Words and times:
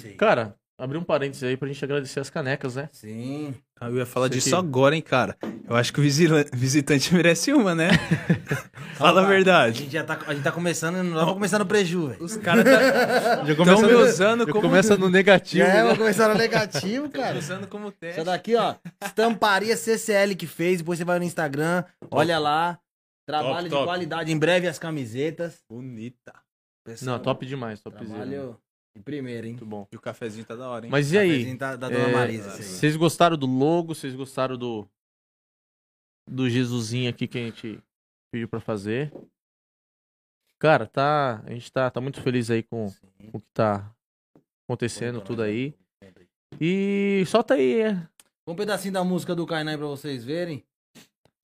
Sei. 0.00 0.12
Cara, 0.14 0.54
abrir 0.78 0.98
um 0.98 1.04
parênteses 1.04 1.42
aí 1.42 1.56
pra 1.56 1.68
gente 1.68 1.82
agradecer 1.84 2.20
as 2.20 2.28
canecas, 2.30 2.76
né? 2.76 2.88
Sim. 2.92 3.54
Ah, 3.80 3.88
Eu 3.88 3.96
ia 3.96 4.06
falar 4.06 4.26
Isso 4.28 4.34
disso 4.36 4.56
aqui. 4.56 4.66
agora, 4.66 4.94
hein, 4.96 5.02
cara. 5.02 5.36
Eu 5.68 5.74
acho 5.76 5.92
que 5.92 6.00
o 6.00 6.02
visitante 6.02 7.12
merece 7.14 7.52
uma, 7.52 7.74
né? 7.74 7.88
Fala 8.96 9.20
a 9.20 9.24
A 9.24 9.28
verdade. 9.28 9.80
gente 9.80 9.92
já 9.92 10.02
tá, 10.04 10.18
a 10.26 10.32
gente 10.32 10.42
tá 10.42 10.50
começando, 10.52 10.96
não 11.02 11.12
vamos 11.14 11.34
começar 11.34 11.58
no 11.58 11.66
preju, 11.66 12.08
velho. 12.08 12.22
Os 12.24 12.36
caras 12.38 12.64
tá- 12.64 13.44
Já 13.44 13.52
estão 13.52 13.82
me 13.82 13.94
usando 13.94 14.46
já 14.46 14.52
como... 14.52 14.62
começa 14.62 14.96
no 14.96 15.10
negativo, 15.10 15.66
Já 15.66 15.72
é, 15.72 15.76
né? 15.76 15.82
vamos 15.82 15.98
começar 15.98 16.28
no 16.28 16.34
negativo, 16.38 17.08
cara. 17.10 17.38
usando 17.38 17.66
como 17.66 17.92
teste. 17.92 18.20
Essa 18.20 18.30
daqui, 18.30 18.54
ó, 18.56 18.74
estamparia 19.04 19.76
CCL 19.76 20.34
que 20.34 20.46
fez, 20.46 20.78
depois 20.78 20.98
você 20.98 21.04
vai 21.04 21.18
no 21.18 21.24
Instagram, 21.24 21.84
olha 22.10 22.38
lá. 22.38 22.78
Trabalho 23.28 23.54
Top, 23.54 23.64
de 23.64 23.70
top. 23.70 23.84
qualidade, 23.86 24.32
em 24.32 24.38
breve 24.38 24.68
as 24.68 24.78
camisetas. 24.78 25.58
Bonita. 25.68 26.32
Não, 27.02 27.18
top 27.18 27.44
demais, 27.44 27.80
top 27.80 27.96
Trabalho 27.96 28.56
de 28.96 29.02
primeira, 29.02 29.46
hein? 29.46 29.52
Muito 29.52 29.66
bom. 29.66 29.86
E 29.92 29.96
o 29.96 30.00
cafezinho 30.00 30.44
tá 30.44 30.56
da 30.56 30.68
hora, 30.68 30.86
hein? 30.86 30.90
Mas 30.90 31.12
e 31.12 31.18
aí? 31.18 31.30
Cafezinho 31.30 31.58
Da, 31.58 31.76
da 31.76 31.88
dona 31.88 32.08
É, 32.08 32.12
Marisa, 32.12 32.52
aí. 32.52 32.62
Vocês 32.62 32.96
gostaram 32.96 33.36
do 33.36 33.46
logo? 33.46 33.94
Vocês 33.94 34.14
gostaram 34.14 34.56
do 34.56 34.88
do 36.28 36.50
Jesusinho 36.50 37.08
aqui 37.08 37.28
que 37.28 37.38
a 37.38 37.42
gente 37.42 37.78
pediu 38.32 38.48
pra 38.48 38.58
fazer? 38.58 39.12
Cara, 40.58 40.86
tá, 40.86 41.42
a 41.46 41.50
gente 41.52 41.70
tá, 41.70 41.88
tá 41.90 42.00
muito 42.00 42.20
feliz 42.20 42.50
aí 42.50 42.62
com, 42.62 42.88
Sim. 42.88 43.30
o 43.32 43.38
que 43.40 43.46
tá 43.52 43.94
acontecendo, 44.66 45.20
tudo 45.20 45.42
aí. 45.42 45.74
Sempre. 46.02 46.28
E 46.60 47.22
solta 47.26 47.54
aí, 47.54 47.82
é. 47.82 48.08
Um 48.46 48.56
pedacinho 48.56 48.94
da 48.94 49.04
música 49.04 49.34
do 49.34 49.46
Kainan 49.46 49.76
pra 49.76 49.86
vocês 49.86 50.24
verem. 50.24 50.64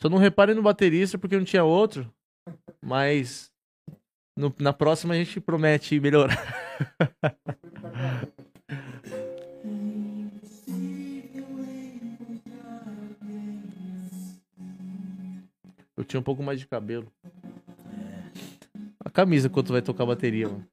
Só 0.00 0.08
não 0.08 0.18
reparem 0.18 0.54
no 0.54 0.62
baterista 0.62 1.18
porque 1.18 1.36
não 1.36 1.44
tinha 1.44 1.62
outro. 1.62 2.12
Mas 2.82 3.51
no- 4.36 4.54
na 4.58 4.72
próxima 4.72 5.14
a 5.14 5.16
gente 5.16 5.40
promete 5.40 5.98
melhorar. 6.00 6.38
Eu 15.96 16.04
tinha 16.04 16.20
um 16.20 16.22
pouco 16.22 16.42
mais 16.42 16.58
de 16.58 16.66
cabelo. 16.66 17.06
A 19.04 19.10
camisa 19.10 19.48
quando 19.48 19.72
vai 19.72 19.82
tocar 19.82 20.06
bateria, 20.06 20.48
mano. 20.48 20.64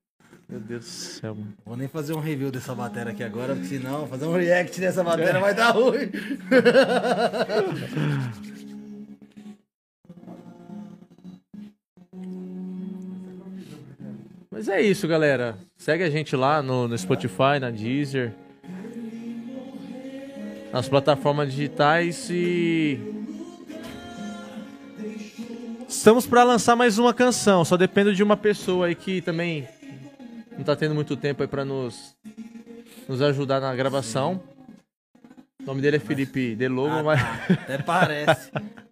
Meu 0.47 0.59
Deus 0.59 0.85
do 0.85 0.89
céu, 0.89 1.35
mano. 1.35 1.53
Vou 1.63 1.77
nem 1.77 1.87
fazer 1.87 2.13
um 2.13 2.19
review 2.19 2.49
dessa 2.51 2.73
bateria 2.73 3.11
aqui 3.11 3.23
agora, 3.23 3.53
porque 3.53 3.67
senão 3.67 4.07
fazer 4.07 4.25
um 4.25 4.33
react 4.35 4.79
dessa 4.79 5.03
bateria 5.03 5.39
vai 5.39 5.53
dar 5.53 5.71
ruim. 5.71 6.09
Mas 14.59 14.67
é 14.67 14.81
isso, 14.81 15.07
galera. 15.07 15.57
Segue 15.77 16.03
a 16.03 16.09
gente 16.09 16.35
lá 16.35 16.61
no, 16.61 16.85
no 16.85 16.97
Spotify, 16.97 17.61
na 17.61 17.71
Deezer, 17.71 18.33
nas 20.73 20.89
plataformas 20.89 21.49
digitais 21.49 22.29
e 22.29 22.99
estamos 25.87 26.27
para 26.27 26.43
lançar 26.43 26.75
mais 26.75 26.99
uma 26.99 27.13
canção. 27.13 27.63
Só 27.63 27.77
dependo 27.77 28.13
de 28.13 28.21
uma 28.21 28.35
pessoa 28.35 28.87
aí 28.87 28.95
que 28.95 29.21
também 29.21 29.65
não 30.57 30.65
tá 30.65 30.75
tendo 30.75 30.93
muito 30.93 31.15
tempo 31.15 31.41
aí 31.41 31.47
para 31.47 31.63
nos 31.63 32.13
nos 33.07 33.21
ajudar 33.21 33.61
na 33.61 33.73
gravação. 33.73 34.43
O 35.63 35.67
nome 35.67 35.81
dele 35.81 35.95
é 35.95 35.99
Felipe 36.01 36.53
Delogo, 36.53 36.95
Ah, 36.95 37.03
mas 37.03 37.21
tá. 37.21 37.53
Até 37.53 37.77
parece. 37.77 38.51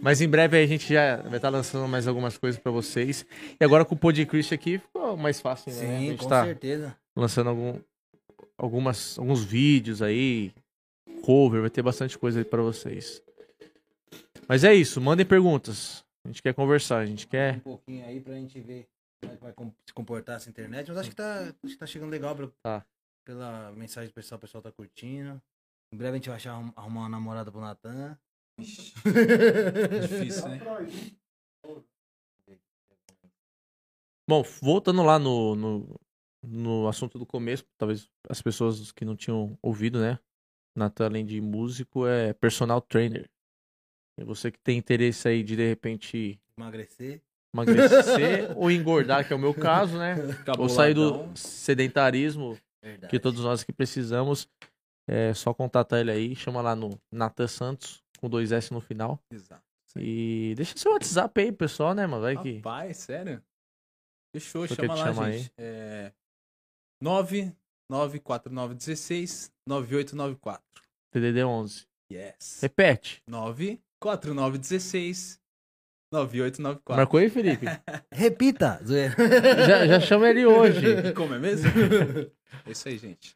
Mas 0.00 0.20
em 0.20 0.28
breve 0.28 0.56
a 0.62 0.66
gente 0.66 0.92
já 0.92 1.16
vai 1.22 1.36
estar 1.36 1.48
lançando 1.48 1.88
mais 1.88 2.06
algumas 2.06 2.38
coisas 2.38 2.60
pra 2.60 2.70
vocês. 2.70 3.26
E 3.60 3.64
agora 3.64 3.84
com 3.84 3.94
o 3.94 3.98
Podcast 3.98 4.54
aqui 4.54 4.78
ficou 4.78 5.16
mais 5.16 5.40
fácil, 5.40 5.72
né? 5.72 5.78
Sim, 5.78 6.08
gente 6.10 6.22
com 6.22 6.28
tá 6.28 6.44
certeza. 6.44 6.96
lançando 7.16 7.50
algum, 7.50 7.78
algumas, 8.56 9.18
alguns 9.18 9.42
vídeos 9.44 10.00
aí, 10.00 10.52
cover, 11.22 11.60
vai 11.62 11.70
ter 11.70 11.82
bastante 11.82 12.16
coisa 12.16 12.38
aí 12.38 12.44
pra 12.44 12.62
vocês. 12.62 13.22
Mas 14.48 14.64
é 14.64 14.72
isso, 14.72 15.00
mandem 15.00 15.26
perguntas. 15.26 16.04
A 16.24 16.28
gente 16.28 16.42
quer 16.42 16.54
conversar, 16.54 16.98
a 16.98 17.06
gente 17.06 17.26
Um 17.26 17.30
quer. 17.30 17.60
pouquinho 17.60 18.04
aí 18.06 18.20
pra 18.20 18.34
gente 18.34 18.60
ver 18.60 18.86
como 19.20 19.32
é 19.32 19.36
que 19.36 19.42
vai 19.42 19.52
se 19.86 19.92
comportar 19.92 20.36
essa 20.36 20.48
internet. 20.48 20.88
Mas 20.88 20.98
acho 20.98 21.10
que 21.10 21.16
tá, 21.16 21.40
acho 21.64 21.72
que 21.74 21.78
tá 21.78 21.86
chegando 21.86 22.10
legal 22.10 22.34
pelo- 22.36 22.52
Tá. 22.62 22.84
pela 23.26 23.72
mensagem 23.72 24.08
do 24.10 24.14
pessoal, 24.14 24.38
o 24.38 24.40
pessoal 24.40 24.62
tá 24.62 24.70
curtindo. 24.70 25.40
Em 25.92 25.96
breve 25.96 26.12
a 26.12 26.16
gente 26.16 26.28
vai 26.28 26.36
achar, 26.36 26.52
arrumar 26.76 27.00
uma 27.00 27.08
namorada 27.08 27.50
pro 27.50 27.60
Natan. 27.60 28.16
Difícil, 28.58 30.48
né? 30.48 30.60
Bom, 34.28 34.42
voltando 34.60 35.02
lá 35.02 35.18
no, 35.18 35.54
no, 35.54 36.00
no 36.42 36.88
assunto 36.88 37.18
do 37.18 37.24
começo, 37.24 37.64
talvez 37.78 38.10
as 38.28 38.42
pessoas 38.42 38.92
que 38.92 39.04
não 39.04 39.16
tinham 39.16 39.58
ouvido, 39.62 40.00
né? 40.00 40.18
Natan, 40.76 41.06
além 41.06 41.24
de 41.24 41.40
músico, 41.40 42.06
é 42.06 42.32
personal 42.34 42.80
trainer. 42.80 43.28
E 44.18 44.24
você 44.24 44.50
que 44.50 44.58
tem 44.58 44.76
interesse 44.76 45.28
aí 45.28 45.42
de 45.42 45.56
de 45.56 45.66
repente 45.66 46.40
Emagrecer. 46.56 47.22
emagrecer 47.54 48.52
ou 48.58 48.70
engordar, 48.70 49.26
que 49.26 49.32
é 49.32 49.36
o 49.36 49.38
meu 49.38 49.54
caso, 49.54 49.96
né? 49.96 50.16
Ou 50.58 50.68
sair 50.68 50.94
do 50.94 51.30
sedentarismo 51.36 52.58
Verdade. 52.82 53.10
que 53.10 53.18
todos 53.18 53.42
nós 53.42 53.64
que 53.64 53.72
precisamos. 53.72 54.48
É 55.10 55.32
só 55.32 55.54
contatar 55.54 56.00
ele 56.00 56.10
aí, 56.10 56.36
chama 56.36 56.60
lá 56.60 56.76
no 56.76 56.90
Natan 57.10 57.48
Santos, 57.48 58.04
com 58.18 58.28
dois 58.28 58.52
S 58.52 58.72
no 58.72 58.80
final. 58.80 59.20
Exato. 59.30 59.62
E 59.96 60.52
deixa 60.56 60.76
seu 60.76 60.92
WhatsApp 60.92 61.40
aí, 61.40 61.50
pessoal, 61.50 61.94
né, 61.94 62.06
mano? 62.06 62.22
Vai 62.22 62.36
que. 62.36 62.56
Rapaz, 62.56 62.98
sério? 62.98 63.42
Fechou, 64.34 64.68
Só 64.68 64.74
chama 64.74 64.94
lá, 64.94 65.30
gente. 65.30 65.50
É... 65.56 66.12
9994916 67.02 69.50
9894. 69.66 70.62
TDD 71.10 71.42
11. 71.44 71.86
Yes. 72.12 72.60
Repete. 72.60 73.22
94916 73.26 75.40
9894. 76.12 76.96
Marcou 76.96 77.18
aí, 77.20 77.30
Felipe? 77.30 77.66
Repita! 78.12 78.80
já, 78.84 79.86
já 79.86 80.00
chama 80.00 80.28
ele 80.28 80.44
hoje. 80.46 81.12
Como 81.14 81.32
é 81.34 81.38
mesmo? 81.38 81.70
é 82.66 82.70
isso 82.70 82.88
aí, 82.88 82.98
gente. 82.98 83.34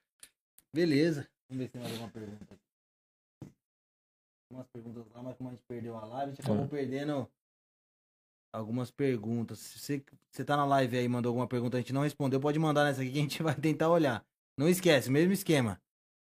Beleza. 0.74 1.26
Vamos 1.48 1.64
ver 1.64 1.66
se 1.66 1.72
tem 1.72 1.80
mais 1.82 1.92
alguma 1.92 2.10
pergunta. 2.10 2.44
aqui. 2.54 2.61
Umas 4.52 4.66
perguntas 4.68 5.06
lá, 5.12 5.22
mas 5.22 5.36
como 5.36 5.48
a 5.48 5.52
gente 5.52 5.64
perdeu 5.64 5.96
a 5.96 6.04
live, 6.04 6.32
a 6.32 6.34
gente 6.34 6.42
acabou 6.44 6.64
Ah. 6.64 6.68
perdendo 6.68 7.30
algumas 8.52 8.90
perguntas. 8.90 9.58
Se 9.58 9.78
você, 9.78 10.04
você 10.30 10.44
tá 10.44 10.56
na 10.56 10.66
live 10.66 10.98
aí 10.98 11.04
e 11.04 11.08
mandou 11.08 11.30
alguma 11.30 11.48
pergunta 11.48 11.76
e 11.76 11.78
a 11.78 11.80
gente 11.80 11.92
não 11.92 12.02
respondeu, 12.02 12.38
pode 12.38 12.58
mandar 12.58 12.84
nessa 12.84 13.00
aqui 13.00 13.12
que 13.12 13.18
a 13.18 13.22
gente 13.22 13.42
vai 13.42 13.54
tentar 13.56 13.88
olhar. 13.88 14.24
Não 14.58 14.68
esquece, 14.68 15.10
mesmo 15.10 15.32
esquema. 15.32 15.80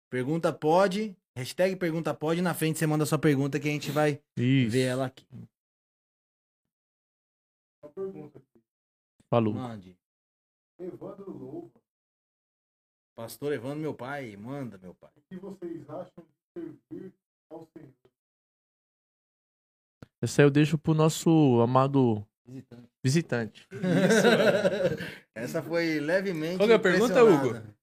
Pergunta 0.09 0.51
pode, 0.53 1.15
hashtag 1.35 1.75
pergunta 1.75 2.13
pode, 2.13 2.41
na 2.41 2.53
frente 2.53 2.79
você 2.79 2.87
manda 2.87 3.05
sua 3.05 3.19
pergunta 3.19 3.59
que 3.59 3.67
a 3.67 3.71
gente 3.71 3.91
vai 3.91 4.21
Isso. 4.37 4.71
ver 4.71 4.83
ela 4.87 5.05
aqui. 5.07 5.27
Falou. 9.29 9.53
Mande. 9.53 9.97
Evandro 10.79 11.31
Louva, 11.31 11.79
Pastor 13.15 13.53
Evandro, 13.53 13.79
meu 13.79 13.93
pai, 13.93 14.35
manda, 14.35 14.77
meu 14.77 14.95
pai. 14.95 15.11
o 15.15 15.21
que 15.21 15.35
vocês 15.37 15.89
acham 15.89 16.23
de 16.25 16.33
servir 16.53 17.13
ao 17.49 17.67
Senhor? 17.67 17.93
Essa 20.21 20.41
aí 20.41 20.45
eu 20.45 20.51
deixo 20.51 20.77
pro 20.77 20.93
nosso 20.93 21.59
amado 21.61 22.25
Visitante. 22.45 22.89
visitante. 23.03 23.67
Essa 25.33 25.63
foi 25.63 25.99
levemente. 25.99 26.57
Qual 26.57 26.69
é 26.69 26.75
a 26.75 26.79
pergunta, 26.79 27.21
impressionada. 27.21 27.75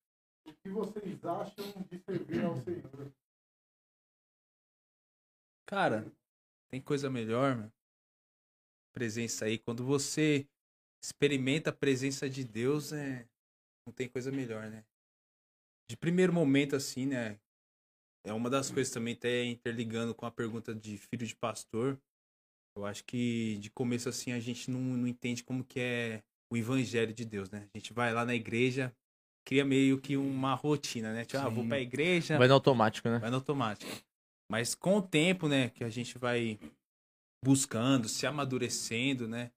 O 0.47 0.53
que 0.53 0.69
vocês 0.69 1.25
acham 1.25 1.87
de 1.91 1.99
servir 1.99 2.45
ao 2.45 2.57
Senhor? 2.63 3.13
Cara, 5.67 6.07
tem 6.71 6.81
coisa 6.81 7.11
melhor, 7.11 7.57
meu. 7.57 7.73
Presença 8.93 9.47
aí. 9.47 9.59
Quando 9.59 9.85
você 9.85 10.47
experimenta 11.03 11.71
a 11.71 11.73
presença 11.73 12.29
de 12.29 12.45
Deus, 12.45 12.93
é... 12.93 13.27
não 13.87 13.93
tem 13.93 14.09
coisa 14.09 14.31
melhor, 14.31 14.69
né? 14.71 14.85
De 15.91 15.97
primeiro 15.97 16.33
momento, 16.33 16.77
assim, 16.77 17.07
né? 17.07 17.41
É 18.25 18.33
uma 18.33 18.51
das 18.51 18.71
coisas 18.71 18.93
também, 18.93 19.15
até 19.15 19.45
interligando 19.45 20.15
com 20.15 20.27
a 20.27 20.31
pergunta 20.31 20.75
de 20.75 20.99
filho 20.99 21.27
de 21.27 21.35
pastor. 21.35 21.99
Eu 22.79 22.87
acho 22.87 23.05
que 23.05 23.59
de 23.59 23.71
começo, 23.71 24.09
assim, 24.09 24.31
a 24.33 24.39
gente 24.39 24.71
não, 24.71 24.81
não 24.81 25.07
entende 25.07 25.43
como 25.43 25.65
que 25.65 25.81
é 25.81 26.23
o 26.51 26.57
evangelho 26.57 27.13
de 27.13 27.25
Deus, 27.25 27.51
né? 27.51 27.69
A 27.75 27.79
gente 27.79 27.93
vai 27.93 28.15
lá 28.15 28.25
na 28.25 28.35
igreja, 28.35 28.95
cria 29.45 29.65
meio 29.65 30.01
que 30.01 30.17
uma 30.17 30.55
rotina, 30.55 31.13
né? 31.13 31.25
Tipo, 31.25 31.39
ah, 31.39 31.49
vou 31.49 31.67
pra 31.67 31.81
igreja, 31.81 32.39
Vai 32.39 32.47
no 32.47 32.55
automático, 32.55 33.09
né? 33.09 33.19
vai 33.19 33.31
no 33.31 33.37
automático. 33.37 33.91
Mas 34.51 34.75
com 34.75 34.99
o 34.99 35.03
tempo, 35.03 35.49
né, 35.49 35.71
que 35.71 35.83
a 35.83 35.91
gente 35.91 36.17
vai 36.17 36.59
buscando, 37.45 38.09
se 38.09 38.27
amadurecendo, 38.27 39.29
né, 39.29 39.51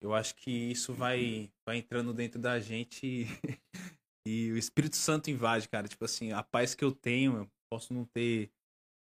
eu 0.00 0.14
acho 0.14 0.34
que 0.36 0.50
isso 0.50 0.92
vai, 0.92 1.50
vai 1.66 1.78
entrando 1.78 2.12
dentro 2.12 2.38
da 2.38 2.60
gente 2.60 3.26
e, 4.26 4.48
e 4.48 4.52
o 4.52 4.58
Espírito 4.58 4.96
Santo 4.96 5.30
invade, 5.30 5.68
cara. 5.68 5.88
Tipo 5.88 6.04
assim, 6.04 6.32
a 6.32 6.42
paz 6.42 6.74
que 6.74 6.84
eu 6.84 6.92
tenho, 6.92 7.38
eu 7.38 7.50
posso 7.72 7.92
não 7.92 8.04
ter 8.04 8.50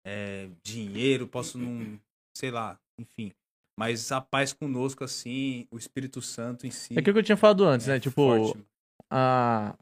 é, 0.06 0.50
dinheiro, 0.63 1.27
posso 1.27 1.57
não, 1.57 2.00
sei 2.38 2.51
lá, 2.51 2.79
enfim. 3.00 3.33
Mas 3.77 4.12
a 4.12 4.22
paz 4.22 4.54
conosco, 4.54 5.04
assim, 5.04 5.68
o 5.69 5.77
Espírito 5.77 6.22
Santo 6.22 6.66
em 6.66 6.72
si. 6.72 6.95
É 6.95 7.00
aquilo 7.00 7.13
que 7.13 7.19
eu 7.19 7.24
tinha 7.24 7.38
falado 7.38 7.66
antes, 7.66 7.88
é 7.88 7.94
né? 7.94 8.00
Tipo, 8.00 8.16
forte, 8.16 8.66
a... 9.10 9.77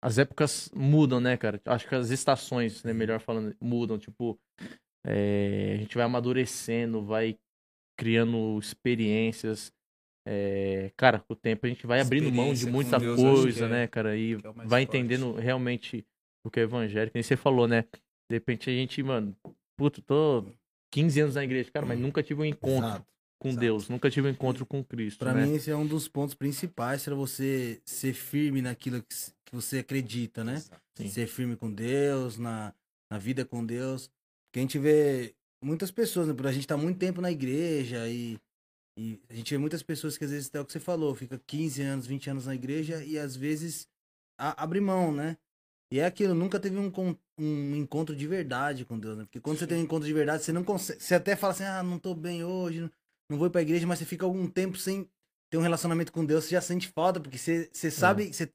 as 0.00 0.18
épocas 0.18 0.70
mudam, 0.74 1.20
né, 1.20 1.36
cara? 1.36 1.60
Acho 1.66 1.88
que 1.88 1.94
as 1.94 2.10
estações, 2.10 2.84
né, 2.84 2.92
melhor 2.92 3.20
falando, 3.20 3.54
mudam. 3.60 3.98
Tipo, 3.98 4.38
é, 5.04 5.72
a 5.74 5.76
gente 5.78 5.96
vai 5.96 6.04
amadurecendo, 6.06 7.04
vai 7.04 7.36
criando 7.98 8.58
experiências. 8.58 9.72
É, 10.24 10.92
cara, 10.96 11.18
com 11.18 11.32
o 11.32 11.36
tempo 11.36 11.66
a 11.66 11.68
gente 11.68 11.84
vai 11.84 12.00
abrindo 12.00 12.30
mão 12.30 12.54
de 12.54 12.66
muita 12.66 12.98
Deus, 12.98 13.20
coisa, 13.20 13.64
é- 13.64 13.68
né, 13.68 13.86
cara? 13.88 14.16
E 14.16 14.34
é 14.34 14.36
vai 14.38 14.86
forte. 14.86 14.98
entendendo 14.98 15.32
realmente 15.32 16.06
o 16.46 16.50
que 16.50 16.60
é 16.60 16.62
evangélico. 16.62 17.16
Nem 17.16 17.24
você 17.24 17.36
falou, 17.36 17.66
né? 17.66 17.82
De 18.30 18.36
repente 18.36 18.70
a 18.70 18.72
gente, 18.72 19.02
mano, 19.02 19.36
puto, 19.76 20.00
tô 20.00 20.44
15 20.92 21.20
anos 21.20 21.34
na 21.34 21.42
igreja, 21.42 21.70
cara, 21.72 21.84
mas 21.84 21.98
nunca 21.98 22.22
tive 22.22 22.40
um 22.40 22.44
encontro 22.44 22.86
Exato. 22.86 23.11
Com 23.42 23.48
exato. 23.48 23.60
Deus, 23.60 23.88
nunca 23.88 24.08
tive 24.08 24.28
um 24.28 24.30
encontro 24.30 24.64
com 24.64 24.84
Cristo, 24.84 25.18
Pra 25.18 25.34
né? 25.34 25.46
mim, 25.46 25.54
esse 25.54 25.70
é 25.70 25.76
um 25.76 25.86
dos 25.86 26.06
pontos 26.06 26.34
principais 26.34 27.04
para 27.04 27.14
você 27.14 27.80
ser 27.84 28.14
firme 28.14 28.62
naquilo 28.62 29.02
que, 29.02 29.14
que 29.44 29.52
você 29.52 29.78
acredita, 29.78 30.44
né? 30.44 30.62
Sim. 30.94 31.08
Ser 31.08 31.26
firme 31.26 31.56
com 31.56 31.70
Deus, 31.72 32.38
na, 32.38 32.72
na 33.10 33.18
vida 33.18 33.44
com 33.44 33.64
Deus. 33.66 34.08
Porque 34.46 34.60
a 34.60 34.62
gente 34.62 34.78
vê 34.78 35.34
muitas 35.62 35.90
pessoas, 35.90 36.28
né? 36.28 36.34
Por 36.34 36.46
a 36.46 36.52
gente 36.52 36.66
tá 36.66 36.76
muito 36.76 36.98
tempo 36.98 37.20
na 37.20 37.30
igreja 37.32 38.08
e, 38.08 38.38
e 38.96 39.18
a 39.28 39.34
gente 39.34 39.50
vê 39.50 39.58
muitas 39.58 39.82
pessoas 39.82 40.16
que 40.16 40.24
às 40.24 40.30
vezes, 40.30 40.48
até 40.48 40.60
o 40.60 40.64
que 40.64 40.72
você 40.72 40.80
falou, 40.80 41.14
fica 41.14 41.40
15 41.46 41.82
anos, 41.82 42.06
20 42.06 42.30
anos 42.30 42.46
na 42.46 42.54
igreja 42.54 43.02
e 43.04 43.18
às 43.18 43.34
vezes 43.34 43.88
a- 44.38 44.62
abre 44.62 44.80
mão, 44.80 45.10
né? 45.12 45.36
E 45.92 45.98
é 45.98 46.06
aquilo, 46.06 46.34
nunca 46.34 46.58
teve 46.58 46.78
um, 46.78 46.90
um 47.38 47.76
encontro 47.76 48.16
de 48.16 48.26
verdade 48.26 48.84
com 48.84 48.98
Deus, 48.98 49.18
né? 49.18 49.24
Porque 49.24 49.40
quando 49.40 49.58
você 49.58 49.66
tem 49.66 49.78
um 49.78 49.82
encontro 49.82 50.06
de 50.06 50.14
verdade, 50.14 50.42
você 50.42 50.52
não 50.52 50.64
consegue. 50.64 51.02
Você 51.02 51.14
até 51.14 51.36
fala 51.36 51.52
assim, 51.52 51.64
ah, 51.64 51.82
não 51.82 51.98
tô 51.98 52.14
bem 52.14 52.42
hoje, 52.44 52.90
não- 53.32 53.36
não 53.36 53.38
vou 53.38 53.46
ir 53.48 53.50
pra 53.50 53.62
igreja, 53.62 53.86
mas 53.86 53.98
você 53.98 54.04
fica 54.04 54.24
algum 54.24 54.46
tempo 54.46 54.76
sem 54.76 55.08
ter 55.50 55.58
um 55.58 55.62
relacionamento 55.62 56.12
com 56.12 56.24
Deus, 56.24 56.44
você 56.44 56.50
já 56.52 56.60
sente 56.60 56.88
falta, 56.88 57.20
porque 57.20 57.36
você, 57.36 57.68
você 57.72 57.90
sabe, 57.90 58.32
você 58.32 58.46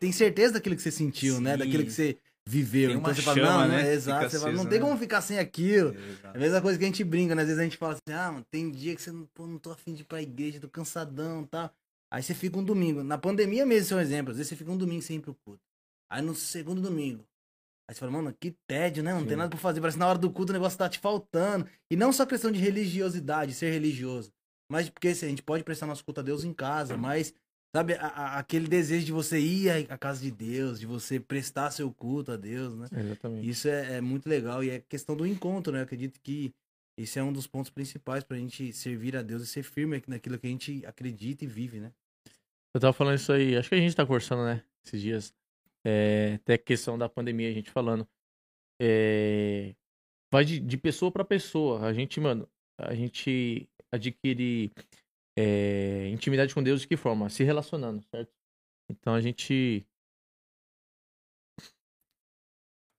tem 0.00 0.10
certeza 0.12 0.54
daquilo 0.54 0.76
que 0.76 0.82
você 0.82 0.90
sentiu, 0.90 1.40
né? 1.40 1.52
Sim. 1.52 1.58
Daquilo 1.58 1.84
que 1.84 1.90
você 1.92 2.16
viveu. 2.48 2.90
Tem 2.90 2.98
então 2.98 3.14
você 3.14 3.22
fala, 3.22 3.36
chama, 3.36 3.50
não, 3.52 3.68
né, 3.68 3.76
não 3.76 3.82
que 3.82 3.88
é 3.88 3.92
exato. 3.92 4.18
fica 4.20 4.30
Você 4.30 4.38
fala, 4.38 4.52
não 4.52 4.60
acesa, 4.60 4.70
tem 4.70 4.78
né? 4.80 4.86
como 4.86 4.98
ficar 4.98 5.20
sem 5.20 5.38
aquilo. 5.38 5.90
É 5.94 5.96
a 5.98 6.00
Exato. 6.10 6.38
mesma 6.38 6.60
coisa 6.62 6.78
que 6.78 6.84
a 6.84 6.88
gente 6.88 7.04
brinca, 7.04 7.34
né? 7.34 7.42
Às 7.42 7.48
vezes 7.48 7.60
a 7.60 7.64
gente 7.64 7.76
fala 7.76 7.92
assim, 7.94 8.16
ah, 8.16 8.32
mano, 8.32 8.46
tem 8.50 8.70
dia 8.70 8.94
que 8.94 9.02
você 9.02 9.10
não, 9.12 9.26
pô, 9.34 9.46
não 9.46 9.58
tô 9.58 9.70
afim 9.70 9.92
de 9.94 10.02
ir 10.02 10.04
pra 10.04 10.22
igreja, 10.22 10.60
tô 10.60 10.68
cansadão 10.68 11.42
e 11.42 11.46
tal. 11.46 11.70
Aí 12.10 12.22
você 12.22 12.34
fica 12.34 12.56
um 12.58 12.64
domingo. 12.64 13.02
Na 13.02 13.18
pandemia 13.18 13.66
mesmo, 13.66 13.82
esse 13.84 13.92
é 13.92 13.96
um 13.96 14.00
exemplo. 14.00 14.30
Às 14.30 14.36
vezes 14.38 14.48
você 14.48 14.56
fica 14.56 14.70
um 14.70 14.76
domingo 14.78 15.02
sem 15.02 15.16
ir 15.16 15.20
pro 15.20 15.34
culto. 15.34 15.60
Aí 16.08 16.22
no 16.22 16.34
segundo 16.34 16.80
domingo. 16.80 17.24
Aí 17.88 17.94
você 17.94 18.00
fala, 18.00 18.12
mano, 18.12 18.34
que 18.38 18.50
tédio, 18.66 19.02
né? 19.02 19.12
Não 19.12 19.20
tem 19.20 19.30
Sim. 19.30 19.36
nada 19.36 19.50
pra 19.50 19.58
fazer. 19.58 19.80
Parece 19.80 19.96
que 19.96 20.00
na 20.00 20.08
hora 20.08 20.18
do 20.18 20.30
culto 20.30 20.50
o 20.50 20.52
negócio 20.52 20.76
tá 20.76 20.88
te 20.88 20.98
faltando. 20.98 21.66
E 21.90 21.96
não 21.96 22.12
só 22.12 22.26
questão 22.26 22.50
de 22.50 22.58
religiosidade, 22.58 23.54
ser 23.54 23.70
religioso. 23.70 24.32
Mas 24.70 24.90
porque 24.90 25.08
assim, 25.08 25.26
a 25.26 25.28
gente 25.28 25.42
pode 25.42 25.62
prestar 25.62 25.86
nosso 25.86 26.04
culto 26.04 26.20
a 26.20 26.22
Deus 26.24 26.42
em 26.42 26.52
casa, 26.52 26.96
mas, 26.96 27.32
sabe, 27.74 27.94
a- 27.94 28.06
a- 28.08 28.38
aquele 28.38 28.66
desejo 28.66 29.06
de 29.06 29.12
você 29.12 29.38
ir 29.38 29.70
à- 29.70 29.94
à 29.94 29.98
casa 29.98 30.20
de 30.20 30.32
Deus, 30.32 30.80
de 30.80 30.86
você 30.86 31.20
prestar 31.20 31.70
seu 31.70 31.92
culto 31.92 32.32
a 32.32 32.36
Deus, 32.36 32.74
né? 32.76 32.88
Exatamente. 32.92 33.48
Isso 33.48 33.68
é, 33.68 33.98
é 33.98 34.00
muito 34.00 34.28
legal 34.28 34.64
e 34.64 34.70
é 34.70 34.80
questão 34.80 35.16
do 35.16 35.24
encontro, 35.24 35.72
né? 35.72 35.78
Eu 35.78 35.84
acredito 35.84 36.18
que 36.20 36.52
esse 36.98 37.20
é 37.20 37.22
um 37.22 37.32
dos 37.32 37.46
pontos 37.46 37.70
principais 37.70 38.24
pra 38.24 38.36
gente 38.36 38.72
servir 38.72 39.16
a 39.16 39.22
Deus 39.22 39.42
e 39.42 39.46
ser 39.46 39.62
firme 39.62 40.02
naquilo 40.08 40.38
que 40.38 40.46
a 40.48 40.50
gente 40.50 40.84
acredita 40.84 41.44
e 41.44 41.46
vive, 41.46 41.78
né? 41.78 41.92
Eu 42.74 42.80
tava 42.80 42.92
falando 42.92 43.14
isso 43.16 43.32
aí, 43.32 43.56
acho 43.56 43.68
que 43.68 43.74
a 43.76 43.78
gente 43.78 43.94
tá 43.94 44.04
conversando, 44.04 44.44
né, 44.44 44.62
esses 44.84 45.00
dias. 45.00 45.34
É, 45.86 46.34
até 46.34 46.54
a 46.54 46.58
questão 46.58 46.98
da 46.98 47.08
pandemia, 47.08 47.48
a 47.48 47.52
gente 47.52 47.70
falando. 47.70 48.06
É, 48.82 49.72
vai 50.32 50.44
de, 50.44 50.58
de 50.58 50.76
pessoa 50.76 51.12
pra 51.12 51.24
pessoa. 51.24 51.82
A 51.86 51.92
gente, 51.92 52.18
mano, 52.18 52.48
a 52.78 52.92
gente 52.94 53.68
adquire 53.92 54.72
é, 55.38 56.08
intimidade 56.08 56.52
com 56.52 56.60
Deus 56.62 56.80
de 56.80 56.88
que 56.88 56.96
forma? 56.96 57.28
Se 57.30 57.44
relacionando, 57.44 58.02
certo? 58.10 58.32
Então 58.90 59.14
a 59.14 59.20
gente. 59.20 59.86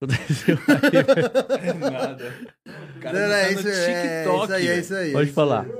Nada. 1.90 2.28
O 2.96 3.00
cara 3.00 3.20
Não, 3.20 3.28
tá 3.28 3.38
é 3.38 3.52
isso, 3.52 3.68
é, 3.68 4.22
TikTok, 4.22 4.44
isso 4.44 4.52
aí, 4.54 4.68
é 4.68 4.78
isso 4.78 4.94
aí. 4.94 5.10
é 5.10 5.12
Pode 5.12 5.26
isso 5.26 5.34
falar. 5.34 5.64
aí. 5.64 5.70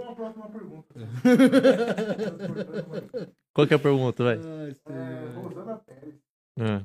Qual 3.55 3.67
que 3.67 3.73
é 3.75 3.77
a 3.77 3.81
pergunta, 3.81 4.23
vai? 4.25 4.37
Ai, 4.37 4.71
É, 4.71 4.75
Senhor. 4.75 5.35
Rosana 5.43 5.77
Pérez. 5.79 6.15
Ah. 6.59 6.85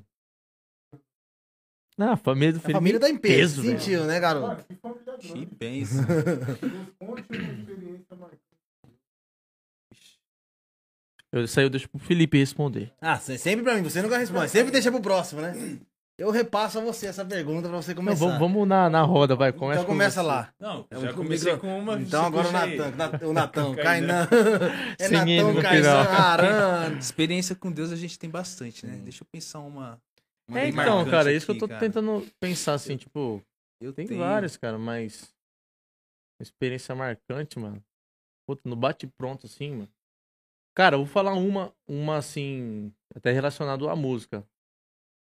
Ah, 2.00 2.13
a 2.13 2.18
família 2.18 2.54
do 2.54 2.57
A 2.57 2.62
Felipe. 2.62 2.74
família 2.74 3.00
tá 3.00 3.07
em 3.10 3.18
peso, 3.18 3.57
peso, 3.57 3.62
velho. 3.62 3.80
sentiu, 3.80 4.04
né, 4.06 4.19
garoto? 4.19 4.48
Cara, 4.48 4.63
que 4.63 4.78
marcante. 4.84 5.30
Eu, 11.31 11.45
eu 11.63 11.69
deixo 11.69 11.90
pro 11.90 12.00
Felipe 12.00 12.38
responder. 12.38 12.92
Ah, 13.01 13.18
se- 13.18 13.38
sempre 13.40 13.63
pra 13.63 13.74
mim, 13.75 13.81
você 13.84 14.01
nunca 14.04 14.18
responde. 14.18 14.50
Sempre 14.51 14.72
deixa 14.72 14.92
pro 14.92 15.01
próximo, 15.01 15.42
né? 15.42 15.80
Eu 16.16 16.30
repasso 16.30 16.78
a 16.78 16.81
você 16.84 17.07
essa 17.07 17.25
pergunta 17.25 17.68
pra 17.68 17.78
você 17.81 17.90
Não, 17.92 17.96
começar. 18.04 18.24
vamos, 18.25 18.39
vamos 18.39 18.68
na, 18.68 18.88
na 18.88 19.01
roda, 19.01 19.36
vai. 19.36 19.51
Começa 19.51 19.80
então 19.80 19.86
com 19.86 19.94
começa 19.94 20.22
você. 20.22 20.28
lá. 20.28 20.54
Não, 20.60 20.86
É 20.92 21.00
já 21.00 21.10
um 21.10 21.13
comecei 21.16 21.54
micro- 21.54 21.68
com 21.68 21.80
uma. 21.80 22.00
Então 22.00 22.24
agora 22.25 22.48
o. 22.48 22.51
Natan, 22.51 22.92
Nat- 22.96 23.22
o 23.24 23.34
Natão, 23.34 23.75
Kainan. 23.75 24.28
É 25.00 25.10
no 25.42 25.60
Kainan. 25.60 26.01
Aran. 26.07 26.98
Experiência 27.00 27.56
com 27.56 27.72
Deus 27.72 27.92
a 27.92 27.96
gente 27.96 28.19
tem 28.19 28.30
bastante, 28.30 28.86
né? 28.86 28.94
Sim. 28.98 29.03
Deixa 29.03 29.24
eu 29.24 29.27
pensar 29.32 29.60
uma. 29.62 30.00
É, 30.52 30.68
então, 30.68 31.10
cara, 31.10 31.32
isso 31.32 31.46
que 31.46 31.52
eu 31.54 31.58
tô 31.58 31.68
cara. 31.68 31.80
tentando 31.80 32.28
pensar, 32.40 32.74
assim, 32.74 32.98
tipo, 32.98 33.42
Eu 33.80 33.94
tem 33.94 34.06
tenho. 34.06 34.20
várias, 34.20 34.58
cara, 34.58 34.78
mas. 34.78 35.34
Experiência 36.42 36.94
marcante, 36.94 37.58
mano. 37.58 37.84
Puta, 38.46 38.68
no 38.68 38.76
bate-pronto, 38.76 39.46
assim, 39.46 39.72
mano. 39.72 39.90
Cara, 40.76 40.96
eu 40.96 41.00
vou 41.00 41.08
falar 41.08 41.34
uma, 41.36 41.74
uma, 41.88 42.18
assim, 42.18 42.92
até 43.16 43.32
relacionado 43.32 43.88
à 43.88 43.96
música. 43.96 44.46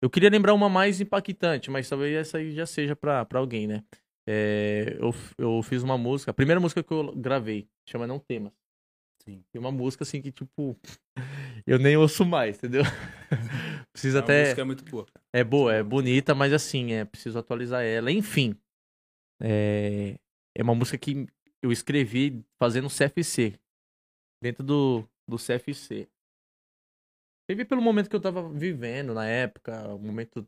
Eu 0.03 0.11
queria 0.11 0.31
lembrar 0.31 0.55
uma 0.55 0.69
mais 0.69 1.01
impactante, 1.01 1.71
mas 1.71 1.89
talvez 1.89 2.15
essa 2.17 2.39
aí 2.39 2.53
já 2.53 2.67
seja 2.67 2.97
pra, 2.97 3.25
pra 3.25 3.39
alguém, 3.39 3.69
né? 3.69 3.85
É, 4.27 4.97
eu, 4.99 5.15
eu 5.39 5.63
fiz 5.63 5.83
uma 5.83 5.97
música, 5.99 6.31
a 6.31 6.35
primeira 6.35 6.61
música 6.61 6.83
que 6.83 6.93
eu 6.93 7.15
gravei, 7.15 7.69
chama 7.89 8.07
Não 8.07 8.19
Temas. 8.19 8.53
Sim. 9.25 9.45
E 9.55 9.59
uma 9.59 9.71
música, 9.71 10.03
assim, 10.03 10.21
que, 10.21 10.33
tipo, 10.33 10.77
eu 11.67 11.79
nem 11.79 11.97
ouço 11.97 12.25
mais, 12.25 12.57
entendeu? 12.59 12.83
Precisa 13.93 14.21
A 14.21 14.23
até. 14.23 14.43
música 14.45 14.61
é 14.61 14.65
muito 14.65 14.85
boa. 14.85 15.07
É 15.33 15.45
boa, 15.45 15.75
é 15.75 15.83
bonita, 15.83 16.35
mas 16.35 16.53
assim, 16.53 16.93
é 16.93 17.05
preciso 17.05 17.39
atualizar 17.39 17.83
ela. 17.83 18.11
Enfim, 18.11 18.55
é, 19.41 20.19
é 20.55 20.63
uma 20.63 20.75
música 20.75 20.97
que 20.99 21.27
eu 21.63 21.71
escrevi 21.71 22.45
fazendo 22.59 22.89
CFC, 22.89 23.59
dentro 24.43 24.65
do, 24.65 25.09
do 25.29 25.37
CFC. 25.37 26.09
Escrevi 27.43 27.65
pelo 27.65 27.83
momento 27.83 28.09
que 28.09 28.17
eu 28.17 28.21
tava 28.21 28.49
vivendo 28.49 29.13
na 29.15 29.27
época, 29.27 29.89
o 29.95 29.99
momento, 29.99 30.47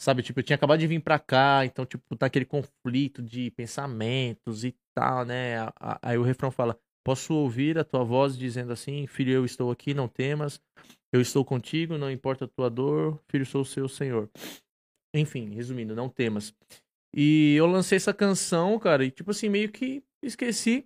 sabe, 0.00 0.22
tipo, 0.22 0.40
eu 0.40 0.44
tinha 0.44 0.56
acabado 0.56 0.80
de 0.80 0.86
vir 0.86 1.00
pra 1.00 1.18
cá, 1.18 1.64
então, 1.64 1.86
tipo, 1.86 2.16
tá 2.16 2.26
aquele 2.26 2.44
conflito 2.44 3.22
de 3.22 3.50
pensamentos 3.52 4.64
e 4.64 4.74
tal, 4.94 5.24
né? 5.24 5.56
Aí 6.02 6.18
o 6.18 6.22
refrão 6.22 6.50
fala, 6.50 6.78
posso 7.04 7.34
ouvir 7.34 7.78
a 7.78 7.84
tua 7.84 8.02
voz 8.02 8.36
dizendo 8.36 8.72
assim, 8.72 9.06
filho, 9.06 9.32
eu 9.32 9.44
estou 9.44 9.70
aqui, 9.70 9.92
não 9.92 10.08
temas, 10.08 10.60
eu 11.12 11.20
estou 11.20 11.44
contigo, 11.44 11.98
não 11.98 12.10
importa 12.10 12.46
a 12.46 12.48
tua 12.48 12.70
dor, 12.70 13.20
filho, 13.28 13.44
sou 13.44 13.60
o 13.60 13.64
seu 13.64 13.88
Senhor. 13.88 14.30
Enfim, 15.14 15.54
resumindo, 15.54 15.94
não 15.94 16.08
temas. 16.08 16.52
E 17.14 17.54
eu 17.54 17.66
lancei 17.66 17.96
essa 17.96 18.12
canção, 18.12 18.76
cara, 18.78 19.04
e 19.04 19.10
tipo 19.10 19.30
assim, 19.30 19.48
meio 19.48 19.70
que 19.70 20.02
esqueci. 20.22 20.84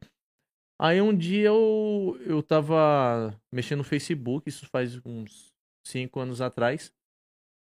Aí 0.79 1.01
um 1.01 1.17
dia 1.17 1.47
eu, 1.47 2.21
eu 2.27 2.43
tava 2.43 3.35
mexendo 3.51 3.79
no 3.79 3.85
Facebook, 3.85 4.49
isso 4.49 4.67
faz 4.67 5.01
uns 5.05 5.55
cinco 5.87 6.21
anos 6.21 6.41
atrás, 6.41 6.93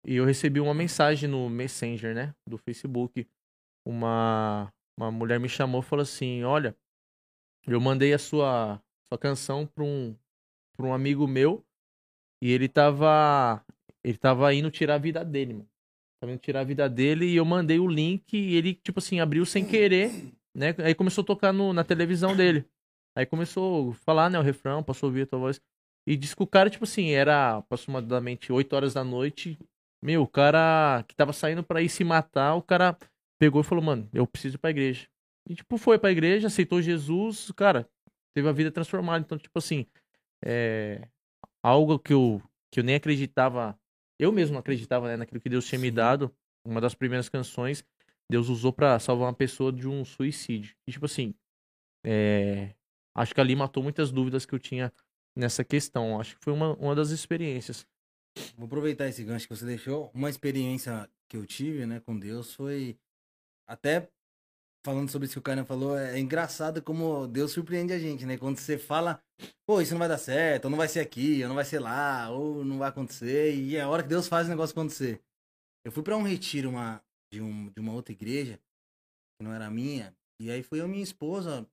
e 0.07 0.15
eu 0.15 0.25
recebi 0.25 0.61
uma 0.61 0.75
mensagem 0.75 1.29
no 1.29 1.49
Messenger, 1.51 2.15
né, 2.15 2.35
do 2.47 2.57
Facebook. 2.57 3.27
Uma, 3.85 4.73
uma 4.97 5.11
mulher 5.11 5.41
me 5.41 5.49
chamou 5.49 5.81
e 5.81 5.85
falou 5.85 6.03
assim, 6.03 6.45
olha, 6.45 6.77
eu 7.67 7.81
mandei 7.81 8.13
a 8.13 8.19
sua, 8.19 8.81
sua 9.09 9.19
canção 9.19 9.67
pra 9.67 9.85
um, 9.85 10.17
pra 10.77 10.87
um 10.87 10.95
amigo 10.95 11.27
meu, 11.27 11.65
e 12.41 12.51
ele 12.51 12.69
tava. 12.69 13.65
Ele 14.03 14.19
tava 14.19 14.53
indo 14.53 14.71
tirar 14.71 14.97
a 14.97 14.99
vida 14.99 15.25
dele, 15.25 15.55
mano. 15.55 15.69
Tava 16.21 16.33
indo 16.33 16.41
tirar 16.41 16.61
a 16.61 16.65
vida 16.65 16.89
dele 16.89 17.27
e 17.27 17.37
eu 17.37 17.45
mandei 17.45 17.79
o 17.79 17.87
link 17.87 18.37
e 18.37 18.57
ele, 18.57 18.75
tipo 18.75 18.99
assim, 18.99 19.21
abriu 19.21 19.47
sem 19.47 19.65
querer, 19.65 20.11
né? 20.55 20.75
Aí 20.79 20.95
começou 20.95 21.23
a 21.23 21.27
tocar 21.27 21.53
no, 21.53 21.73
na 21.73 21.85
televisão 21.85 22.35
dele. 22.37 22.65
Aí 23.17 23.27
começou 23.27 23.91
a 23.91 23.95
falar, 23.95 24.31
né, 24.31 24.39
o 24.39 24.43
refrão, 24.43 24.83
passou 24.83 25.07
a 25.07 25.11
ouvir 25.11 25.23
a 25.23 25.27
tua 25.27 25.39
voz. 25.39 25.61
E 26.07 26.17
disse 26.17 26.35
que 26.35 26.43
o 26.43 26.47
cara, 26.47 26.69
tipo 26.69 26.85
assim, 26.85 27.11
era 27.11 27.59
aproximadamente 27.59 28.53
8 28.53 28.73
horas 28.75 28.95
da 28.95 29.05
noite. 29.05 29.57
Meu, 30.03 30.23
o 30.23 30.27
cara 30.29 31.05
que 31.07 31.15
tava 31.15 31.33
saindo 31.33 31.63
pra 31.63 31.81
ir 31.81 31.89
se 31.89 32.03
matar, 32.03 32.55
o 32.55 32.63
cara 32.63 32.97
pegou 33.39 33.61
e 33.61 33.65
falou, 33.65 33.85
mano, 33.85 34.09
eu 34.13 34.27
preciso 34.27 34.57
ir 34.57 34.59
pra 34.59 34.71
igreja. 34.71 35.07
E, 35.49 35.55
tipo, 35.55 35.77
foi 35.77 35.99
pra 35.99 36.13
igreja, 36.13 36.47
aceitou 36.47 36.81
Jesus, 36.81 37.51
cara, 37.57 37.89
teve 38.35 38.49
a 38.49 38.53
vida 38.53 38.71
transformada. 38.71 39.25
Então, 39.25 39.39
tipo 39.39 39.59
assim, 39.59 39.87
é, 40.45 41.09
algo 41.63 41.99
que 41.99 42.13
eu, 42.13 42.43
que 42.71 42.81
eu 42.81 42.85
nem 42.85 42.95
acreditava, 42.95 43.79
eu 44.19 44.33
mesmo 44.33 44.59
acreditava 44.59 45.09
né, 45.09 45.17
naquilo 45.17 45.41
que 45.41 45.49
Deus 45.49 45.67
tinha 45.67 45.79
me 45.79 45.91
dado. 45.91 46.35
Uma 46.65 46.81
das 46.81 46.95
primeiras 46.95 47.29
canções, 47.29 47.85
Deus 48.31 48.49
usou 48.49 48.73
pra 48.73 48.99
salvar 48.99 49.27
uma 49.27 49.35
pessoa 49.35 49.73
de 49.73 49.89
um 49.89 50.05
suicídio. 50.05 50.77
E 50.87 50.93
tipo 50.93 51.07
assim, 51.07 51.35
é, 52.05 52.75
acho 53.17 53.35
que 53.35 53.41
ali 53.41 53.57
matou 53.57 53.83
muitas 53.83 54.13
dúvidas 54.13 54.47
que 54.47 54.55
eu 54.55 54.59
tinha 54.59 54.93
nessa 55.37 55.65
questão. 55.65 56.21
Acho 56.21 56.37
que 56.37 56.45
foi 56.45 56.53
uma, 56.53 56.75
uma 56.75 56.95
das 56.95 57.11
experiências. 57.11 57.87
Vou 58.57 58.67
aproveitar 58.67 59.09
esse 59.09 59.25
gancho 59.25 59.47
que 59.47 59.55
você 59.55 59.67
deixou. 59.67 60.11
Uma 60.15 60.31
experiência 60.31 61.09
que 61.29 61.37
eu 61.37 61.45
tive, 61.45 61.85
né, 61.85 62.01
com 62.01 62.19
Deus 62.19 62.55
foi 62.55 62.97
até 63.67 64.09
falando 64.85 65.11
sobre 65.11 65.27
isso 65.27 65.35
que 65.35 65.39
o 65.39 65.43
Kainan 65.43 65.65
falou, 65.65 65.97
é 65.97 66.19
engraçado 66.19 66.83
como 66.83 67.27
Deus 67.27 67.53
surpreende 67.53 67.93
a 67.93 67.99
gente, 67.99 68.27
né? 68.27 68.37
Quando 68.37 68.59
você 68.59 68.77
fala, 68.77 69.23
pô, 69.67 69.81
isso 69.81 69.93
não 69.93 69.99
vai 69.99 70.09
dar 70.09 70.19
certo, 70.19 70.65
ou 70.67 70.71
não 70.71 70.79
vai 70.79 70.89
ser 70.89 71.01
aqui, 71.01 71.43
ou 71.43 71.49
não 71.49 71.55
vai 71.55 71.65
ser 71.65 71.79
lá, 71.79 72.31
ou 72.31 72.65
não 72.65 72.79
vai 72.79 72.89
acontecer, 72.89 73.55
e 73.55 73.77
é 73.77 73.83
a 73.83 73.89
hora 73.89 74.03
que 74.03 74.09
Deus 74.09 74.27
faz 74.29 74.47
o 74.47 74.51
negócio 74.51 74.73
acontecer. 74.73 75.23
Eu 75.85 75.93
fui 75.93 76.03
pra 76.03 76.17
um 76.17 76.23
retiro 76.23 76.71
uma, 76.71 77.03
de, 77.33 77.41
um, 77.41 77.69
de 77.71 77.81
uma 77.81 77.93
outra 77.93 78.13
igreja, 78.13 78.59
que 79.39 79.45
não 79.45 79.53
era 79.53 79.71
minha, 79.71 80.15
e 80.41 80.51
aí 80.51 80.63
foi 80.63 80.81
eu 80.81 80.87
e 80.87 80.89
minha 80.91 81.03
esposa, 81.03 81.67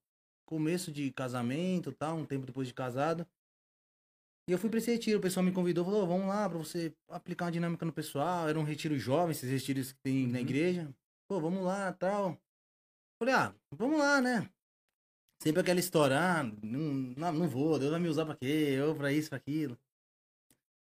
começo 0.47 0.91
de 0.91 1.11
casamento 1.11 1.91
tal, 1.91 2.15
um 2.17 2.25
tempo 2.25 2.45
depois 2.45 2.67
de 2.67 2.73
casado. 2.73 3.25
E 4.47 4.51
eu 4.51 4.57
fui 4.57 4.67
pra 4.69 4.79
esse 4.79 4.91
retiro, 4.91 5.19
o 5.19 5.21
pessoal 5.21 5.43
me 5.45 5.51
convidou, 5.51 5.85
falou, 5.85 6.07
vamos 6.07 6.27
lá 6.27 6.49
pra 6.49 6.57
você 6.57 6.91
aplicar 7.07 7.45
uma 7.45 7.51
dinâmica 7.51 7.85
no 7.85 7.93
pessoal. 7.93 8.49
Era 8.49 8.59
um 8.59 8.63
retiro 8.63 8.97
jovem, 8.97 9.29
esses 9.29 9.47
retiros 9.49 9.91
que 9.91 9.99
tem 9.99 10.25
na 10.25 10.39
Uhum. 10.39 10.43
igreja. 10.43 10.95
Pô, 11.27 11.39
vamos 11.39 11.63
lá, 11.63 11.93
tal. 11.93 12.35
Falei, 13.19 13.33
ah, 13.35 13.53
vamos 13.71 13.99
lá, 13.99 14.21
né? 14.21 14.49
Sempre 15.41 15.61
aquela 15.61 15.79
história, 15.79 16.17
ah, 16.19 16.43
não, 16.63 17.33
não, 17.33 17.47
vou, 17.47 17.77
Deus 17.79 17.91
vai 17.91 17.99
me 17.99 18.07
usar 18.09 18.25
pra 18.25 18.35
quê? 18.35 18.75
Eu 18.77 18.95
pra 18.95 19.11
isso, 19.11 19.29
pra 19.29 19.37
aquilo. 19.37 19.77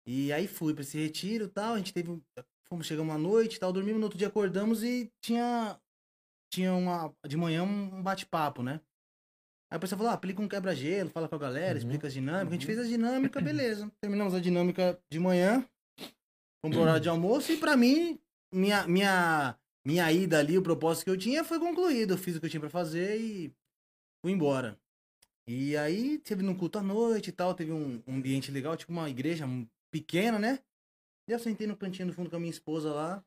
E 0.05 0.31
aí 0.31 0.47
fui 0.47 0.73
pra 0.73 0.81
esse 0.81 0.97
retiro 0.97 1.45
e 1.45 1.49
tal, 1.49 1.73
a 1.73 1.77
gente 1.77 1.93
teve, 1.93 2.21
fomos, 2.69 2.85
chegamos 2.87 3.13
à 3.13 3.17
noite 3.17 3.55
e 3.57 3.59
tal, 3.59 3.73
dormimos, 3.73 3.99
no 3.99 4.05
outro 4.05 4.17
dia 4.17 4.27
acordamos 4.27 4.83
e 4.83 5.11
tinha, 5.21 5.79
tinha 6.51 6.73
uma, 6.73 7.13
de 7.27 7.35
manhã 7.37 7.63
um 7.63 8.01
bate-papo, 8.01 8.63
né? 8.63 8.81
Aí 9.69 9.75
a 9.75 9.79
pessoa 9.79 9.97
falou, 9.97 10.11
ah, 10.11 10.15
aplica 10.15 10.41
um 10.41 10.47
quebra-gelo, 10.47 11.09
fala 11.09 11.27
com 11.27 11.35
a 11.35 11.39
galera, 11.39 11.73
Uhum. 11.73 11.77
explica 11.85 12.07
as 12.07 12.13
dinâmicas. 12.13 12.47
A 12.49 12.53
gente 12.53 12.61
Uhum. 12.61 12.75
fez 12.75 12.79
a 12.79 12.89
dinâmica, 12.89 13.41
beleza. 13.41 13.91
Terminamos 14.01 14.33
a 14.33 14.39
dinâmica 14.39 14.99
de 15.11 15.19
manhã, 15.19 15.67
fomos 16.61 16.75
pro 16.75 16.81
horário 16.81 17.01
de 17.01 17.09
almoço 17.09 17.51
e 17.51 17.57
pra 17.57 17.75
mim, 17.75 18.17
minha, 18.51 18.87
minha, 18.87 19.59
minha 19.87 20.11
ida 20.11 20.37
ali, 20.37 20.57
o 20.57 20.61
propósito 20.61 21.05
que 21.05 21.09
eu 21.11 21.17
tinha 21.17 21.45
foi 21.45 21.59
concluído. 21.59 22.13
Eu 22.13 22.17
fiz 22.17 22.35
o 22.35 22.41
que 22.41 22.45
eu 22.45 22.49
tinha 22.49 22.59
pra 22.59 22.69
fazer 22.69 23.21
e 23.21 23.55
fui 24.21 24.33
embora. 24.33 24.77
E 25.47 25.77
aí 25.77 26.19
teve 26.19 26.43
no 26.43 26.57
culto 26.57 26.77
à 26.77 26.83
noite 26.83 27.29
e 27.29 27.31
tal, 27.31 27.53
teve 27.55 27.71
um, 27.71 28.03
um 28.05 28.15
ambiente 28.17 28.51
legal, 28.51 28.75
tipo 28.75 28.91
uma 28.91 29.09
igreja 29.09 29.45
pequena, 29.89 30.37
né? 30.37 30.59
E 31.25 31.31
eu 31.31 31.39
sentei 31.39 31.65
no 31.65 31.77
cantinho 31.77 32.09
do 32.09 32.13
fundo 32.13 32.29
com 32.29 32.35
a 32.35 32.39
minha 32.39 32.51
esposa 32.51 32.93
lá. 32.93 33.25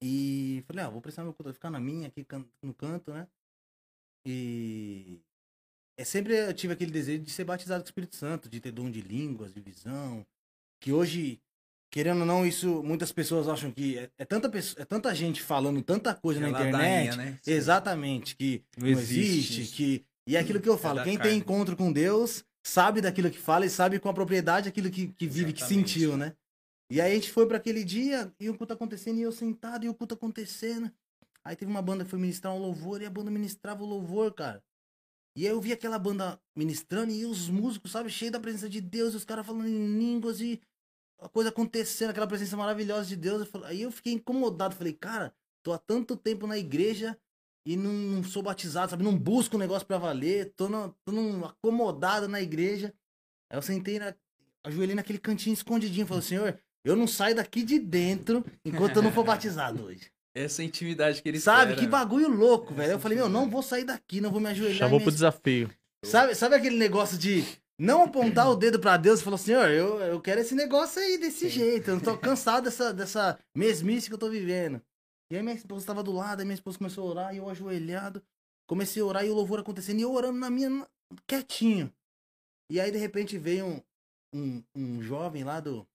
E 0.00 0.62
falei, 0.68 0.84
ah, 0.84 0.88
vou 0.88 1.02
prestar 1.02 1.24
meu 1.24 1.32
culto, 1.32 1.48
vou 1.48 1.52
ficar 1.52 1.70
na 1.70 1.80
minha 1.80 2.06
aqui 2.06 2.24
no 2.62 2.72
canto, 2.72 3.12
né? 3.12 3.26
E 4.24 5.20
é 5.96 6.04
sempre 6.04 6.36
eu 6.36 6.54
tive 6.54 6.74
aquele 6.74 6.92
desejo 6.92 7.24
de 7.24 7.32
ser 7.32 7.42
batizado 7.42 7.82
com 7.82 7.88
o 7.88 7.90
Espírito 7.90 8.14
Santo, 8.14 8.48
de 8.48 8.60
ter 8.60 8.70
dom 8.70 8.88
de 8.88 9.00
línguas, 9.00 9.52
de 9.52 9.60
visão. 9.60 10.24
Que 10.80 10.92
hoje, 10.92 11.42
querendo 11.90 12.20
ou 12.20 12.26
não, 12.26 12.46
isso 12.46 12.82
muitas 12.82 13.12
pessoas 13.12 13.48
acham 13.48 13.70
que 13.70 13.98
é, 13.98 14.10
é 14.18 14.24
tanta, 14.24 14.48
pessoa, 14.48 14.82
é 14.82 14.84
tanta 14.84 15.14
gente 15.14 15.42
falando 15.42 15.82
tanta 15.82 16.14
coisa 16.14 16.40
na 16.40 16.48
É 16.48 16.50
ladainha, 16.50 17.04
internet. 17.04 17.16
né? 17.16 17.38
Exatamente, 17.46 18.36
que 18.36 18.62
Não 18.76 18.88
não 18.90 18.98
existe 18.98 19.62
isso. 19.62 19.74
que 19.76 20.04
e 20.26 20.36
é 20.36 20.40
aquilo 20.40 20.60
que 20.60 20.68
eu 20.68 20.74
É 20.74 20.78
falo, 20.78 21.02
quem 21.02 21.16
carne. 21.16 21.30
tem 21.32 21.38
encontro 21.40 21.76
com 21.76 21.90
Deus 21.92 22.44
sabe 22.62 23.00
daquilo 23.00 23.30
que 23.30 23.38
fala 23.38 23.64
e 23.64 23.70
sabe 23.70 23.98
com 23.98 24.08
a 24.10 24.12
propriedade 24.14 24.68
aquilo 24.68 24.90
que, 24.90 25.08
que 25.08 25.26
vive, 25.26 25.52
que 25.54 25.60
Exatamente. 25.60 25.90
sentiu, 25.90 26.16
né? 26.18 26.34
E 26.90 27.00
aí 27.00 27.12
a 27.12 27.14
gente 27.14 27.30
foi 27.30 27.46
para 27.46 27.56
aquele 27.56 27.82
dia 27.84 28.32
e 28.38 28.48
o 28.50 28.56
culto 28.56 28.72
acontecendo 28.74 29.18
e 29.18 29.22
eu 29.22 29.32
sentado 29.32 29.84
e 29.84 29.88
o 29.88 29.94
culto 29.94 30.14
acontecendo. 30.14 30.90
Aí 31.44 31.56
teve 31.56 31.70
uma 31.70 31.80
banda 31.80 32.04
que 32.04 32.10
foi 32.10 32.18
ministrar 32.18 32.54
um 32.54 32.58
louvor 32.58 33.00
e 33.00 33.06
a 33.06 33.10
banda 33.10 33.30
ministrava 33.30 33.82
o 33.82 33.86
louvor, 33.86 34.34
cara. 34.34 34.62
E 35.36 35.46
aí 35.46 35.52
eu 35.52 35.60
vi 35.60 35.72
aquela 35.72 35.98
banda 35.98 36.38
ministrando 36.56 37.12
e 37.12 37.24
os 37.24 37.48
músicos, 37.48 37.92
sabe, 37.92 38.10
cheio 38.10 38.30
da 38.32 38.40
presença 38.40 38.68
de 38.68 38.80
Deus, 38.80 39.14
e 39.14 39.16
os 39.16 39.24
caras 39.24 39.46
falando 39.46 39.66
em 39.68 39.98
línguas 39.98 40.40
e 40.40 40.60
a 41.20 41.28
coisa 41.28 41.50
acontecendo, 41.50 42.10
aquela 42.10 42.26
presença 42.26 42.56
maravilhosa 42.56 43.06
de 43.06 43.16
Deus. 43.16 43.40
Eu 43.40 43.46
falei- 43.46 43.68
aí 43.70 43.82
eu 43.82 43.90
fiquei 43.90 44.12
incomodado, 44.12 44.74
falei, 44.76 44.92
cara, 44.92 45.32
tô 45.62 45.72
há 45.72 45.78
tanto 45.78 46.16
tempo 46.16 46.46
na 46.46 46.56
igreja 46.58 47.16
e 47.66 47.76
não, 47.76 47.92
não 47.92 48.24
sou 48.24 48.42
batizado, 48.42 48.90
sabe? 48.90 49.02
Não 49.04 49.16
busco 49.18 49.56
um 49.56 49.58
negócio 49.58 49.86
pra 49.86 49.98
valer, 49.98 50.52
tô, 50.56 50.68
no, 50.68 50.94
tô 51.04 51.12
num, 51.12 51.44
acomodado 51.44 52.28
na 52.28 52.40
igreja. 52.40 52.94
Aí 53.50 53.58
eu 53.58 53.62
sentei, 53.62 53.98
na, 53.98 54.14
ajoelhei 54.64 54.94
naquele 54.94 55.18
cantinho 55.18 55.54
escondidinho, 55.54 56.06
falei, 56.06 56.22
Senhor, 56.22 56.58
eu 56.84 56.96
não 56.96 57.06
saio 57.06 57.34
daqui 57.34 57.62
de 57.62 57.78
dentro 57.78 58.44
enquanto 58.64 58.96
eu 58.96 59.02
não 59.02 59.12
for 59.12 59.24
batizado 59.24 59.84
hoje. 59.84 60.10
Essa 60.34 60.62
intimidade 60.62 61.20
que 61.20 61.28
ele 61.28 61.40
Sabe? 61.40 61.72
espera. 61.72 61.80
Que 61.80 61.86
bagulho 61.90 62.28
louco, 62.28 62.72
velho. 62.72 62.92
Eu 62.92 63.00
falei, 63.00 63.18
meu, 63.18 63.28
não 63.28 63.50
vou 63.50 63.62
sair 63.62 63.84
daqui, 63.84 64.20
não 64.20 64.30
vou 64.30 64.40
me 64.40 64.48
ajoelhar. 64.48 64.76
Chamou 64.78 64.98
minha 64.98 65.02
pro 65.04 65.12
desafio. 65.12 65.70
Sabe, 66.04 66.34
sabe 66.36 66.54
aquele 66.54 66.76
negócio 66.76 67.18
de 67.18 67.44
não 67.78 68.02
apontar 68.02 68.50
o 68.50 68.56
dedo 68.56 68.80
pra 68.80 68.96
Deus 68.96 69.20
e 69.20 69.24
falar, 69.24 69.38
Senhor, 69.38 69.68
eu, 69.70 70.00
eu 70.00 70.20
quero 70.20 70.40
esse 70.40 70.54
negócio 70.54 71.00
aí 71.00 71.16
desse 71.16 71.48
jeito. 71.48 71.90
Eu 71.90 71.96
não 71.96 72.02
tô 72.02 72.16
cansado 72.18 72.64
dessa, 72.64 72.92
dessa 72.92 73.38
mesmice 73.54 74.08
que 74.08 74.14
eu 74.14 74.18
tô 74.18 74.28
vivendo. 74.28 74.82
E 75.30 75.36
aí 75.36 75.42
minha 75.42 75.54
esposa 75.54 75.86
tava 75.86 76.02
do 76.02 76.10
lado, 76.10 76.40
aí 76.40 76.44
minha 76.44 76.54
esposa 76.54 76.78
começou 76.78 77.06
a 77.06 77.10
orar, 77.10 77.34
e 77.34 77.38
eu 77.38 77.48
ajoelhado. 77.48 78.22
Comecei 78.66 79.00
a 79.00 79.04
orar 79.04 79.24
e 79.24 79.30
o 79.30 79.34
louvor 79.34 79.60
acontecendo, 79.60 80.00
e 80.00 80.02
eu 80.02 80.12
orando 80.12 80.38
na 80.38 80.50
minha, 80.50 80.86
quietinho. 81.26 81.92
E 82.70 82.80
aí, 82.80 82.90
de 82.90 82.98
repente, 82.98 83.38
veio 83.38 83.66
um, 83.66 83.82
um, 84.34 84.64
um 84.74 85.02
jovem 85.02 85.44
lá 85.44 85.60
do, 85.60 85.86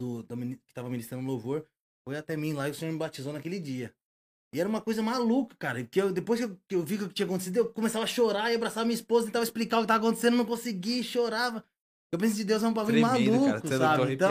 do, 0.00 0.22
da 0.22 0.36
que 0.36 0.74
tava 0.74 0.88
ministrando 0.88 1.26
louvor, 1.26 1.66
foi 2.06 2.16
até 2.16 2.36
mim 2.36 2.52
lá 2.52 2.68
e 2.68 2.70
o 2.70 2.74
Senhor 2.74 2.92
me 2.92 2.98
batizou 2.98 3.32
naquele 3.32 3.60
dia. 3.60 3.94
E 4.52 4.60
era 4.60 4.68
uma 4.68 4.80
coisa 4.80 5.02
maluca, 5.02 5.56
cara. 5.58 5.82
Que 5.82 6.00
eu, 6.00 6.12
depois 6.12 6.38
que 6.38 6.46
eu, 6.46 6.58
que 6.68 6.74
eu 6.74 6.82
vi 6.82 6.96
o 6.96 7.08
que 7.08 7.14
tinha 7.14 7.26
acontecido, 7.26 7.56
eu 7.56 7.66
começava 7.66 8.04
a 8.04 8.08
chorar 8.08 8.52
e 8.52 8.54
abraçava 8.54 8.84
minha 8.84 8.94
esposa, 8.94 9.26
tentava 9.26 9.44
explicar 9.44 9.78
o 9.78 9.80
que 9.82 9.88
tava 9.88 10.06
acontecendo, 10.06 10.36
não 10.36 10.44
conseguia, 10.44 11.02
chorava. 11.02 11.64
Eu 12.12 12.18
pensei 12.18 12.36
de 12.36 12.44
Deus 12.44 12.62
é 12.62 12.68
um 12.68 12.74
bagulho 12.74 13.00
maluco, 13.00 13.46
cara. 13.46 13.60
Tô 13.62 13.68
sabe? 13.68 14.12
Então, 14.12 14.30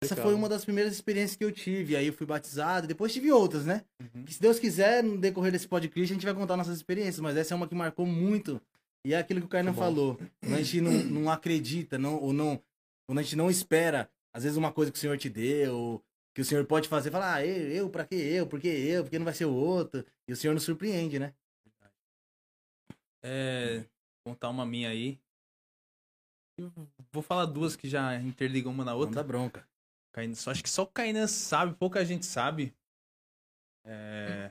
essa 0.00 0.16
foi 0.16 0.32
uma 0.32 0.48
das 0.48 0.64
primeiras 0.64 0.94
experiências 0.94 1.36
que 1.36 1.44
eu 1.44 1.52
tive. 1.52 1.94
Aí 1.94 2.06
eu 2.06 2.12
fui 2.14 2.26
batizado, 2.26 2.86
depois 2.86 3.12
tive 3.12 3.30
outras, 3.30 3.66
né? 3.66 3.82
Uhum. 4.00 4.24
Que 4.24 4.32
se 4.32 4.40
Deus 4.40 4.58
quiser, 4.58 5.04
no 5.04 5.18
decorrer 5.18 5.52
desse 5.52 5.68
podcast, 5.68 6.10
a 6.10 6.14
gente 6.14 6.24
vai 6.24 6.34
contar 6.34 6.56
nossas 6.56 6.76
experiências, 6.76 7.20
mas 7.20 7.36
essa 7.36 7.52
é 7.52 7.56
uma 7.56 7.68
que 7.68 7.74
marcou 7.74 8.06
muito. 8.06 8.58
E 9.06 9.12
é 9.12 9.18
aquilo 9.18 9.40
que 9.40 9.46
o 9.46 9.50
Kainan 9.50 9.72
bom. 9.72 9.78
falou. 9.78 10.18
Quando 10.40 10.54
a 10.54 10.62
gente 10.62 10.80
não, 10.80 10.92
não 10.92 11.30
acredita, 11.30 11.98
não, 11.98 12.16
ou 12.16 12.32
não. 12.32 12.58
Quando 13.06 13.18
a 13.18 13.22
gente 13.22 13.36
não 13.36 13.50
espera, 13.50 14.08
às 14.34 14.44
vezes, 14.44 14.56
uma 14.56 14.72
coisa 14.72 14.90
que 14.90 14.96
o 14.96 15.00
Senhor 15.00 15.18
te 15.18 15.28
deu, 15.28 16.02
que 16.38 16.42
o 16.42 16.44
Senhor 16.44 16.64
pode 16.66 16.88
fazer, 16.88 17.10
falar, 17.10 17.34
ah, 17.34 17.44
eu, 17.44 17.68
eu, 17.68 17.90
pra 17.90 18.06
que 18.06 18.14
eu? 18.14 18.46
Por 18.46 18.60
que 18.60 18.68
eu? 18.68 19.02
Por 19.02 19.10
que 19.10 19.18
não 19.18 19.24
vai 19.24 19.34
ser 19.34 19.46
o 19.46 19.52
outro? 19.52 20.06
E 20.28 20.32
o 20.32 20.36
Senhor 20.36 20.54
nos 20.54 20.62
surpreende, 20.62 21.18
né? 21.18 21.34
É, 23.20 23.84
contar 24.24 24.48
uma 24.48 24.64
minha 24.64 24.88
aí. 24.88 25.18
Eu 26.56 26.72
vou 27.10 27.24
falar 27.24 27.44
duas 27.44 27.74
que 27.74 27.88
já 27.88 28.14
interligam 28.20 28.70
uma 28.70 28.84
na 28.84 28.92
Não 28.92 28.98
outra. 29.00 29.16
dá 29.16 29.22
bronca. 29.24 29.68
Só, 30.36 30.52
acho 30.52 30.62
que 30.62 30.70
só 30.70 30.84
o 30.84 30.86
Kainan 30.86 31.26
sabe, 31.26 31.74
pouca 31.74 32.04
gente 32.04 32.24
sabe. 32.24 32.72
É, 33.84 34.48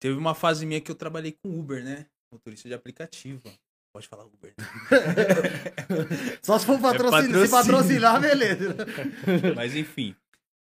teve 0.00 0.16
uma 0.16 0.34
fase 0.34 0.64
minha 0.64 0.80
que 0.80 0.90
eu 0.90 0.94
trabalhei 0.94 1.32
com 1.32 1.60
Uber, 1.60 1.84
né? 1.84 2.06
Motorista 2.32 2.68
de 2.68 2.74
aplicativo. 2.74 3.42
Pode 3.92 4.08
falar 4.08 4.24
Uber. 4.24 4.54
né? 4.56 4.64
Só 6.42 6.58
se 6.58 6.64
for 6.64 6.80
patrocinar, 6.80 7.46
se 7.46 7.50
patrocínio. 7.50 7.50
patrocinar, 7.50 8.18
beleza. 8.18 8.76
Mas 9.54 9.76
enfim. 9.76 10.16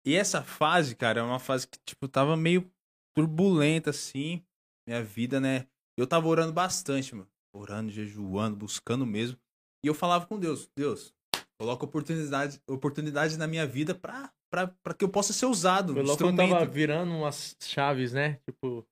E 0.05 0.15
essa 0.15 0.43
fase, 0.43 0.95
cara, 0.95 1.21
é 1.21 1.23
uma 1.23 1.39
fase 1.39 1.67
que, 1.67 1.77
tipo, 1.85 2.07
tava 2.07 2.35
meio 2.35 2.69
turbulenta, 3.15 3.89
assim. 3.91 4.43
Minha 4.87 5.03
vida, 5.03 5.39
né? 5.39 5.67
Eu 5.97 6.05
tava 6.05 6.27
orando 6.27 6.51
bastante, 6.51 7.15
mano. 7.15 7.29
Orando, 7.55 7.91
jejuando, 7.91 8.55
buscando 8.55 9.05
mesmo. 9.05 9.37
E 9.83 9.87
eu 9.87 9.93
falava 9.93 10.25
com 10.25 10.39
Deus, 10.39 10.69
Deus, 10.77 11.13
coloca 11.59 11.85
oportunidade, 11.85 12.59
oportunidade 12.67 13.37
na 13.37 13.45
minha 13.47 13.65
vida 13.67 13.93
pra, 13.93 14.31
pra, 14.49 14.67
pra 14.81 14.93
que 14.93 15.03
eu 15.03 15.09
possa 15.09 15.33
ser 15.33 15.45
usado. 15.45 15.93
Foi 15.93 16.03
logo 16.03 16.35
tava 16.35 16.65
virando 16.65 17.11
umas 17.13 17.55
chaves, 17.61 18.13
né? 18.13 18.39
Tipo. 18.45 18.85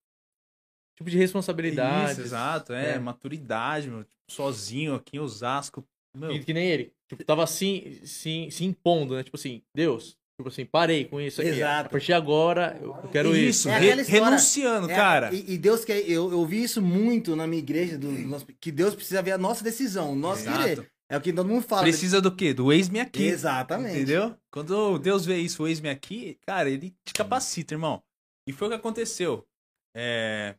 Tipo 0.98 1.10
de 1.10 1.18
responsabilidade. 1.18 2.12
Isso, 2.12 2.22
exato, 2.22 2.74
é, 2.74 2.92
É. 2.96 3.00
maturidade, 3.00 3.90
meu, 3.90 4.04
tipo, 4.04 4.22
sozinho 4.30 4.94
aqui 4.94 5.18
em 5.18 5.20
Osasco. 5.20 5.84
Meu, 6.16 6.30
Que, 6.32 6.46
que 6.46 6.54
nem 6.54 6.68
ele. 6.68 6.94
Tipo, 7.10 7.24
tava 7.24 7.44
assim, 7.44 8.06
se, 8.06 8.52
se 8.52 8.64
impondo, 8.66 9.16
né? 9.16 9.24
Tipo 9.24 9.38
assim, 9.38 9.64
Deus. 9.76 10.18
Tipo 10.42 10.50
assim, 10.50 10.66
parei 10.66 11.06
com 11.06 11.20
isso 11.22 11.42
aqui. 11.42 11.52
Exato. 11.52 11.88
A 11.88 11.90
partir 11.90 12.08
de 12.08 12.14
agora, 12.14 12.78
eu 12.82 12.94
quero 13.12 13.36
isso. 13.36 13.68
isso, 13.68 13.70
É 13.70 13.80
re- 13.80 14.02
história- 14.02 14.26
renunciando, 14.26 14.90
É, 14.92 14.96
cara. 14.96 15.34
E, 15.34 15.54
e 15.54 15.58
Deus 15.58 15.86
quer. 15.86 16.00
Eu, 16.10 16.32
eu 16.32 16.46
vi 16.46 16.64
isso 16.64 16.82
muito 16.82 17.36
na 17.36 17.46
minha 17.48 17.60
igreja, 17.62 17.98
do, 17.98 18.12
nosso- 18.12 18.46
que 18.60 18.72
Deus 18.72 18.96
precisa 18.96 19.22
ver 19.22 19.32
a 19.34 19.38
nossa 19.38 19.64
decisão, 19.64 20.12
o 20.14 20.16
nosso 20.16 20.42
Exato. 20.44 20.60
querer. 20.60 20.92
É 21.10 21.18
o 21.18 21.22
que 21.22 21.34
todo 21.34 21.48
mundo 21.48 21.62
fala. 21.62 21.82
Precisa 21.84 22.22
do 22.22 22.34
quê? 22.34 22.54
Do 22.54 22.72
ex-me 22.72 23.00
aqui. 23.02 23.24
Exatamente. 23.24 23.98
Entendeu? 23.98 24.36
Quando 24.50 24.98
Deus 24.98 25.26
vê 25.26 25.38
isso, 25.38 25.64
o 25.64 25.68
ex-me 25.68 25.90
aqui, 25.90 26.38
cara, 26.48 26.70
ele 26.70 26.96
te 27.06 27.14
capacita, 27.14 27.74
irmão. 27.74 28.02
E 28.48 28.54
foi 28.54 28.68
o 28.68 28.72
que 28.72 28.78
aconteceu. 28.78 29.46
É, 29.96 30.56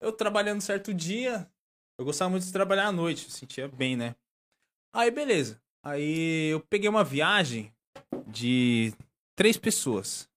Eu 0.00 0.12
trabalhando 0.12 0.60
certo 0.60 0.94
dia, 0.94 1.48
eu 1.98 2.04
gostava 2.04 2.30
muito 2.30 2.44
de 2.44 2.52
trabalhar 2.52 2.86
à 2.86 2.92
noite, 2.92 3.24
eu 3.24 3.30
sentia 3.32 3.66
bem, 3.66 3.96
né? 3.96 4.14
Aí, 4.94 5.10
beleza. 5.10 5.60
Aí 5.84 6.50
eu 6.50 6.60
peguei 6.60 6.88
uma 6.88 7.02
viagem 7.02 7.72
de 8.28 8.92
três 9.38 9.56
pessoas. 9.56 10.28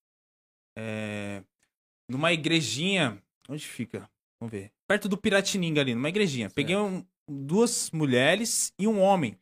É, 0.77 1.43
Numa 2.07 2.31
igrejinha. 2.31 3.21
Onde 3.49 3.65
fica? 3.67 4.07
Vamos 4.39 4.51
ver. 4.51 4.71
Perto 4.87 5.09
do 5.09 5.17
Piratininga 5.17 5.81
ali, 5.81 5.95
numa 5.95 6.09
igrejinha. 6.09 6.49
Peguei 6.49 6.75
um- 6.75 7.03
duas 7.27 7.89
mulheres 7.91 8.71
e 8.77 8.87
um 8.87 8.99
homem. 9.01 9.37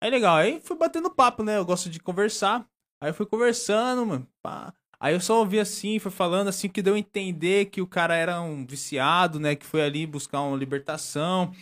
Aí 0.00 0.10
legal, 0.10 0.36
aí 0.36 0.60
fui 0.62 0.76
batendo 0.76 1.10
papo, 1.10 1.42
né? 1.42 1.56
Eu 1.56 1.64
gosto 1.64 1.90
de 1.90 1.98
conversar. 1.98 2.68
Aí 3.00 3.10
eu 3.10 3.14
fui 3.14 3.26
conversando, 3.26 4.06
mano. 4.06 4.28
pá. 4.42 4.72
Aí 5.00 5.14
eu 5.14 5.20
só 5.20 5.38
ouvi 5.38 5.58
assim, 5.58 5.98
foi 5.98 6.10
falando 6.10 6.48
assim, 6.48 6.68
que 6.68 6.82
deu 6.82 6.94
a 6.94 6.98
entender 6.98 7.66
que 7.66 7.80
o 7.80 7.86
cara 7.86 8.14
era 8.14 8.40
um 8.40 8.66
viciado, 8.66 9.40
né? 9.40 9.56
Que 9.56 9.64
foi 9.66 9.82
ali 9.82 10.06
buscar 10.06 10.40
uma 10.42 10.56
libertação. 10.56 11.52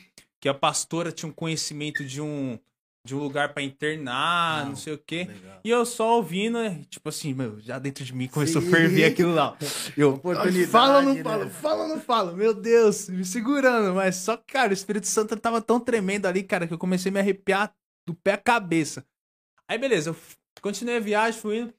Que 0.41 0.49
a 0.49 0.55
pastora 0.55 1.13
tinha 1.13 1.29
um 1.29 1.33
conhecimento 1.33 2.05
de 2.05 2.21
um, 2.21 2.59
de 3.07 3.15
um 3.15 3.19
lugar 3.19 3.55
pra 3.55 3.63
internar, 3.63 4.65
não, 4.65 4.71
Não. 4.71 4.77
sei 4.77 4.95
o 4.95 4.99
quê. 4.99 5.25
Legal. 5.25 5.61
E 5.65 5.71
eu 5.71 5.87
só 5.87 6.17
ouvindo, 6.17 6.59
tipo 6.91 7.09
assim, 7.09 7.33
meu, 7.33 7.61
já 7.61 7.79
dentro 7.79 8.05
de 8.05 8.13
mim 8.13 8.27
começou 8.27 8.61
Sim. 8.61 8.69
a 8.69 8.71
ferver 8.71 9.05
aquilo 9.05 9.33
lá. 9.33 9.57
Eu, 9.97 10.21
fala 10.69 10.99
ou 10.99 11.03
não 11.05 11.15
né? 11.15 11.23
fala, 11.23 11.49
fala 11.49 11.83
ou 11.85 11.89
não 11.89 12.01
fala, 12.01 12.33
meu 12.33 12.53
Deus, 12.53 13.09
me 13.09 13.25
segurando. 13.25 13.95
Mas 13.95 14.17
só 14.17 14.37
que, 14.37 14.53
cara, 14.53 14.71
o 14.71 14.75
Espírito 14.75 15.07
Santo 15.07 15.37
tava 15.37 15.63
tão 15.63 15.79
tremendo 15.79 16.27
ali, 16.27 16.43
cara, 16.43 16.67
que 16.67 16.75
eu 16.75 16.79
comecei 16.79 17.11
a 17.11 17.13
me 17.13 17.21
arrepiar 17.21 17.73
do 18.07 18.15
pé 18.15 18.33
à 18.33 18.39
cabeça. 18.39 19.07
Aí, 19.69 19.79
beleza, 19.79 20.11
eu 20.11 20.17
continuei 20.61 20.97
a 20.97 21.01
viagem, 21.01 21.41
fui 21.41 21.59
indo. 21.61 21.75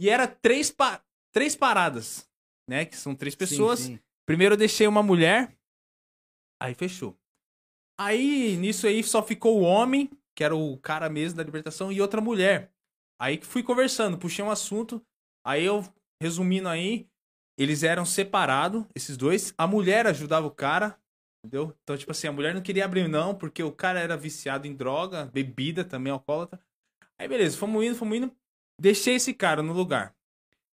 E 0.00 0.08
era 0.08 0.26
três, 0.26 0.70
pa 0.70 1.02
três 1.32 1.54
paradas, 1.54 2.26
né, 2.68 2.84
que 2.84 2.96
são 2.96 3.14
três 3.14 3.34
pessoas. 3.34 3.80
Sim, 3.80 3.96
sim. 3.96 4.00
Primeiro 4.26 4.54
eu 4.54 4.58
deixei 4.58 4.86
uma 4.86 5.02
mulher, 5.02 5.52
aí 6.60 6.74
fechou. 6.74 7.16
Aí, 8.00 8.56
nisso 8.56 8.86
aí, 8.86 9.02
só 9.04 9.22
ficou 9.22 9.60
o 9.60 9.62
homem, 9.62 10.10
que 10.40 10.44
era 10.44 10.56
o 10.56 10.78
cara 10.78 11.10
mesmo 11.10 11.36
da 11.36 11.44
libertação, 11.44 11.92
e 11.92 12.00
outra 12.00 12.18
mulher. 12.18 12.72
Aí 13.20 13.36
que 13.36 13.44
fui 13.44 13.62
conversando, 13.62 14.16
puxei 14.16 14.42
um 14.42 14.50
assunto, 14.50 15.04
aí 15.44 15.66
eu, 15.66 15.84
resumindo 16.18 16.66
aí, 16.66 17.06
eles 17.58 17.82
eram 17.82 18.06
separados, 18.06 18.86
esses 18.94 19.18
dois. 19.18 19.52
A 19.58 19.66
mulher 19.66 20.06
ajudava 20.06 20.46
o 20.46 20.50
cara, 20.50 20.98
entendeu? 21.44 21.76
Então, 21.82 21.94
tipo 21.94 22.10
assim, 22.12 22.26
a 22.26 22.32
mulher 22.32 22.54
não 22.54 22.62
queria 22.62 22.86
abrir 22.86 23.06
não, 23.06 23.34
porque 23.34 23.62
o 23.62 23.70
cara 23.70 24.00
era 24.00 24.16
viciado 24.16 24.66
em 24.66 24.74
droga, 24.74 25.26
bebida 25.26 25.84
também, 25.84 26.10
alcoólatra. 26.10 26.58
Aí, 27.18 27.28
beleza, 27.28 27.58
fomos 27.58 27.84
indo, 27.84 27.96
fomos 27.96 28.16
indo. 28.16 28.34
Deixei 28.80 29.16
esse 29.16 29.34
cara 29.34 29.62
no 29.62 29.74
lugar. 29.74 30.16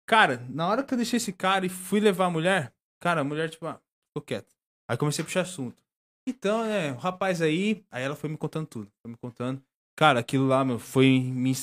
Cara, 0.05 0.47
na 0.49 0.65
hora 0.65 0.81
que 0.81 0.93
eu 0.93 0.97
deixei 0.97 1.17
esse 1.17 1.33
cara 1.33 1.65
e 1.65 1.69
fui 1.69 1.99
levar 1.99 2.27
a 2.27 2.29
mulher, 2.29 2.73
cara, 3.01 3.19
a 3.19 3.23
mulher, 3.25 3.49
tipo, 3.49 3.65
ah, 3.65 3.81
ficou 4.07 4.25
quieta. 4.25 4.47
Aí 4.89 4.95
comecei 4.95 5.23
a 5.23 5.25
puxar 5.25 5.41
assunto. 5.41 5.83
Então, 6.29 6.65
né, 6.65 6.91
o 6.91 6.97
rapaz 6.97 7.41
aí, 7.41 7.85
aí 7.89 8.03
ela 8.03 8.13
foi 8.13 8.29
me 8.29 8.35
contando 8.35 8.67
tudo, 8.67 8.91
foi 9.01 9.09
me 9.09 9.17
contando. 9.17 9.63
Cara, 9.95 10.19
aquilo 10.19 10.45
lá, 10.45 10.63
meu, 10.65 10.77
foi 10.77 11.21
me 11.21 11.53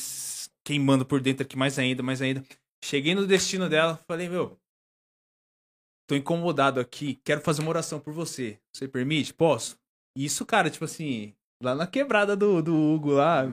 queimando 0.64 1.04
por 1.04 1.20
dentro 1.20 1.44
aqui 1.44 1.54
mais 1.54 1.78
ainda, 1.78 2.02
mais 2.02 2.22
ainda. 2.22 2.42
Cheguei 2.82 3.14
no 3.14 3.26
destino 3.26 3.68
dela, 3.68 3.98
falei, 4.08 4.26
meu, 4.26 4.58
tô 6.08 6.14
incomodado 6.14 6.80
aqui, 6.80 7.20
quero 7.22 7.42
fazer 7.42 7.60
uma 7.60 7.68
oração 7.68 8.00
por 8.00 8.14
você. 8.14 8.58
Você 8.74 8.88
permite? 8.88 9.34
Posso? 9.34 9.78
Isso, 10.16 10.46
cara, 10.46 10.70
tipo 10.70 10.86
assim, 10.86 11.34
lá 11.64 11.74
na 11.74 11.86
quebrada 11.86 12.36
do, 12.36 12.62
do 12.62 12.74
Hugo 12.76 13.12
lá. 13.12 13.46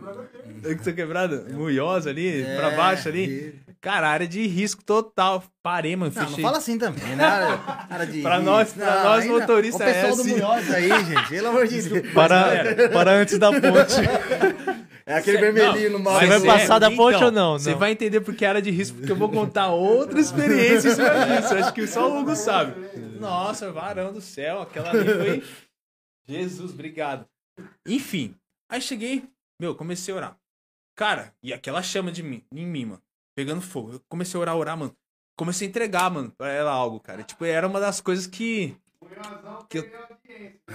É 0.64 0.76
que 0.76 0.84
sua 0.84 0.94
quebrada? 0.94 1.46
Munhosa 1.52 2.10
ali, 2.10 2.42
É, 2.44 2.56
pra 2.58 2.72
baixo 2.72 3.08
ali. 3.10 3.56
Cara, 3.80 4.10
área 4.10 4.28
de 4.28 4.46
risco 4.46 4.84
total. 4.84 5.44
Parei, 5.64 5.96
mano, 5.96 6.12
Não, 6.14 6.22
não 6.22 6.30
fechei. 6.30 6.44
fala 6.44 6.58
assim 6.60 6.78
também, 6.78 7.16
né? 7.16 7.24
Área- 7.24 7.60
área 7.90 8.06
de 8.06 8.22
Pra 8.22 8.36
risco. 8.36 8.46
nós- 8.52 8.74
pra 8.74 9.04
nós 9.04 9.24
ainda- 9.24 9.40
motoristas 9.40 9.82
O 9.82 9.84
pessoal 9.86 10.12
é 10.12 10.16
do 10.16 10.22
assim. 10.22 10.34
Munhoz 10.36 10.72
aí, 10.72 10.90
gente, 11.06 11.30
pelo 11.30 11.48
amor 11.48 11.68
de 11.68 11.82
Deus. 11.82 12.14
Para, 12.14 12.90
para 12.94 13.12
antes 13.14 13.40
da 13.40 13.50
ponte. 13.52 14.82
É 15.04 15.16
aquele 15.16 15.40
Cê- 15.40 15.52
vermelhinho 15.52 15.92
não, 15.94 15.98
no 16.00 16.06
mas 16.06 16.30
mouse. 16.30 16.46
vai 16.46 16.56
é, 16.56 16.60
passar 16.60 16.78
da 16.80 16.92
ponte 16.92 17.24
ou 17.24 17.32
não? 17.32 17.58
Você 17.58 17.72
Não. 17.72 17.80
vai 17.80 17.92
entender 17.92 18.22
porque 18.22 18.46
é 18.46 18.50
área 18.50 18.62
de 18.62 18.70
risco, 18.70 18.98
porque 18.98 19.12
eu 19.12 19.16
vou 19.16 19.30
contar 19.30 19.70
outra 19.70 20.20
experiência 20.20 20.90
em 20.90 20.94
cima 20.96 21.10
disso. 21.26 21.56
Acho 21.56 21.74
que 21.74 21.88
só 21.88 22.08
o 22.08 22.20
Hugo 22.20 22.36
sabe. 22.36 22.74
Nossa, 23.20 23.72
varão 23.72 24.14
do 24.14 24.22
céu, 24.22 24.62
aquela 24.62 24.92
ali 24.92 25.04
foi. 25.06 25.44
Jesus, 26.30 26.72
obrigado. 26.72 27.26
Enfim, 27.88 28.36
aí 28.70 28.82
cheguei, 28.82 29.24
meu, 29.60 29.76
comecei 29.76 30.14
a 30.14 30.18
orar. 30.18 30.38
Cara, 30.98 31.34
e 31.42 31.54
aquela 31.54 31.82
chama 31.82 32.12
de 32.12 32.22
mim, 32.22 32.44
em 32.54 32.66
mim, 32.66 32.86
mano, 32.86 33.02
pegando 33.36 33.62
fogo. 33.62 33.94
Eu 33.94 34.02
comecei 34.10 34.38
a 34.38 34.42
orar, 34.42 34.56
orar, 34.56 34.78
mano. 34.78 34.96
Comecei 35.38 35.68
a 35.68 35.70
entregar, 35.70 36.12
mano, 36.12 36.32
pra 36.38 36.50
ela 36.52 36.72
algo, 36.72 37.00
cara. 37.00 37.24
Tipo, 37.24 37.46
era 37.46 37.68
uma 37.68 37.80
das 37.80 38.00
coisas 38.02 38.28
que. 38.28 38.76
que 39.70 39.80
eu... 39.80 39.90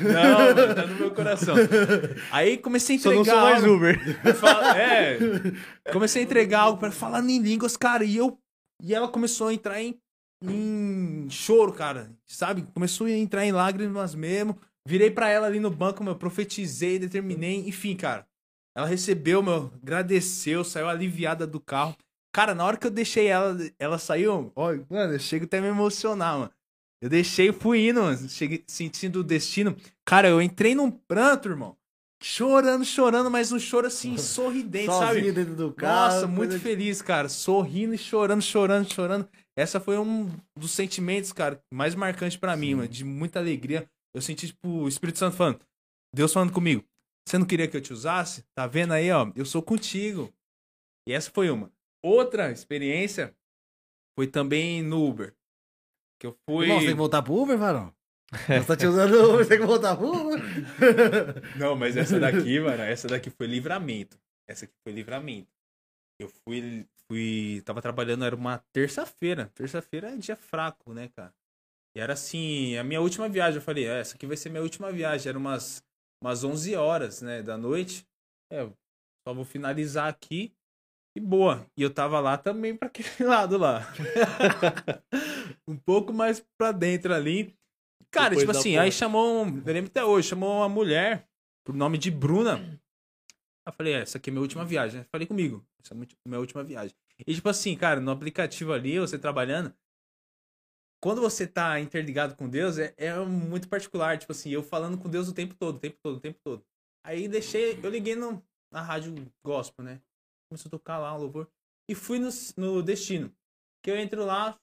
Não, 0.00 0.38
mano, 0.54 0.74
tá 0.74 0.86
no 0.86 0.94
meu 0.96 1.10
coração. 1.14 1.54
Aí 2.30 2.56
comecei 2.58 2.96
a 2.96 3.00
Só 3.00 3.12
entregar. 3.12 3.34
não 3.36 3.42
sou 3.42 3.50
mais. 3.50 3.64
Uber. 3.64 4.34
Fala- 4.36 4.78
É. 4.78 5.18
Comecei 5.92 6.22
a 6.22 6.24
entregar 6.24 6.60
algo 6.60 6.78
pra 6.78 6.90
falar 6.90 7.20
em 7.24 7.38
línguas, 7.38 7.76
cara, 7.76 8.04
e 8.04 8.16
eu. 8.16 8.38
E 8.82 8.94
ela 8.94 9.08
começou 9.08 9.48
a 9.48 9.54
entrar 9.54 9.80
em, 9.82 9.98
em 10.42 11.28
choro, 11.30 11.72
cara. 11.72 12.10
Sabe? 12.26 12.66
Começou 12.74 13.06
a 13.06 13.10
entrar 13.10 13.44
em 13.44 13.52
lágrimas 13.52 14.14
mesmo. 14.14 14.58
Virei 14.90 15.08
pra 15.08 15.28
ela 15.28 15.46
ali 15.46 15.60
no 15.60 15.70
banco, 15.70 16.02
meu, 16.02 16.16
profetizei, 16.16 16.98
determinei, 16.98 17.68
enfim, 17.68 17.94
cara. 17.94 18.26
Ela 18.76 18.88
recebeu, 18.88 19.40
meu, 19.40 19.72
agradeceu, 19.80 20.64
saiu 20.64 20.88
aliviada 20.88 21.46
do 21.46 21.60
carro. 21.60 21.96
Cara, 22.34 22.56
na 22.56 22.64
hora 22.64 22.76
que 22.76 22.88
eu 22.88 22.90
deixei 22.90 23.28
ela, 23.28 23.56
ela 23.78 23.98
saiu. 23.98 24.50
Ó, 24.56 24.74
mano, 24.88 25.12
eu 25.12 25.18
chego 25.20 25.44
até 25.44 25.58
a 25.58 25.62
me 25.62 25.68
emocionar, 25.68 26.40
mano. 26.40 26.50
Eu 27.00 27.08
deixei 27.08 27.50
e 27.50 27.52
fui 27.52 27.88
indo, 27.88 28.02
mano. 28.02 28.28
Cheguei 28.28 28.64
sentindo 28.66 29.20
o 29.20 29.24
destino. 29.24 29.76
Cara, 30.04 30.28
eu 30.28 30.42
entrei 30.42 30.74
num 30.74 30.90
pranto, 30.90 31.48
irmão. 31.48 31.76
Chorando, 32.20 32.84
chorando, 32.84 33.30
mas 33.30 33.52
um 33.52 33.60
choro 33.60 33.86
assim, 33.86 34.18
sorridente, 34.18 34.86
sabe? 34.86 35.20
Sozinho 35.20 35.32
dentro 35.32 35.54
do 35.54 35.72
carro. 35.72 36.14
Nossa, 36.14 36.26
muito 36.26 36.50
coisa 36.50 36.58
feliz, 36.58 37.00
cara. 37.00 37.28
Sorrindo 37.28 37.94
e 37.94 37.98
chorando, 37.98 38.42
chorando, 38.42 38.92
chorando. 38.92 39.28
Essa 39.56 39.78
foi 39.78 39.98
um 39.98 40.28
dos 40.58 40.72
sentimentos, 40.72 41.32
cara, 41.32 41.62
mais 41.72 41.94
marcantes 41.94 42.36
pra 42.36 42.56
mim, 42.56 42.74
mano. 42.74 42.88
De 42.88 43.04
muita 43.04 43.38
alegria. 43.38 43.88
Eu 44.14 44.20
senti, 44.20 44.48
tipo, 44.48 44.68
o 44.68 44.88
Espírito 44.88 45.18
Santo 45.18 45.36
falando. 45.36 45.60
Deus 46.14 46.32
falando 46.32 46.52
comigo. 46.52 46.84
Você 47.26 47.38
não 47.38 47.46
queria 47.46 47.68
que 47.68 47.76
eu 47.76 47.80
te 47.80 47.92
usasse? 47.92 48.44
Tá 48.54 48.66
vendo 48.66 48.92
aí, 48.92 49.10
ó? 49.10 49.30
Eu 49.36 49.44
sou 49.44 49.62
contigo. 49.62 50.32
E 51.06 51.12
essa 51.12 51.30
foi 51.30 51.50
uma. 51.50 51.72
Outra 52.02 52.50
experiência 52.50 53.34
foi 54.16 54.26
também 54.26 54.82
no 54.82 55.06
Uber. 55.06 55.34
Que 56.18 56.26
eu 56.26 56.36
fui. 56.48 56.66
Você 56.66 56.78
tem 56.78 56.88
que 56.88 56.94
voltar 56.94 57.22
pro 57.22 57.34
Uber, 57.34 57.56
Varão? 57.56 57.94
Você 58.46 58.64
tá 58.64 58.76
te 58.76 58.86
usando 58.86 59.12
o 59.12 59.34
Uber, 59.34 59.44
você 59.44 59.48
tem 59.48 59.58
que 59.58 59.66
voltar 59.66 59.96
pro 59.96 60.06
Uber? 60.06 60.40
Não, 61.58 61.74
mas 61.74 61.96
essa 61.96 62.20
daqui, 62.20 62.60
mano, 62.60 62.80
essa 62.80 63.08
daqui 63.08 63.28
foi 63.28 63.48
livramento. 63.48 64.16
Essa 64.46 64.66
aqui 64.66 64.74
foi 64.84 64.92
livramento. 64.92 65.50
Eu 66.16 66.28
fui, 66.28 66.86
fui, 67.08 67.60
tava 67.64 67.82
trabalhando, 67.82 68.24
era 68.24 68.36
uma 68.36 68.58
terça-feira. 68.72 69.50
Terça-feira 69.52 70.12
é 70.12 70.16
dia 70.16 70.36
fraco, 70.36 70.92
né, 70.92 71.08
cara? 71.08 71.34
E 71.96 72.00
era 72.00 72.12
assim, 72.12 72.76
a 72.76 72.84
minha 72.84 73.00
última 73.00 73.28
viagem, 73.28 73.56
eu 73.56 73.62
falei, 73.62 73.86
"É, 73.86 74.00
essa 74.00 74.14
aqui 74.14 74.26
vai 74.26 74.36
ser 74.36 74.48
minha 74.50 74.62
última 74.62 74.92
viagem. 74.92 75.28
Era 75.28 75.38
umas, 75.38 75.82
umas 76.22 76.44
11 76.44 76.74
horas, 76.76 77.20
né, 77.22 77.42
da 77.42 77.56
noite. 77.58 78.06
É, 78.52 78.62
eu 78.62 78.72
só 79.26 79.34
vou 79.34 79.44
finalizar 79.44 80.08
aqui 80.08 80.52
e 81.16 81.20
boa. 81.20 81.66
E 81.76 81.82
eu 81.82 81.92
tava 81.92 82.20
lá 82.20 82.38
também 82.38 82.76
pra 82.76 82.86
aquele 82.88 83.24
lado 83.28 83.58
lá. 83.58 83.82
um 85.66 85.76
pouco 85.76 86.12
mais 86.12 86.44
pra 86.58 86.72
dentro 86.72 87.12
ali. 87.14 87.54
Cara, 88.10 88.30
Depois 88.30 88.44
tipo 88.46 88.50
assim, 88.58 88.76
aí 88.76 88.90
chamou, 88.92 89.44
um- 89.44 89.58
eu 89.64 89.72
lembro 89.72 89.90
até 89.90 90.04
hoje, 90.04 90.28
chamou 90.28 90.58
uma 90.58 90.68
mulher 90.68 91.28
por 91.64 91.74
nome 91.74 91.96
de 91.98 92.10
Bruna. 92.10 92.80
Eu 93.66 93.72
falei, 93.72 93.92
é, 93.94 94.00
essa 94.00 94.18
aqui 94.18 94.30
é 94.30 94.32
minha 94.32 94.42
última 94.42 94.64
viagem. 94.64 95.00
né? 95.00 95.06
Falei 95.12 95.26
comigo, 95.26 95.64
essa 95.82 95.94
é 95.94 95.96
a 95.96 96.06
minha 96.28 96.40
última 96.40 96.64
viagem. 96.64 96.94
E 97.26 97.34
tipo 97.34 97.48
assim, 97.48 97.76
cara, 97.76 98.00
no 98.00 98.10
aplicativo 98.10 98.72
ali, 98.72 98.98
você 98.98 99.18
trabalhando, 99.18 99.72
quando 101.02 101.20
você 101.20 101.46
tá 101.46 101.80
interligado 101.80 102.36
com 102.36 102.48
Deus, 102.48 102.78
é, 102.78 102.94
é 102.98 103.18
muito 103.24 103.68
particular. 103.68 104.18
Tipo 104.18 104.32
assim, 104.32 104.50
eu 104.50 104.62
falando 104.62 104.98
com 104.98 105.08
Deus 105.08 105.28
o 105.28 105.34
tempo 105.34 105.54
todo, 105.54 105.76
o 105.76 105.80
tempo 105.80 105.98
todo, 106.02 106.16
o 106.16 106.20
tempo 106.20 106.38
todo. 106.44 106.64
Aí 107.04 107.26
deixei, 107.26 107.80
eu 107.82 107.90
liguei 107.90 108.14
no, 108.14 108.44
na 108.70 108.82
rádio 108.82 109.14
gospel, 109.44 109.84
né? 109.84 110.02
Começou 110.50 110.68
a 110.68 110.70
tocar 110.70 110.98
lá 110.98 111.14
um 111.14 111.18
louvor. 111.18 111.50
E 111.88 111.94
fui 111.94 112.18
no, 112.18 112.28
no 112.56 112.82
destino. 112.82 113.34
Que 113.82 113.90
eu 113.90 113.96
entro 113.96 114.24
lá, 114.24 114.60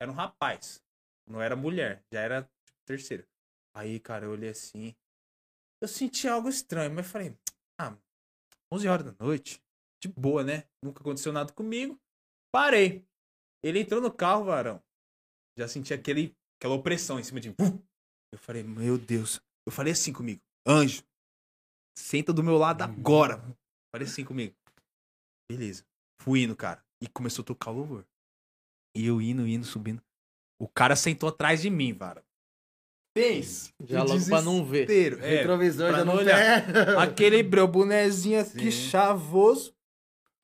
era 0.00 0.10
um 0.10 0.14
rapaz. 0.14 0.82
Não 1.28 1.40
era 1.40 1.54
mulher, 1.54 2.04
já 2.12 2.20
era 2.20 2.42
tipo, 2.42 2.78
terceira. 2.84 3.26
Aí, 3.74 4.00
cara, 4.00 4.26
eu 4.26 4.32
olhei 4.32 4.50
assim. 4.50 4.94
Eu 5.80 5.86
senti 5.86 6.26
algo 6.26 6.48
estranho, 6.48 6.92
mas 6.92 7.06
falei, 7.06 7.36
ah, 7.80 7.96
11 8.72 8.88
horas 8.88 9.06
da 9.06 9.24
noite, 9.24 9.62
de 10.02 10.08
boa, 10.08 10.42
né? 10.42 10.64
Nunca 10.82 11.00
aconteceu 11.00 11.32
nada 11.32 11.52
comigo. 11.52 11.98
Parei. 12.52 13.06
Ele 13.62 13.80
entrou 13.80 14.00
no 14.00 14.12
carro, 14.12 14.44
varão. 14.44 14.82
Já 15.60 15.68
senti 15.68 15.92
aquele, 15.92 16.34
aquela 16.58 16.74
opressão 16.74 17.20
em 17.20 17.22
cima 17.22 17.38
de 17.38 17.50
mim. 17.50 17.56
Eu 18.32 18.38
falei, 18.38 18.62
meu 18.62 18.96
Deus. 18.96 19.42
Eu 19.66 19.70
falei 19.70 19.92
assim 19.92 20.10
comigo, 20.10 20.40
anjo, 20.66 21.04
senta 21.98 22.32
do 22.32 22.42
meu 22.42 22.56
lado 22.56 22.82
agora. 22.82 23.44
Falei 23.94 24.08
assim 24.08 24.24
comigo. 24.24 24.54
Beleza. 25.52 25.84
Fui 26.22 26.44
indo, 26.44 26.56
cara. 26.56 26.82
E 27.02 27.06
começou 27.06 27.42
a 27.42 27.46
tocar 27.46 27.72
o 27.72 27.74
louvor. 27.74 28.06
E 28.96 29.04
eu 29.04 29.20
indo, 29.20 29.46
indo, 29.46 29.66
subindo. 29.66 30.02
O 30.58 30.66
cara 30.66 30.96
sentou 30.96 31.28
atrás 31.28 31.60
de 31.60 31.68
mim, 31.68 31.92
vara. 31.92 32.24
Fez. 33.14 33.74
Já 33.84 34.02
logo 34.02 34.24
pra 34.24 34.40
não 34.40 34.64
ver. 34.64 34.88
É, 34.88 35.40
Retrovisor 35.40 35.90
já 35.90 36.04
não 36.06 36.14
não 36.14 36.22
olhar. 36.22 36.64
Aquele 36.98 37.42
breu 37.42 37.68
bonezinho 37.68 38.40
aqui 38.40 38.70
Sim. 38.72 38.88
chavoso. 38.88 39.74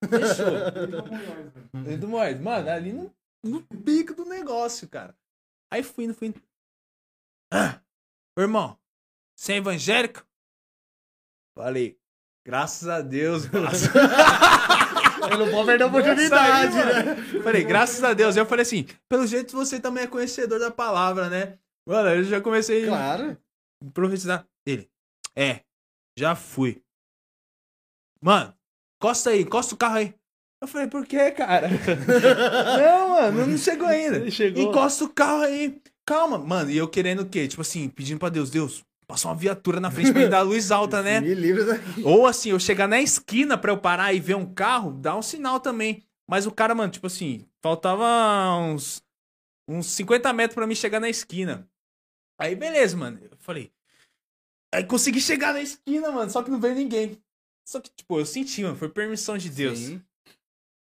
Fechou. 0.04 1.82
Dentro 1.84 2.00
do 2.00 2.08
Moed. 2.08 2.38
Mano, 2.42 2.68
ali 2.68 2.92
no, 2.92 3.15
no 3.46 3.62
pico 3.62 4.14
do 4.14 4.24
negócio, 4.24 4.88
cara. 4.88 5.16
Aí 5.72 5.82
fui 5.82 6.04
indo, 6.04 6.14
fui 6.14 6.28
indo. 6.28 6.42
Ah, 7.52 7.80
irmão, 8.38 8.78
você 9.36 9.54
é 9.54 9.56
evangélico? 9.56 10.24
Falei, 11.56 11.98
graças 12.44 12.88
a 12.88 13.00
Deus. 13.00 13.44
Eu 15.30 15.38
não 15.38 15.50
pode 15.50 15.66
perder 15.66 15.84
a 15.84 15.86
oportunidade, 15.88 16.74
né? 16.74 17.42
Falei, 17.42 17.64
graças 17.64 18.04
a 18.04 18.12
Deus. 18.14 18.36
Eu 18.36 18.46
falei 18.46 18.62
assim, 18.62 18.86
pelo 19.08 19.26
jeito 19.26 19.56
você 19.56 19.80
também 19.80 20.04
é 20.04 20.06
conhecedor 20.06 20.60
da 20.60 20.70
palavra, 20.70 21.28
né? 21.28 21.58
Mano, 21.88 22.08
eu 22.10 22.24
já 22.24 22.40
comecei 22.40 22.86
Claro. 22.86 23.36
a 23.84 23.90
profetizar. 23.90 24.46
Ele, 24.66 24.88
é, 25.34 25.64
já 26.18 26.36
fui. 26.36 26.82
Mano, 28.22 28.54
encosta 29.00 29.30
aí, 29.30 29.42
encosta 29.42 29.74
o 29.74 29.78
carro 29.78 29.96
aí. 29.96 30.14
Eu 30.60 30.66
falei, 30.68 30.88
por 30.88 31.06
que, 31.06 31.30
cara? 31.32 31.68
não, 32.78 33.10
mano, 33.10 33.46
não 33.46 33.58
chegou 33.58 33.86
ainda. 33.86 34.30
Chegou. 34.30 34.62
Encosta 34.62 35.04
o 35.04 35.08
carro 35.08 35.42
aí. 35.42 35.80
Calma, 36.06 36.38
mano. 36.38 36.70
E 36.70 36.76
eu 36.76 36.88
querendo 36.88 37.20
o 37.20 37.28
quê? 37.28 37.46
Tipo 37.46 37.62
assim, 37.62 37.88
pedindo 37.88 38.18
pra 38.18 38.28
Deus, 38.28 38.48
Deus, 38.48 38.82
passa 39.06 39.28
uma 39.28 39.34
viatura 39.34 39.80
na 39.80 39.90
frente 39.90 40.12
pra 40.12 40.22
me 40.22 40.28
dar 40.28 40.40
luz 40.42 40.70
alta, 40.70 41.02
né? 41.02 41.20
Me 41.22 41.34
livra 41.34 41.64
daqui. 41.64 42.02
Ou 42.04 42.26
assim, 42.26 42.50
eu 42.50 42.58
chegar 42.58 42.88
na 42.88 43.00
esquina 43.00 43.58
pra 43.58 43.72
eu 43.72 43.78
parar 43.78 44.12
e 44.14 44.20
ver 44.20 44.34
um 44.34 44.52
carro, 44.52 44.92
dá 44.92 45.16
um 45.16 45.22
sinal 45.22 45.60
também. 45.60 46.02
Mas 46.28 46.46
o 46.46 46.50
cara, 46.50 46.74
mano, 46.74 46.90
tipo 46.90 47.06
assim, 47.06 47.46
faltava 47.62 48.04
uns, 48.58 49.02
uns 49.68 49.86
50 49.86 50.32
metros 50.32 50.54
pra 50.54 50.66
mim 50.66 50.74
chegar 50.74 51.00
na 51.00 51.08
esquina. 51.08 51.68
Aí, 52.40 52.54
beleza, 52.54 52.96
mano. 52.96 53.18
Eu 53.22 53.36
falei. 53.38 53.70
Aí 54.74 54.84
consegui 54.84 55.20
chegar 55.20 55.52
na 55.52 55.60
esquina, 55.60 56.10
mano, 56.10 56.30
só 56.30 56.42
que 56.42 56.50
não 56.50 56.60
veio 56.60 56.74
ninguém. 56.74 57.18
Só 57.66 57.80
que, 57.80 57.90
tipo, 57.90 58.18
eu 58.18 58.26
senti, 58.26 58.62
mano, 58.62 58.76
foi 58.76 58.88
permissão 58.88 59.36
de 59.36 59.48
Deus. 59.48 59.78
Sim. 59.78 60.02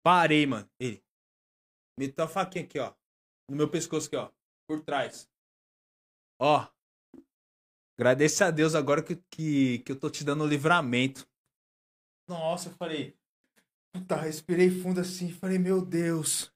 Parei, 0.07 0.45
mano. 0.45 0.65
Ele. 0.79 1.03
Meteu 1.99 2.23
a 2.23 2.29
faquinha 2.29 2.63
aqui, 2.63 2.79
ó. 2.79 2.95
No 3.51 3.57
meu 3.57 3.69
pescoço 3.69 4.07
aqui, 4.07 4.15
ó. 4.15 4.31
Por 4.65 4.81
trás. 4.81 5.29
Ó. 6.39 6.65
Agradeça 7.99 8.45
a 8.45 8.51
Deus 8.51 8.73
agora 8.73 9.03
que, 9.03 9.17
que, 9.29 9.79
que 9.79 9.91
eu 9.91 9.99
tô 9.99 10.09
te 10.09 10.23
dando 10.23 10.45
o 10.45 10.47
livramento. 10.47 11.27
Nossa, 12.25 12.69
eu 12.69 12.73
falei. 12.75 13.17
Puta, 13.93 14.15
respirei 14.15 14.69
fundo 14.69 15.01
assim. 15.01 15.29
Falei, 15.29 15.59
meu 15.59 15.85
Deus. 15.85 16.55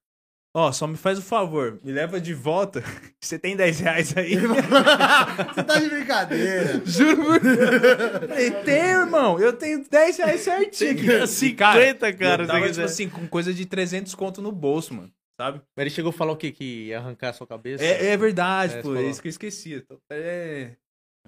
Ó, 0.54 0.70
só 0.72 0.86
me 0.86 0.98
faz 0.98 1.18
o 1.18 1.22
favor. 1.22 1.80
Me 1.82 1.94
leva 1.94 2.20
de 2.20 2.34
volta. 2.34 2.84
Você 3.22 3.40
tem 3.40 3.56
10 3.56 3.80
reais 3.80 4.18
aí? 4.18 4.36
Você 5.56 5.64
tá 5.64 5.80
de 5.80 5.90
brincadeira. 5.90 6.82
Juro 6.86 7.16
por. 7.18 7.40
Falei, 7.40 8.52
tem, 8.64 8.84
irmão. 8.84 9.40
Eu 9.40 9.54
tenho 9.54 9.88
10 9.90 10.18
reais 10.18 10.42
certinho. 10.42 11.24
Assim, 11.24 11.56
cara. 11.56 11.78
50, 11.78 12.14
cara, 12.14 12.44
eu 12.44 12.48
tava, 12.48 12.70
tipo 12.70 12.82
assim, 12.82 13.08
com 13.10 13.26
coisa 13.28 13.54
de 13.54 13.66
300 13.66 14.14
conto 14.16 14.42
no 14.42 14.52
bolso, 14.52 14.94
mano. 14.94 15.12
Sabe? 15.40 15.62
Mas 15.76 15.84
ele 15.84 15.90
chegou 15.90 16.10
a 16.10 16.14
falar 16.14 16.34
o 16.34 16.38
quê? 16.38 16.52
Que 16.52 16.88
ia 16.88 17.00
arrancar 17.00 17.30
a 17.30 17.34
sua 17.34 17.48
cabeça? 17.48 17.84
É, 17.84 18.08
é 18.08 18.18
verdade, 18.18 18.76
É, 18.76 18.82
pô. 18.82 18.94
É 18.96 19.04
isso 19.04 19.22
que 19.22 19.30
eu 19.30 19.32
esqueci. 19.32 19.72
Eu 19.72 19.86
tô 19.86 19.96
até 20.06 20.76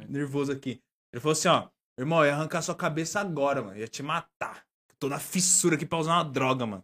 nervoso 0.10 0.52
aqui. 0.52 0.82
Ele 1.14 1.22
falou 1.22 1.32
assim, 1.32 1.48
ó. 1.48 1.68
Irmão, 1.98 2.20
eu 2.20 2.26
ia 2.26 2.34
arrancar 2.34 2.62
sua 2.62 2.76
cabeça 2.76 3.22
agora, 3.22 3.62
mano. 3.62 3.78
Ia 3.78 3.88
te 3.88 4.04
matar. 4.04 4.64
Tô 5.00 5.08
na 5.08 5.20
fissura 5.20 5.76
aqui 5.76 5.86
pra 5.86 6.00
usar 6.00 6.14
uma 6.16 6.26
droga, 6.26 6.66
mano. 6.66 6.84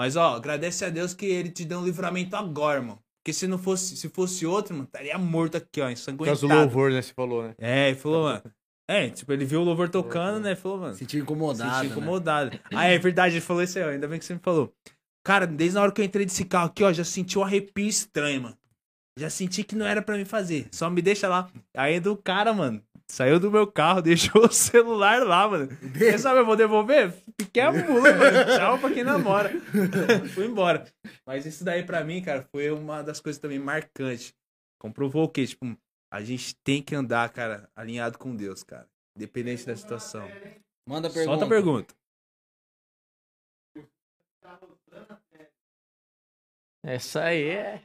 Mas, 0.00 0.16
ó, 0.16 0.36
agradece 0.36 0.82
a 0.82 0.88
Deus 0.88 1.12
que 1.12 1.26
ele 1.26 1.50
te 1.50 1.62
deu 1.62 1.78
um 1.78 1.84
livramento 1.84 2.34
agora, 2.34 2.80
mano. 2.80 2.98
Porque 3.18 3.34
se 3.34 3.46
não 3.46 3.58
fosse, 3.58 3.98
se 3.98 4.08
fosse 4.08 4.46
outro, 4.46 4.72
mano, 4.72 4.86
estaria 4.86 5.18
morto 5.18 5.58
aqui, 5.58 5.78
ó, 5.78 5.84
Por 5.84 5.88
causa 5.88 5.92
ensanguentado. 5.92 6.40
do 6.40 6.54
louvor, 6.54 6.90
né? 6.90 7.02
Você 7.02 7.12
falou, 7.12 7.42
né? 7.42 7.54
É, 7.58 7.88
ele 7.90 7.98
falou, 7.98 8.22
mano. 8.22 8.42
É, 8.88 9.10
tipo, 9.10 9.30
ele 9.30 9.44
viu 9.44 9.60
o 9.60 9.64
louvor 9.64 9.90
tocando, 9.90 10.40
né? 10.40 10.56
Falou, 10.56 10.78
mano. 10.78 10.94
Sentiu 10.94 11.20
incomodado. 11.20 11.70
Senti 11.70 11.86
né? 11.88 11.92
incomodado. 11.92 12.58
Ah, 12.72 12.86
é 12.86 12.98
verdade, 12.98 13.34
ele 13.34 13.42
falou 13.42 13.62
isso 13.62 13.78
aí, 13.78 13.84
ó. 13.84 13.88
Ainda 13.90 14.08
bem 14.08 14.18
que 14.18 14.24
você 14.24 14.32
me 14.32 14.40
falou. 14.40 14.72
Cara, 15.22 15.46
desde 15.46 15.76
a 15.76 15.82
hora 15.82 15.92
que 15.92 16.00
eu 16.00 16.04
entrei 16.06 16.24
desse 16.24 16.46
carro 16.46 16.68
aqui, 16.68 16.82
ó, 16.82 16.90
já 16.94 17.04
senti 17.04 17.38
um 17.38 17.44
arrepio 17.44 17.86
estranho, 17.86 18.40
mano. 18.40 18.58
Já 19.18 19.28
senti 19.28 19.62
que 19.62 19.76
não 19.76 19.84
era 19.84 20.00
pra 20.00 20.16
me 20.16 20.24
fazer. 20.24 20.66
Só 20.72 20.88
me 20.88 21.02
deixa 21.02 21.28
lá. 21.28 21.50
Aí 21.76 22.00
do 22.00 22.16
cara, 22.16 22.54
mano, 22.54 22.82
saiu 23.10 23.40
do 23.40 23.50
meu 23.50 23.66
carro, 23.66 24.00
deixou 24.02 24.44
o 24.44 24.52
celular 24.52 25.22
lá, 25.24 25.48
mano. 25.48 25.68
Quer 25.98 26.18
saber, 26.18 26.40
eu 26.40 26.46
vou 26.46 26.56
devolver? 26.56 27.12
Fiquei 27.40 27.62
a 27.62 27.72
mula, 27.72 28.12
mano. 28.12 28.44
Tchau 28.56 28.78
pra 28.78 28.92
quem 28.92 29.04
namora. 29.04 29.50
Fui 30.34 30.46
embora. 30.46 30.86
Mas 31.26 31.44
isso 31.44 31.64
daí 31.64 31.84
pra 31.84 32.04
mim, 32.04 32.22
cara, 32.22 32.42
foi 32.50 32.70
uma 32.70 33.02
das 33.02 33.20
coisas 33.20 33.40
também 33.40 33.58
marcantes. 33.58 34.32
Comprovou 34.78 35.24
o 35.24 35.28
quê? 35.28 35.46
Tipo, 35.46 35.76
a 36.12 36.22
gente 36.22 36.54
tem 36.56 36.82
que 36.82 36.94
andar, 36.94 37.28
cara, 37.30 37.68
alinhado 37.74 38.18
com 38.18 38.34
Deus, 38.34 38.62
cara. 38.62 38.88
Independente 39.16 39.66
da 39.66 39.76
situação. 39.76 40.26
Manda 40.88 41.08
a 41.08 41.10
pergunta. 41.10 41.30
Solta 41.30 41.44
a 41.44 41.48
pergunta. 41.48 41.94
Essa 46.82 47.24
aí 47.24 47.42
é. 47.42 47.82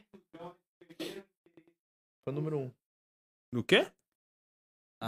Foi 2.23 2.31
o 2.31 2.31
número 2.31 2.59
um. 2.59 2.71
No 3.51 3.63
quê? 3.63 3.91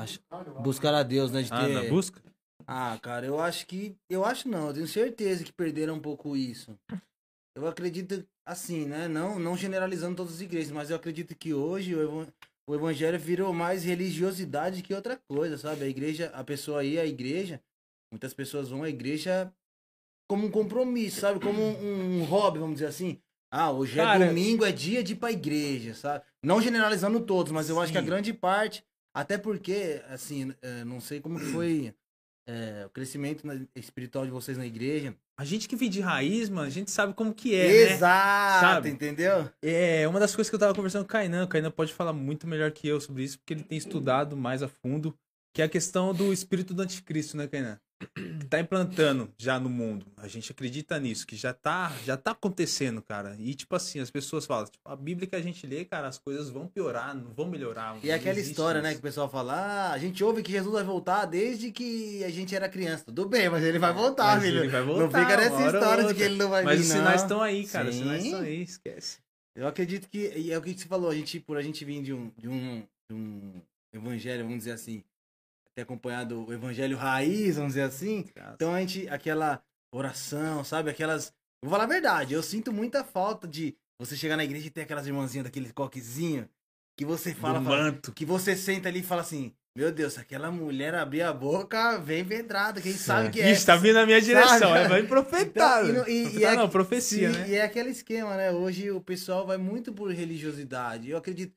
Acho- 0.04 0.20
Buscar 0.62 0.94
a 0.94 1.04
Deus, 1.04 1.32
né? 1.32 1.42
De 1.44 1.52
Ah, 1.52 1.66
ter... 1.66 1.74
na 1.74 1.84
busca? 1.90 2.22
Ah, 2.66 2.98
cara, 3.02 3.26
eu 3.26 3.40
acho 3.40 3.66
que. 3.66 3.96
Eu 4.10 4.26
acho 4.26 4.48
não, 4.50 4.68
eu 4.68 4.74
tenho 4.74 4.88
certeza 4.88 5.44
que 5.44 5.54
perderam 5.54 5.96
um 5.96 6.00
pouco 6.00 6.36
isso. 6.36 6.78
Eu 7.56 7.68
acredito, 7.68 8.26
assim, 8.46 8.86
né? 8.86 9.08
Não, 9.08 9.40
não 9.40 9.56
generalizando 9.58 10.16
todas 10.16 10.34
as 10.36 10.42
igrejas, 10.42 10.72
mas 10.72 10.90
eu 10.90 10.96
acredito 10.96 11.36
que 11.36 11.54
hoje 11.54 11.96
o, 11.96 12.02
evan- 12.02 12.28
o 12.70 12.76
evangelho 12.76 13.18
virou 13.18 13.54
mais 13.54 13.84
religiosidade 13.84 14.82
que 14.84 14.94
outra 14.94 15.18
coisa, 15.30 15.58
sabe? 15.58 15.84
A 15.84 15.88
igreja, 15.88 16.30
a 16.34 16.44
pessoa 16.44 16.84
ia 16.84 17.02
à 17.02 17.06
igreja, 17.06 17.62
muitas 18.12 18.34
pessoas 18.34 18.70
vão 18.70 18.84
à 18.84 18.90
igreja 18.90 19.52
como 20.30 20.46
um 20.46 20.52
compromisso, 20.52 21.22
sabe? 21.22 21.40
Como 21.40 21.60
um, 21.62 22.20
um 22.22 22.24
hobby, 22.26 22.60
vamos 22.60 22.76
dizer 22.76 22.88
assim. 22.88 23.20
Ah, 23.50 23.72
hoje 23.72 23.96
Cara- 23.96 24.26
é 24.26 24.28
domingo, 24.28 24.66
é 24.66 24.72
dia 24.74 25.02
de 25.02 25.14
ir 25.14 25.16
pra 25.16 25.32
igreja, 25.32 25.94
sabe? 25.94 26.24
Não 26.44 26.62
generalizando 26.62 27.22
todos, 27.22 27.52
mas 27.54 27.70
eu 27.70 27.80
acho 27.80 27.94
que 27.94 27.98
a 27.98 28.02
Sim. 28.02 28.06
grande 28.08 28.34
parte, 28.34 28.84
até 29.18 29.36
porque, 29.36 30.00
assim, 30.10 30.54
eh, 30.62 30.86
não 30.86 31.02
sei 31.02 31.20
como 31.20 31.40
foi 31.40 31.92
eh, 32.48 32.84
o 32.86 32.90
crescimento 32.92 33.48
espiritual 33.76 34.24
de 34.24 34.30
vocês 34.30 34.60
na 34.60 34.66
igreja. 34.68 35.16
A 35.40 35.44
gente 35.44 35.68
que 35.68 35.76
vem 35.76 35.90
de 35.90 36.02
raiz, 36.02 36.50
mano, 36.50 36.68
a 36.68 36.70
gente 36.70 36.92
sabe 36.92 37.16
como 37.16 37.34
que 37.34 37.56
é, 37.56 37.68
né? 37.68 37.94
Exato, 37.94 38.62
Sabe? 38.62 38.90
entendeu? 38.90 39.50
É, 39.60 40.08
uma 40.08 40.20
das 40.20 40.36
coisas 40.36 40.52
que 40.52 40.56
eu 40.56 40.60
tava 40.60 40.76
conversando 40.76 41.02
com 41.02 41.08
o 41.08 41.12
Kainan, 41.12 41.46
o 41.46 41.48
Kainan 41.48 41.72
pode 41.72 41.96
falar 41.96 42.14
muito 42.14 42.46
melhor 42.46 42.72
que 42.72 42.88
eu 42.88 43.02
sobre 43.02 43.24
isso, 43.24 43.40
porque 43.40 43.56
ele 43.56 43.64
tem 43.64 43.76
estudado 43.76 44.38
mais 44.38 44.62
a 44.62 44.68
fundo, 44.68 45.18
que 45.52 45.64
é 45.64 45.66
a 45.66 45.70
questão 45.70 46.14
do 46.14 46.32
espírito 46.32 46.76
do 46.76 46.84
anticristo, 46.84 47.36
né, 47.36 47.48
Kainan? 47.48 47.80
Que 48.00 48.46
tá 48.50 48.60
implantando 48.60 49.32
já 49.38 49.60
no 49.60 49.70
mundo. 49.70 50.06
A 50.18 50.28
gente 50.28 50.52
acredita 50.52 51.00
nisso, 51.00 51.26
que 51.26 51.36
já 51.36 51.52
tá, 51.54 51.92
já 52.06 52.16
tá 52.16 52.32
acontecendo, 52.32 53.02
cara. 53.02 53.36
E, 53.40 53.56
tipo 53.56 53.76
assim, 53.76 54.00
as 54.00 54.12
pessoas 54.12 54.46
falam, 54.46 54.66
tipo, 54.66 54.88
a 54.88 54.96
Bíblia 54.96 55.28
que 55.28 55.36
a 55.36 55.42
gente 55.42 55.66
lê, 55.66 55.84
cara, 55.84 56.08
as 56.08 56.18
coisas 56.20 56.50
vão 56.50 56.68
piorar, 56.68 57.16
não 57.16 57.34
vão 57.34 57.48
melhorar. 57.48 57.98
E 58.04 58.10
é 58.10 58.14
não 58.14 58.20
aquela 58.20 58.40
história, 58.40 58.82
né, 58.82 58.90
que 58.90 58.94
isso. 58.96 59.00
o 59.00 59.04
pessoal 59.04 59.30
fala, 59.30 59.54
ah, 59.54 59.92
a 59.94 59.98
gente 59.98 60.24
ouve 60.24 60.44
que 60.44 60.52
Jesus 60.52 60.72
vai 60.72 60.84
voltar 60.84 61.26
desde 61.26 61.72
que 61.72 62.24
a 62.24 62.30
gente 62.30 62.56
era 62.56 62.70
criança. 62.70 63.06
Tudo 63.06 63.28
bem, 63.28 63.50
mas 63.50 63.64
ele 63.64 63.80
vai 63.80 63.94
voltar, 63.94 64.36
Mas 64.36 64.44
filho. 64.46 64.60
ele 64.60 64.68
vai 64.70 64.82
não 64.86 64.96
voltar, 64.96 65.20
fica 65.20 65.38
nessa 65.38 65.66
história 65.66 66.04
de 66.06 66.14
que 66.14 66.22
ele 66.24 66.36
não 66.36 66.50
vai 66.50 66.64
Mas 66.64 66.78
vir, 66.80 66.84
os 66.84 66.90
não. 66.90 66.96
sinais 66.98 67.22
estão 67.22 67.42
aí, 67.42 67.66
cara. 67.68 67.90
Os 67.90 67.96
sinais 67.96 68.22
Sim. 68.22 68.28
estão 68.30 68.42
aí, 68.42 68.62
esquece. 68.62 69.18
Eu 69.56 69.68
acredito 69.68 70.08
que, 70.08 70.32
e 70.36 70.52
é 70.52 70.58
o 70.58 70.62
que 70.62 70.72
você 70.78 70.88
falou, 70.88 71.10
a 71.10 71.16
gente, 71.16 71.40
por 71.40 71.58
a 71.58 71.64
gente 71.64 71.84
vir 71.84 72.04
de 72.04 72.14
um, 72.14 72.32
de 72.38 72.48
um, 72.48 72.84
de 73.10 73.16
um 73.16 73.62
evangelho, 73.92 74.44
vamos 74.44 74.60
dizer 74.60 74.74
assim, 74.74 75.04
ter 75.78 75.84
acompanhado 75.84 76.44
o 76.48 76.52
evangelho 76.52 76.98
raiz, 76.98 77.56
vamos 77.58 77.74
dizer 77.74 77.84
assim, 77.84 78.26
então 78.56 78.74
a 78.74 78.80
gente, 78.80 79.08
aquela 79.10 79.62
oração, 79.94 80.64
sabe, 80.64 80.90
aquelas, 80.90 81.32
vou 81.64 81.70
falar 81.70 81.84
a 81.84 81.88
verdade, 81.88 82.34
eu 82.34 82.42
sinto 82.42 82.74
muita 82.74 83.04
falta 83.04 83.48
de 83.48 83.76
você 84.02 84.16
chegar 84.16 84.36
na 84.36 84.44
igreja 84.44 84.66
e 84.68 84.72
ter 84.72 84.82
aquelas 84.82 85.06
irmãzinhas 85.06 85.44
daquele 85.44 85.72
coquezinho, 85.72 86.50
que 86.98 87.06
você 87.06 87.32
fala, 87.32 87.62
fala 87.62 87.94
que 88.16 88.26
você 88.26 88.56
senta 88.56 88.90
ali 88.90 89.02
e 89.02 89.04
fala 89.04 89.22
assim, 89.22 89.54
meu 89.78 89.92
Deus, 89.92 90.18
aquela 90.18 90.50
mulher 90.50 90.96
abrir 90.96 91.22
a 91.22 91.32
boca, 91.32 92.00
vem 92.00 92.26
pedrada, 92.26 92.82
quem 92.82 92.94
sabe 92.94 93.30
que 93.30 93.40
é. 93.40 93.52
Ixi, 93.52 93.64
tá 93.68 93.76
vindo 93.76 93.94
na 93.94 94.06
minha 94.08 94.20
direção. 94.20 94.58
Sabe? 94.58 94.80
É, 94.80 94.88
vai 94.88 95.04
profetar. 95.06 95.88
Então, 95.88 96.08
e 96.08 96.12
e- 96.12 96.38
e 96.40 96.44
é- 96.44 96.56
não, 96.56 96.68
profecia, 96.68 97.32
Sim, 97.32 97.38
né? 97.38 97.50
E 97.50 97.54
é 97.54 97.62
aquele 97.62 97.92
esquema, 97.92 98.36
né? 98.36 98.50
Hoje 98.52 98.90
o 98.90 99.00
pessoal 99.00 99.46
vai 99.46 99.58
muito 99.58 99.94
por 99.94 100.10
religiosidade. 100.12 101.12
Eu 101.12 101.18
acredito. 101.20 101.54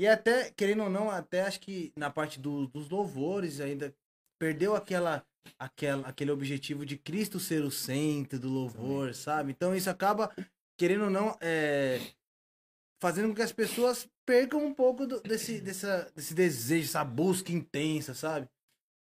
E 0.00 0.08
até, 0.08 0.50
querendo 0.52 0.84
ou 0.84 0.88
não, 0.88 1.10
até 1.10 1.42
acho 1.42 1.60
que 1.60 1.92
na 1.94 2.08
parte 2.08 2.40
do- 2.40 2.66
dos 2.68 2.88
louvores 2.88 3.60
ainda 3.60 3.94
perdeu 4.40 4.74
aquela, 4.74 5.22
aquela, 5.58 6.08
aquele 6.08 6.30
objetivo 6.30 6.86
de 6.86 6.96
Cristo 6.96 7.38
ser 7.38 7.62
o 7.62 7.70
centro 7.70 8.38
do 8.38 8.48
louvor, 8.48 9.12
sabe? 9.14 9.52
Então 9.52 9.76
isso 9.76 9.90
acaba, 9.90 10.34
querendo 10.78 11.04
ou 11.04 11.10
não, 11.10 11.36
é, 11.38 12.00
fazendo 12.98 13.28
com 13.28 13.34
que 13.34 13.42
as 13.42 13.52
pessoas 13.52 14.08
percam 14.24 14.64
um 14.64 14.72
pouco 14.72 15.06
do- 15.06 15.20
desse, 15.20 15.60
dessa, 15.60 16.10
desse 16.16 16.32
desejo, 16.32 16.88
essa 16.88 17.04
busca 17.04 17.52
intensa, 17.52 18.14
sabe? 18.14 18.48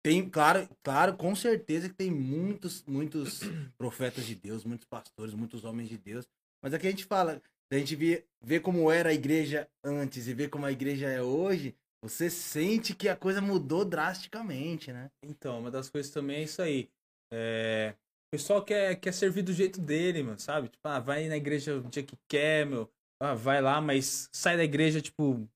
Tem, 0.04 0.28
claro, 0.28 0.68
claro, 0.82 1.16
com 1.16 1.34
certeza 1.34 1.88
que 1.88 1.94
tem 1.94 2.10
muitos, 2.10 2.84
muitos 2.84 3.40
profetas 3.78 4.26
de 4.26 4.34
Deus, 4.34 4.62
muitos 4.62 4.86
pastores, 4.86 5.32
muitos 5.32 5.64
homens 5.64 5.88
de 5.88 5.96
Deus. 5.96 6.28
Mas 6.62 6.74
aqui 6.74 6.86
a 6.86 6.90
gente 6.90 7.06
fala, 7.06 7.40
a 7.76 7.78
gente 7.78 7.96
vê, 7.96 8.24
vê 8.42 8.60
como 8.60 8.90
era 8.90 9.10
a 9.10 9.14
igreja 9.14 9.68
antes 9.84 10.26
e 10.28 10.34
vê 10.34 10.48
como 10.48 10.66
a 10.66 10.72
igreja 10.72 11.08
é 11.08 11.22
hoje, 11.22 11.74
você 12.02 12.28
sente 12.28 12.94
que 12.94 13.08
a 13.08 13.16
coisa 13.16 13.40
mudou 13.40 13.84
drasticamente, 13.84 14.92
né? 14.92 15.10
Então, 15.24 15.60
uma 15.60 15.70
das 15.70 15.88
coisas 15.88 16.10
também 16.12 16.38
é 16.38 16.42
isso 16.42 16.60
aí. 16.60 16.90
É... 17.32 17.94
O 18.28 18.36
pessoal 18.36 18.64
quer, 18.64 18.96
quer 18.96 19.12
servir 19.12 19.42
do 19.42 19.52
jeito 19.52 19.80
dele, 19.80 20.22
mano, 20.22 20.38
sabe? 20.38 20.68
Tipo, 20.68 20.88
ah, 20.88 20.98
vai 20.98 21.28
na 21.28 21.36
igreja 21.36 21.76
o 21.76 21.82
dia 21.82 22.02
que 22.02 22.16
quer, 22.28 22.64
meu. 22.66 22.90
Ah, 23.22 23.34
vai 23.34 23.60
lá, 23.60 23.80
mas 23.80 24.28
sai 24.32 24.56
da 24.56 24.64
igreja, 24.64 25.00
tipo. 25.02 25.46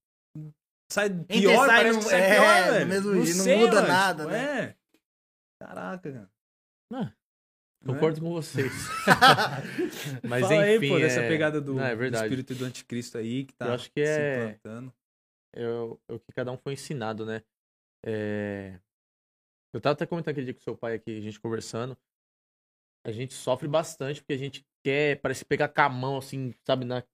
Sai 0.92 1.09
pior, 1.11 1.66
sai 1.66 1.76
parece 1.76 1.96
no- 1.96 2.05
que 2.05 2.11
sai 2.11 2.20
é, 2.20 2.35
pior, 2.35 2.64
do 2.66 2.72
velho. 2.72 2.87
mesmo 2.87 3.12
não 3.14 3.24
sei, 3.26 3.57
muda 3.59 3.74
mano, 3.76 3.88
nada, 3.88 4.22
tipo, 4.24 4.33
né? 4.33 4.61
É. 4.62 4.76
Caraca, 5.61 6.12
cara. 6.12 6.31
Ah, 6.92 7.12
Não 7.82 7.94
é? 7.94 7.98
Concordo 7.98 8.20
com 8.20 8.30
vocês. 8.32 8.72
Mas 10.24 10.42
Fala 10.42 10.68
enfim, 10.68 10.84
aí, 10.86 10.90
pô, 10.90 10.98
dessa 10.98 11.20
é- 11.20 11.28
pegada 11.28 11.60
do, 11.60 11.74
Não, 11.74 11.84
é 11.84 11.94
do 11.94 12.16
espírito 12.16 12.54
do 12.54 12.64
anticristo 12.64 13.18
aí 13.18 13.44
que 13.44 13.54
tá 13.54 13.66
Eu 13.66 13.72
acho 13.74 13.90
que 13.90 14.04
se 14.04 14.10
é- 14.12 14.44
implantando. 14.50 14.92
é 15.54 15.68
o, 15.68 16.00
é 16.08 16.12
o 16.14 16.18
que 16.18 16.32
cada 16.34 16.50
um 16.52 16.58
foi 16.58 16.72
ensinado, 16.72 17.24
né? 17.24 17.42
É, 18.04 18.78
Eu 19.74 19.80
tava 19.80 19.92
até 19.94 20.06
comentando 20.06 20.32
aquele 20.32 20.46
dia 20.46 20.54
com 20.54 20.60
seu 20.60 20.76
pai 20.76 20.94
aqui, 20.94 21.16
a 21.16 21.20
gente 21.20 21.38
conversando. 21.40 21.96
A 23.06 23.12
gente 23.12 23.34
sofre 23.34 23.68
bastante 23.68 24.20
porque 24.20 24.32
a 24.32 24.38
gente 24.38 24.66
quer, 24.84 25.20
parece 25.20 25.44
pegar 25.44 25.68
com 25.68 25.80
a 25.80 25.88
mão, 25.88 26.16
assim, 26.18 26.52
sabe? 26.64 26.84
Na... 26.84 27.04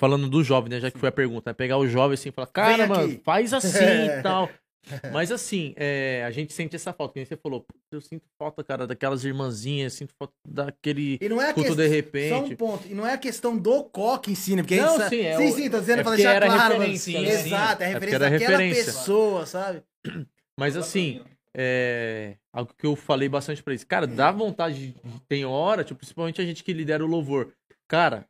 Falando 0.00 0.28
do 0.28 0.42
jovem, 0.44 0.70
né? 0.70 0.80
Já 0.80 0.90
que 0.90 0.98
foi 0.98 1.08
a 1.08 1.12
pergunta, 1.12 1.50
né? 1.50 1.54
Pegar 1.54 1.76
o 1.76 1.86
jovem 1.88 2.14
assim 2.14 2.28
e 2.28 2.32
falar, 2.32 2.46
cara, 2.46 2.84
aqui." 2.84 2.92
mano, 2.92 3.20
faz 3.24 3.52
assim 3.52 3.78
É. 3.78 4.18
e 4.20 4.22
tal. 4.22 4.48
Mas 5.12 5.30
assim, 5.32 5.74
é, 5.76 6.22
a 6.26 6.30
gente 6.30 6.52
sente 6.52 6.74
essa 6.76 6.92
falta, 6.92 7.14
que 7.14 7.24
você 7.26 7.36
falou. 7.36 7.60
"Putz, 7.62 7.80
Eu 7.92 8.00
sinto 8.00 8.24
falta, 8.38 8.62
cara, 8.64 8.86
daquelas 8.86 9.24
irmãzinhas, 9.24 9.92
sinto 9.92 10.14
falta 10.18 10.32
daquele 10.46 11.18
E 11.20 11.28
não 11.28 11.40
é 11.42 11.52
culto 11.52 11.74
questão. 11.74 11.76
de 11.76 11.82
Só 11.82 11.88
um 11.88 11.94
repente. 11.96 12.56
ponto. 12.56 12.88
E 12.88 12.94
não 12.94 13.06
é 13.06 13.12
a 13.14 13.18
questão 13.18 13.56
do 13.56 13.84
coque 13.84 14.30
em 14.30 14.34
si, 14.34 14.56
né? 14.56 14.62
Porque 14.62 14.74
a 14.78 14.86
Não, 14.86 14.98
gente 14.98 15.08
sim, 15.10 15.20
é 15.22 15.36
sim, 15.36 15.48
o- 15.48 15.52
sim, 15.52 15.70
tô 15.70 15.80
dizendo 15.80 16.00
é 16.00 16.02
pra 16.02 16.14
deixar 16.14 16.32
era 16.34 16.46
claro. 16.46 16.74
referência, 16.74 17.12
mano. 17.12 17.26
né? 17.26 17.32
Exato, 17.34 17.82
é 17.82 17.86
a 17.86 17.88
É 17.88 17.92
referência 17.92 18.16
era 18.16 18.30
daquela 18.30 18.50
referência. 18.58 18.84
pessoa, 18.92 19.46
sabe? 19.46 19.82
Mas 20.58 20.76
assim, 20.76 21.22
é, 21.54 22.36
algo 22.52 22.72
que 22.76 22.86
eu 22.86 22.96
falei 22.96 23.28
bastante 23.28 23.62
pra 23.62 23.72
eles. 23.72 23.84
Cara, 23.84 24.06
dá 24.06 24.30
vontade, 24.30 24.92
de- 24.92 24.94
tem 25.28 25.44
hora, 25.44 25.84
tipo, 25.84 25.98
principalmente 25.98 26.40
a 26.40 26.44
gente 26.44 26.64
que 26.64 26.72
lidera 26.72 27.04
o 27.04 27.08
louvor. 27.08 27.52
Cara, 27.86 28.26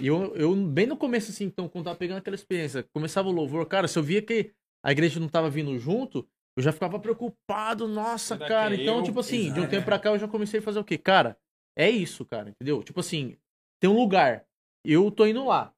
eu, 0.00 0.34
eu 0.36 0.54
bem 0.54 0.86
no 0.86 0.96
começo, 0.96 1.30
assim, 1.30 1.44
então, 1.44 1.68
quando 1.68 1.84
tava 1.86 1.96
pegando 1.96 2.18
aquela 2.18 2.34
experiência, 2.36 2.84
começava 2.92 3.28
o 3.28 3.32
louvor, 3.32 3.66
cara, 3.66 3.86
se 3.88 3.98
eu 3.98 4.02
via 4.02 4.22
que 4.22 4.52
a 4.84 4.92
igreja 4.92 5.20
não 5.20 5.28
tava 5.28 5.48
vindo 5.50 5.76
junto, 5.78 6.26
eu 6.56 6.62
já 6.62 6.72
ficava 6.72 6.98
preocupado, 6.98 7.86
nossa, 7.88 8.36
Será 8.36 8.48
cara. 8.48 8.74
é 8.74 8.82
Então, 8.82 8.98
eu? 8.98 9.02
tipo 9.02 9.20
assim, 9.20 9.44
de 9.44 9.50
um 9.50 9.62
Exato. 9.62 9.70
tempo 9.70 9.84
pra 9.84 9.98
cá 9.98 10.10
eu 10.10 10.18
já 10.18 10.28
comecei 10.28 10.60
a 10.60 10.62
fazer 10.62 10.78
o 10.78 10.84
quê? 10.84 10.98
Cara, 10.98 11.38
é 11.76 11.88
isso, 11.88 12.24
cara, 12.24 12.50
entendeu? 12.50 12.82
Tipo 12.82 13.00
assim, 13.00 13.36
tem 13.80 13.88
um 13.90 13.96
lugar, 13.96 14.44
eu 14.84 15.10
tô 15.10 15.26
indo 15.26 15.44
lá. 15.46 15.72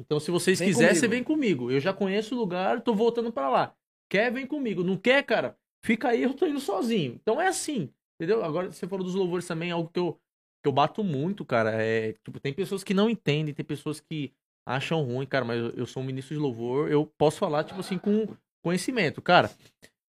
Então, 0.00 0.18
se 0.18 0.30
vocês 0.30 0.58
Vem 0.58 0.68
quiserem, 0.68 0.88
comigo. 0.90 1.00
você 1.00 1.08
vem 1.08 1.22
comigo. 1.24 1.70
Eu 1.70 1.80
já 1.80 1.92
conheço 1.92 2.34
o 2.34 2.38
lugar, 2.38 2.80
tô 2.80 2.92
voltando 2.94 3.32
pra 3.32 3.48
lá. 3.48 3.74
Quer, 4.10 4.32
vem 4.32 4.46
comigo. 4.46 4.82
Não 4.82 4.96
quer, 4.96 5.22
cara? 5.24 5.56
Fica 5.84 6.08
aí, 6.08 6.22
eu 6.22 6.34
tô 6.34 6.46
indo 6.46 6.58
sozinho. 6.60 7.14
Então 7.22 7.40
é 7.40 7.46
assim, 7.46 7.90
entendeu? 8.20 8.44
Agora 8.44 8.72
você 8.72 8.88
falou 8.88 9.04
dos 9.04 9.14
louvores 9.14 9.46
também, 9.46 9.70
algo 9.70 9.88
que 9.88 9.98
eu, 10.00 10.20
que 10.62 10.68
eu 10.68 10.72
bato 10.72 11.04
muito, 11.04 11.44
cara. 11.44 11.80
É, 11.80 12.12
tipo, 12.24 12.40
tem 12.40 12.52
pessoas 12.52 12.82
que 12.82 12.92
não 12.92 13.08
entendem, 13.08 13.54
tem 13.54 13.64
pessoas 13.64 14.00
que 14.00 14.32
acham 14.66 15.02
ruim, 15.02 15.26
cara, 15.26 15.44
mas 15.44 15.76
eu, 15.76 15.86
sou 15.86 16.02
um 16.02 16.06
ministro 16.06 16.34
de 16.34 16.40
louvor, 16.40 16.90
eu 16.90 17.06
posso 17.18 17.38
falar, 17.38 17.64
tipo 17.64 17.80
assim, 17.80 17.98
com 17.98 18.26
conhecimento. 18.64 19.20
Cara, 19.20 19.50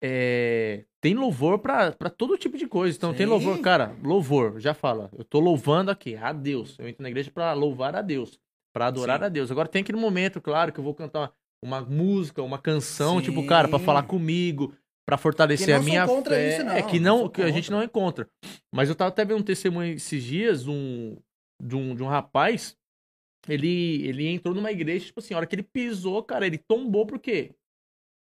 é, 0.03 0.85
tem 1.01 1.15
louvor 1.15 1.59
pra, 1.59 1.91
pra 1.91 2.09
todo 2.09 2.37
tipo 2.37 2.57
de 2.57 2.67
coisa. 2.67 2.95
Então 2.95 3.13
tem 3.13 3.25
Sim. 3.25 3.31
louvor, 3.31 3.59
cara, 3.59 3.95
louvor, 4.03 4.59
já 4.59 4.73
fala. 4.73 5.09
Eu 5.17 5.23
tô 5.23 5.39
louvando 5.39 5.89
aqui, 5.89 6.15
a 6.15 6.31
Deus. 6.31 6.77
Eu 6.77 6.87
entro 6.87 7.01
na 7.01 7.09
igreja 7.09 7.31
pra 7.31 7.53
louvar 7.53 7.95
a 7.95 8.01
Deus, 8.01 8.39
pra 8.73 8.87
adorar 8.87 9.19
Sim. 9.19 9.25
a 9.25 9.29
Deus. 9.29 9.51
Agora 9.51 9.67
tem 9.67 9.81
aquele 9.81 9.97
momento, 9.97 10.39
claro, 10.39 10.71
que 10.71 10.79
eu 10.79 10.83
vou 10.83 10.93
cantar 10.93 11.19
uma, 11.19 11.79
uma 11.79 11.81
música, 11.81 12.43
uma 12.43 12.59
canção, 12.59 13.17
Sim. 13.17 13.25
tipo, 13.25 13.45
cara, 13.47 13.67
pra 13.67 13.79
falar 13.79 14.03
comigo, 14.03 14.73
pra 15.07 15.17
fortalecer 15.17 15.75
a 15.75 15.79
minha 15.79 16.07
fé. 16.07 16.55
isso, 16.55 16.63
não. 16.63 16.71
É 16.73 16.81
que 16.83 16.99
Não 16.99 17.19
não, 17.23 17.29
que 17.29 17.41
a 17.41 17.51
gente 17.51 17.71
não 17.71 17.81
é 17.81 17.87
contra. 17.87 18.27
Mas 18.73 18.89
eu 18.89 18.95
tava 18.95 19.09
até 19.09 19.23
vendo 19.25 19.39
um 19.39 19.43
testemunho 19.43 19.93
esses 19.93 20.23
dias 20.23 20.67
um, 20.67 21.17
de, 21.61 21.75
um, 21.75 21.95
de 21.95 22.03
um 22.03 22.07
rapaz. 22.07 22.75
Ele, 23.47 24.07
ele 24.07 24.27
entrou 24.27 24.55
numa 24.55 24.71
igreja, 24.71 25.05
tipo 25.05 25.19
assim, 25.19 25.33
a 25.33 25.37
hora 25.37 25.45
que 25.45 25.55
ele 25.55 25.63
pisou, 25.63 26.21
cara, 26.23 26.47
ele 26.47 26.57
tombou 26.57 27.05
por 27.05 27.19
quê? 27.19 27.53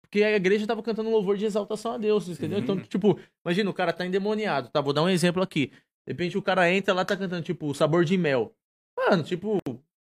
Porque 0.02 0.24
a 0.24 0.36
igreja 0.36 0.68
tava 0.68 0.82
cantando 0.82 1.10
um 1.10 1.12
louvor 1.12 1.38
de 1.38 1.46
exaltação 1.46 1.94
a 1.94 1.98
Deus, 1.98 2.28
entendeu? 2.30 2.60
Sim. 2.60 2.63
Então, 2.63 2.80
tipo, 2.80 3.20
imagina, 3.44 3.70
o 3.70 3.74
cara 3.74 3.91
tá 3.91 4.06
endemoniado, 4.06 4.70
tá? 4.70 4.82
Vou 4.82 4.94
dar 4.94 5.04
um 5.04 5.10
exemplo 5.10 5.41
aqui. 5.44 5.68
De 6.08 6.13
repente 6.13 6.38
o 6.38 6.41
cara 6.41 6.72
entra 6.72 6.94
lá, 6.94 7.04
tá 7.04 7.18
cantando, 7.18 7.41
tipo, 7.41 7.74
sabor 7.74 8.06
de 8.06 8.18
mel. 8.18 8.54
Mano, 8.98 9.24
tipo, 9.24 9.60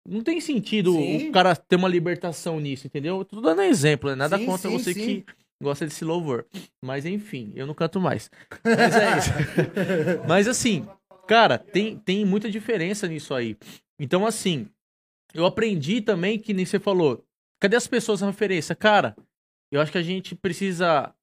não 0.07 0.21
tem 0.21 0.41
sentido 0.41 0.91
Sim. 0.93 1.29
o 1.29 1.31
cara 1.31 1.55
ter 1.55 1.75
uma 1.75 1.87
libertação 1.87 2.59
nisso, 2.59 2.87
entendeu? 2.87 3.19
Eu 3.19 3.25
tô 3.25 3.39
dando 3.39 3.61
exemplo, 3.61 4.09
né? 4.09 4.15
Nada 4.15 4.37
Sim, 4.37 4.45
contra 4.45 4.69
sim, 4.69 4.77
você 4.77 4.93
que 4.93 5.25
gosta 5.61 5.85
desse 5.85 6.03
louvor. 6.03 6.45
Mas 6.83 7.05
enfim, 7.05 7.53
eu 7.55 7.65
não 7.65 7.73
canto 7.73 7.99
mais. 7.99 8.29
Mas 8.63 8.95
é 8.95 9.17
isso. 9.17 9.29
Mas 10.27 10.47
assim, 10.47 10.85
cara, 11.27 11.57
tem, 11.57 11.97
tem 11.97 12.25
muita 12.25 12.51
diferença 12.51 13.07
nisso 13.07 13.33
aí. 13.33 13.55
Então, 13.97 14.25
assim, 14.25 14.67
eu 15.33 15.45
aprendi 15.45 16.01
também 16.01 16.37
que 16.39 16.53
nem 16.53 16.65
você 16.65 16.79
falou. 16.79 17.23
Cadê 17.61 17.75
as 17.75 17.87
pessoas 17.87 18.21
na 18.21 18.27
referência? 18.27 18.75
Cara, 18.75 19.15
eu 19.71 19.79
acho 19.81 19.91
que 19.91 19.97
a 19.97 20.03
gente 20.03 20.35
precisa 20.35 21.13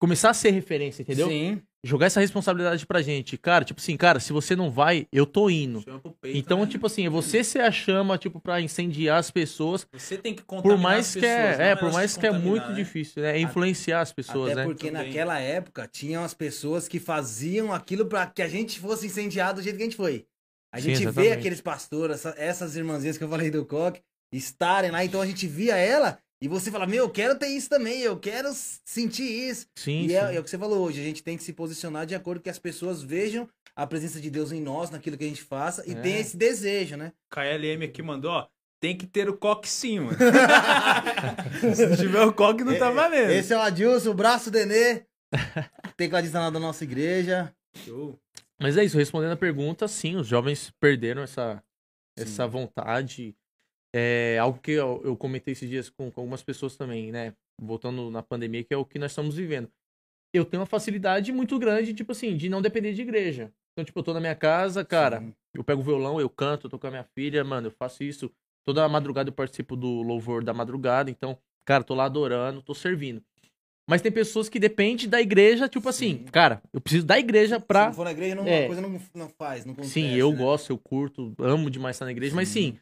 começar 0.00 0.30
a 0.30 0.34
ser 0.34 0.50
referência, 0.50 1.02
entendeu? 1.02 1.28
Sim. 1.28 1.60
Jogar 1.84 2.06
essa 2.06 2.20
responsabilidade 2.20 2.86
pra 2.86 3.02
gente. 3.02 3.36
Cara, 3.36 3.64
tipo 3.64 3.80
assim, 3.80 3.96
cara, 3.96 4.20
se 4.20 4.32
você 4.32 4.54
não 4.54 4.70
vai, 4.70 5.08
eu 5.12 5.26
tô 5.26 5.50
indo. 5.50 5.80
Chama 5.82 5.98
pro 5.98 6.12
peito, 6.12 6.38
Então, 6.38 6.60
né? 6.60 6.66
tipo 6.66 6.86
assim, 6.86 7.06
é 7.06 7.10
você 7.10 7.42
ser 7.42 7.58
a 7.60 7.72
chama, 7.72 8.16
tipo, 8.16 8.38
pra 8.40 8.60
incendiar 8.60 9.18
as 9.18 9.32
pessoas. 9.32 9.84
Você 9.92 10.16
tem 10.16 10.32
que 10.32 10.44
contaminar 10.44 10.76
Por 10.76 10.80
mais 10.80 11.08
as 11.08 11.14
que 11.14 11.20
pessoas, 11.22 11.38
é, 11.38 11.58
não 11.58 11.64
é, 11.64 11.76
por 11.76 11.92
mais 11.92 12.16
que 12.16 12.24
é 12.26 12.30
muito 12.30 12.68
né? 12.68 12.74
difícil, 12.74 13.20
né? 13.22 13.36
É 13.36 13.40
influenciar 13.40 14.00
as 14.00 14.12
pessoas, 14.12 14.52
Até 14.52 14.60
né? 14.60 14.64
porque 14.64 14.92
Também. 14.92 15.08
naquela 15.08 15.40
época 15.40 15.88
tinham 15.88 16.22
as 16.22 16.32
pessoas 16.34 16.86
que 16.86 17.00
faziam 17.00 17.72
aquilo 17.72 18.06
pra 18.06 18.28
que 18.28 18.42
a 18.42 18.48
gente 18.48 18.78
fosse 18.78 19.06
incendiado 19.06 19.60
do 19.60 19.64
jeito 19.64 19.76
que 19.76 19.82
a 19.82 19.86
gente 19.86 19.96
foi. 19.96 20.24
A 20.72 20.80
Sim, 20.80 20.94
gente 20.94 21.10
vê 21.10 21.32
aqueles 21.32 21.60
pastores, 21.60 22.16
essa- 22.16 22.34
essas 22.38 22.74
irmãzinhas 22.76 23.18
que 23.18 23.24
eu 23.24 23.28
falei 23.28 23.50
do 23.50 23.64
coque, 23.66 24.00
estarem 24.32 24.90
lá, 24.90 25.04
então 25.04 25.20
a 25.20 25.26
gente 25.26 25.46
via 25.46 25.76
ela 25.76 26.18
e 26.40 26.48
você 26.48 26.70
fala, 26.70 26.86
meu, 26.86 27.04
eu 27.04 27.10
quero 27.10 27.38
ter 27.38 27.48
isso 27.48 27.68
também, 27.68 28.00
eu 28.00 28.18
quero 28.18 28.48
sentir 28.84 29.22
isso. 29.24 29.66
Sim, 29.78 30.06
e 30.06 30.08
sim. 30.08 30.14
é, 30.16 30.34
é 30.36 30.40
o 30.40 30.42
que 30.42 30.48
você 30.50 30.56
falou 30.58 30.78
hoje, 30.80 31.00
a 31.00 31.04
gente 31.04 31.22
tem 31.22 31.36
que 31.36 31.42
se 31.44 31.52
posicionar 31.52 32.06
de 32.06 32.14
acordo 32.14 32.38
com 32.38 32.44
que 32.44 32.50
as 32.50 32.58
pessoas 32.58 33.02
vejam 33.02 33.46
a 33.76 33.86
presença 33.86 34.18
de 34.20 34.30
Deus 34.30 34.50
em 34.50 34.60
nós, 34.60 34.90
naquilo 34.90 35.16
que 35.18 35.24
a 35.24 35.28
gente 35.28 35.42
faça, 35.42 35.84
e 35.86 35.92
É. 35.92 35.94
tenha 35.96 36.18
esse 36.20 36.36
desejo, 36.36 36.96
né? 36.96 37.12
KLM 37.30 37.84
aqui 37.84 38.02
mandou, 38.02 38.30
ó. 38.30 38.46
Tem 38.80 38.96
que 38.96 39.06
ter 39.06 39.28
o 39.28 39.36
coque 39.36 39.68
sim, 39.68 40.00
mano. 40.00 40.18
Se 41.76 41.86
não 41.86 41.96
tiver 41.96 42.24
o 42.24 42.32
coque, 42.32 42.64
não 42.64 42.76
tá 42.78 42.90
valendo. 42.90 43.30
Esse 43.30 43.52
é 43.52 43.56
o 43.56 43.60
Adilson, 43.60 44.10
o 44.10 44.14
braço 44.14 44.50
Denê, 44.50 45.02
tecladista 45.96 46.40
lá 46.40 46.50
da 46.50 46.58
nossa 46.58 46.82
igreja. 46.82 47.54
Show. 47.84 48.18
Mas 48.62 48.76
é 48.76 48.84
isso, 48.84 48.96
respondendo 48.96 49.32
a 49.32 49.36
pergunta, 49.36 49.88
sim, 49.88 50.14
os 50.14 50.26
jovens 50.28 50.70
perderam 50.78 51.20
essa, 51.20 51.60
essa 52.16 52.46
vontade. 52.46 53.36
É 53.92 54.38
algo 54.38 54.60
que 54.60 54.70
eu, 54.70 55.02
eu 55.04 55.16
comentei 55.16 55.50
esses 55.50 55.68
dias 55.68 55.90
com, 55.90 56.12
com 56.12 56.20
algumas 56.20 56.44
pessoas 56.44 56.76
também, 56.76 57.10
né? 57.10 57.34
Voltando 57.60 58.08
na 58.08 58.22
pandemia, 58.22 58.62
que 58.62 58.72
é 58.72 58.76
o 58.76 58.84
que 58.84 59.00
nós 59.00 59.10
estamos 59.10 59.34
vivendo. 59.34 59.68
Eu 60.32 60.44
tenho 60.44 60.60
uma 60.60 60.66
facilidade 60.66 61.32
muito 61.32 61.58
grande, 61.58 61.92
tipo 61.92 62.12
assim, 62.12 62.36
de 62.36 62.48
não 62.48 62.62
depender 62.62 62.92
de 62.94 63.02
igreja. 63.02 63.52
Então, 63.72 63.84
tipo, 63.84 63.98
eu 63.98 64.02
tô 64.04 64.14
na 64.14 64.20
minha 64.20 64.34
casa, 64.36 64.84
cara, 64.84 65.20
Sim. 65.20 65.34
eu 65.54 65.64
pego 65.64 65.80
o 65.80 65.84
violão, 65.84 66.20
eu 66.20 66.30
canto, 66.30 66.66
eu 66.66 66.70
tô 66.70 66.78
com 66.78 66.86
a 66.86 66.90
minha 66.90 67.04
filha, 67.04 67.42
mano, 67.42 67.66
eu 67.66 67.70
faço 67.72 68.04
isso. 68.04 68.30
Toda 68.64 68.88
madrugada 68.88 69.28
eu 69.28 69.34
participo 69.34 69.74
do 69.74 70.02
louvor 70.02 70.44
da 70.44 70.54
madrugada, 70.54 71.10
então, 71.10 71.36
cara, 71.64 71.82
tô 71.82 71.94
lá 71.94 72.04
adorando, 72.04 72.62
tô 72.62 72.74
servindo. 72.74 73.22
Mas 73.88 74.00
tem 74.00 74.12
pessoas 74.12 74.48
que 74.48 74.58
dependem 74.60 75.08
da 75.08 75.20
igreja, 75.20 75.68
tipo 75.68 75.88
assim, 75.88 76.18
Sim. 76.18 76.24
cara, 76.30 76.62
eu 76.72 76.80
preciso 76.80 77.04
da 77.04 77.18
igreja 77.18 77.58
Se 77.58 77.66
pra 77.66 77.86
não 77.86 77.92
for 77.94 78.04
na 78.04 78.12
igreja, 78.12 78.34
não, 78.36 78.46
É. 78.46 78.64
a 78.64 78.66
coisa 78.66 78.80
não, 78.80 79.00
não 79.14 79.28
faz, 79.28 79.64
não 79.64 79.72
acontece, 79.72 79.92
Sim, 79.94 80.14
eu 80.14 80.30
né? 80.30 80.36
gosto, 80.38 80.70
eu 80.70 80.78
curto, 80.78 81.34
amo 81.38 81.68
demais 81.68 81.96
estar 81.96 82.04
na 82.04 82.12
igreja, 82.12 82.34
mas 82.34 82.48
Sim. 82.48 82.72
sim. 82.74 82.78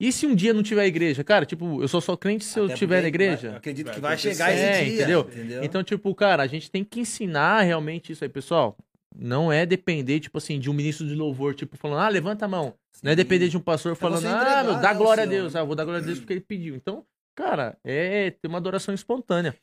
E 0.00 0.10
se 0.12 0.26
um 0.26 0.34
dia 0.34 0.52
não 0.52 0.62
tiver 0.62 0.86
igreja? 0.86 1.22
Cara, 1.22 1.46
tipo, 1.46 1.80
eu 1.82 1.86
só 1.88 2.00
sou 2.00 2.16
crente 2.16 2.44
se 2.44 2.58
eu 2.58 2.64
Até 2.64 2.74
estiver 2.74 2.96
porque 2.96 3.02
na 3.02 3.08
igreja. 3.08 3.48
vai- 3.50 3.56
acredito 3.58 3.86
Vai 3.86 3.94
que 3.94 4.00
vai 4.00 4.12
acontecer. 4.14 4.32
chegar 4.34 4.52
esse 4.52 4.62
É, 4.62 4.84
dia, 4.84 4.94
entendeu? 4.94 5.20
entendeu? 5.20 5.64
Então, 5.64 5.82
tipo, 5.84 6.14
cara, 6.14 6.42
a 6.42 6.46
gente 6.46 6.70
tem 6.70 6.82
que 6.84 7.00
ensinar 7.00 7.62
realmente 7.62 8.12
isso 8.12 8.22
aí, 8.24 8.28
pessoal. 8.28 8.76
Não 9.16 9.52
é 9.52 9.64
depender, 9.64 10.18
tipo 10.18 10.36
assim, 10.38 10.58
de 10.58 10.68
um 10.68 10.72
ministro 10.72 11.06
de 11.06 11.14
louvor, 11.14 11.54
tipo, 11.54 11.76
falando, 11.76 12.00
ah, 12.00 12.08
levanta 12.08 12.44
a 12.44 12.48
mão. 12.48 12.74
Não 13.02 13.10
é 13.10 13.14
Sim. 13.14 13.16
depender 13.16 13.48
de 13.48 13.56
um 13.56 13.60
pastor 13.60 13.94
falando, 13.94 14.26
ah, 14.26 14.64
meu, 14.64 14.74
dá 14.80 14.92
né, 14.92 14.98
glória 14.98 15.22
a 15.22 15.26
Deus. 15.26 15.54
Ah, 15.54 15.60
eu 15.60 15.66
vou 15.66 15.76
dar 15.76 15.84
glória 15.84 16.02
a 16.02 16.04
Deus 16.04 16.18
porque 16.18 16.32
ele 16.32 16.40
pediu. 16.40 16.74
Então, 16.74 17.04
cara, 17.36 17.78
é 17.84 18.30
ter 18.32 18.48
uma 18.48 18.58
adoração 18.58 18.92
espontânea. 18.94 19.54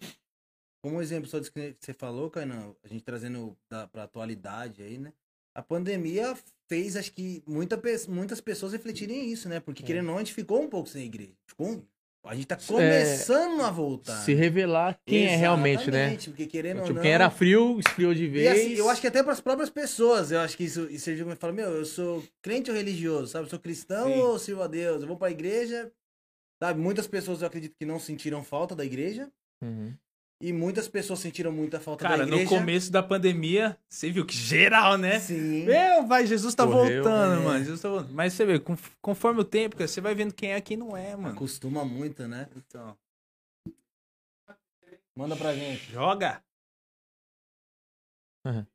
Como 0.82 1.02
exemplo 1.02 1.30
só 1.30 1.38
disso 1.38 1.52
que 1.52 1.76
você 1.80 1.94
falou, 1.94 2.30
Kainan, 2.30 2.74
a 2.84 2.88
gente 2.88 3.04
trazendo 3.04 3.56
da, 3.70 3.88
pra 3.88 4.04
atualidade 4.04 4.82
aí, 4.82 4.98
né? 4.98 5.14
A 5.56 5.62
pandemia 5.62 6.36
fez, 6.68 6.96
acho 6.96 7.12
que, 7.12 7.44
muita, 7.46 7.80
muitas 8.08 8.42
pessoas 8.42 8.72
refletirem 8.74 9.32
isso, 9.32 9.48
né? 9.48 9.60
Porque, 9.60 9.84
É. 9.84 9.86
querendo 9.86 10.06
ou 10.08 10.12
não, 10.12 10.16
a 10.16 10.20
gente 10.20 10.34
ficou 10.34 10.62
um 10.62 10.70
pouco 10.70 10.90
sem 10.90 11.06
igreja. 11.06 11.34
Ficou 11.48 11.86
A 12.24 12.36
gente 12.36 12.46
tá 12.46 12.56
começando 12.56 13.62
a 13.62 13.72
voltar. 13.72 14.16
Se 14.24 14.34
revelar 14.34 15.00
quem 15.08 15.26
é 15.26 15.36
realmente, 15.36 15.90
né? 15.90 15.98
Exatamente, 15.98 16.30
Porque, 16.30 16.46
querendo 16.46 16.78
ou 16.78 16.84
Tipo, 16.84 16.96
não... 16.96 17.02
quem 17.02 17.12
era 17.12 17.30
frio, 17.32 17.80
esfriou 17.80 18.14
de 18.14 18.26
E 18.26 18.30
vez. 18.30 18.48
assim, 18.52 18.74
eu 18.74 18.88
acho 18.90 19.02
que 19.02 19.08
até 19.08 19.24
para 19.24 19.34
as 19.34 19.42
próprias 19.42 19.72
pessoas, 19.72 20.32
eu 20.32 20.40
acho 20.40 20.56
que 20.56 20.64
isso, 20.64 20.82
isso 20.90 21.06
serviu 21.06 21.26
pra 21.26 21.36
falar, 21.36 21.54
meu, 21.54 21.72
eu 21.72 21.84
sou 21.86 22.24
crente 22.42 22.70
ou 22.70 22.78
religioso, 22.78 23.28
sabe? 23.32 23.46
Eu 23.46 23.50
sou 23.50 23.60
cristão 23.60 24.08
Sim. 24.08 24.20
ou 24.20 24.38
sirvo 24.40 24.62
a 24.62 24.68
Deus? 24.68 25.02
Eu 25.02 25.08
vou 25.08 25.18
pra 25.18 25.32
igreja, 25.32 25.92
sabe? 26.62 26.80
Muitas 26.80 27.08
pessoas 27.08 27.42
eu 27.42 27.48
acredito 27.48 27.76
que 27.76 27.86
não 27.88 28.00
sentiram 28.00 28.44
falta 28.44 28.76
da 28.76 28.86
igreja 28.86 29.32
Uhum. 29.64 29.94
E 30.42 30.52
muitas 30.52 30.88
pessoas 30.88 31.20
sentiram 31.20 31.52
muita 31.52 31.80
falta 31.80 32.04
Cara, 32.04 32.18
da 32.18 32.24
igreja. 32.24 32.44
no 32.44 32.50
começo 32.50 32.92
da 32.92 33.02
pandemia, 33.04 33.78
você 33.88 34.10
viu 34.12 34.26
que 34.26 34.36
geral, 34.36 34.98
né? 34.98 35.20
Sim. 35.20 35.66
Meu, 35.66 36.06
vai, 36.08 36.26
Jesus 36.26 36.54
tá 36.56 36.66
Correu, 36.66 37.04
voltando, 37.04 37.42
é. 37.42 37.44
mano. 37.46 37.60
Jesus 37.60 37.80
tá 37.82 37.90
voltando. 37.90 38.14
Mas 38.14 38.34
você 38.34 38.46
vê, 38.46 38.60
con- 38.60 38.78
conforme 39.02 39.42
o 39.42 39.46
tempo, 39.46 39.76
cara, 39.76 39.88
você 39.88 40.02
vai 40.02 40.14
vendo 40.16 40.34
quem 40.34 40.52
é 40.54 40.58
e 40.58 40.62
quem 40.62 40.76
não 40.78 40.98
é, 40.98 41.16
mano. 41.16 41.36
Acostuma 41.36 41.86
muito, 41.86 42.28
né? 42.28 42.48
Então, 42.56 42.98
Manda 45.16 45.36
pra 45.36 45.54
gente. 45.54 45.92
joga. 45.92 46.42
Aham. 48.46 48.66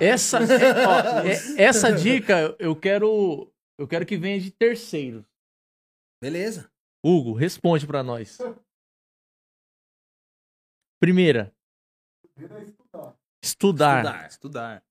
Essa, 0.00 0.38
é, 0.38 0.86
ó, 0.86 1.20
é- 1.26 1.62
essa 1.62 1.92
dica 1.92 2.54
eu 2.58 2.74
quero, 2.76 3.52
eu 3.78 3.86
quero 3.88 4.04
que 4.06 4.16
venha 4.16 4.40
de 4.40 4.50
terceiro. 4.50 5.24
Beleza. 6.22 6.70
Hugo, 7.04 7.32
responde 7.32 7.86
pra 7.86 8.02
nós. 8.02 8.38
Primeira, 11.00 11.52
é 12.38 12.62
estudar. 12.62 13.16
estudar. 13.42 14.28
Estudar. 14.28 14.82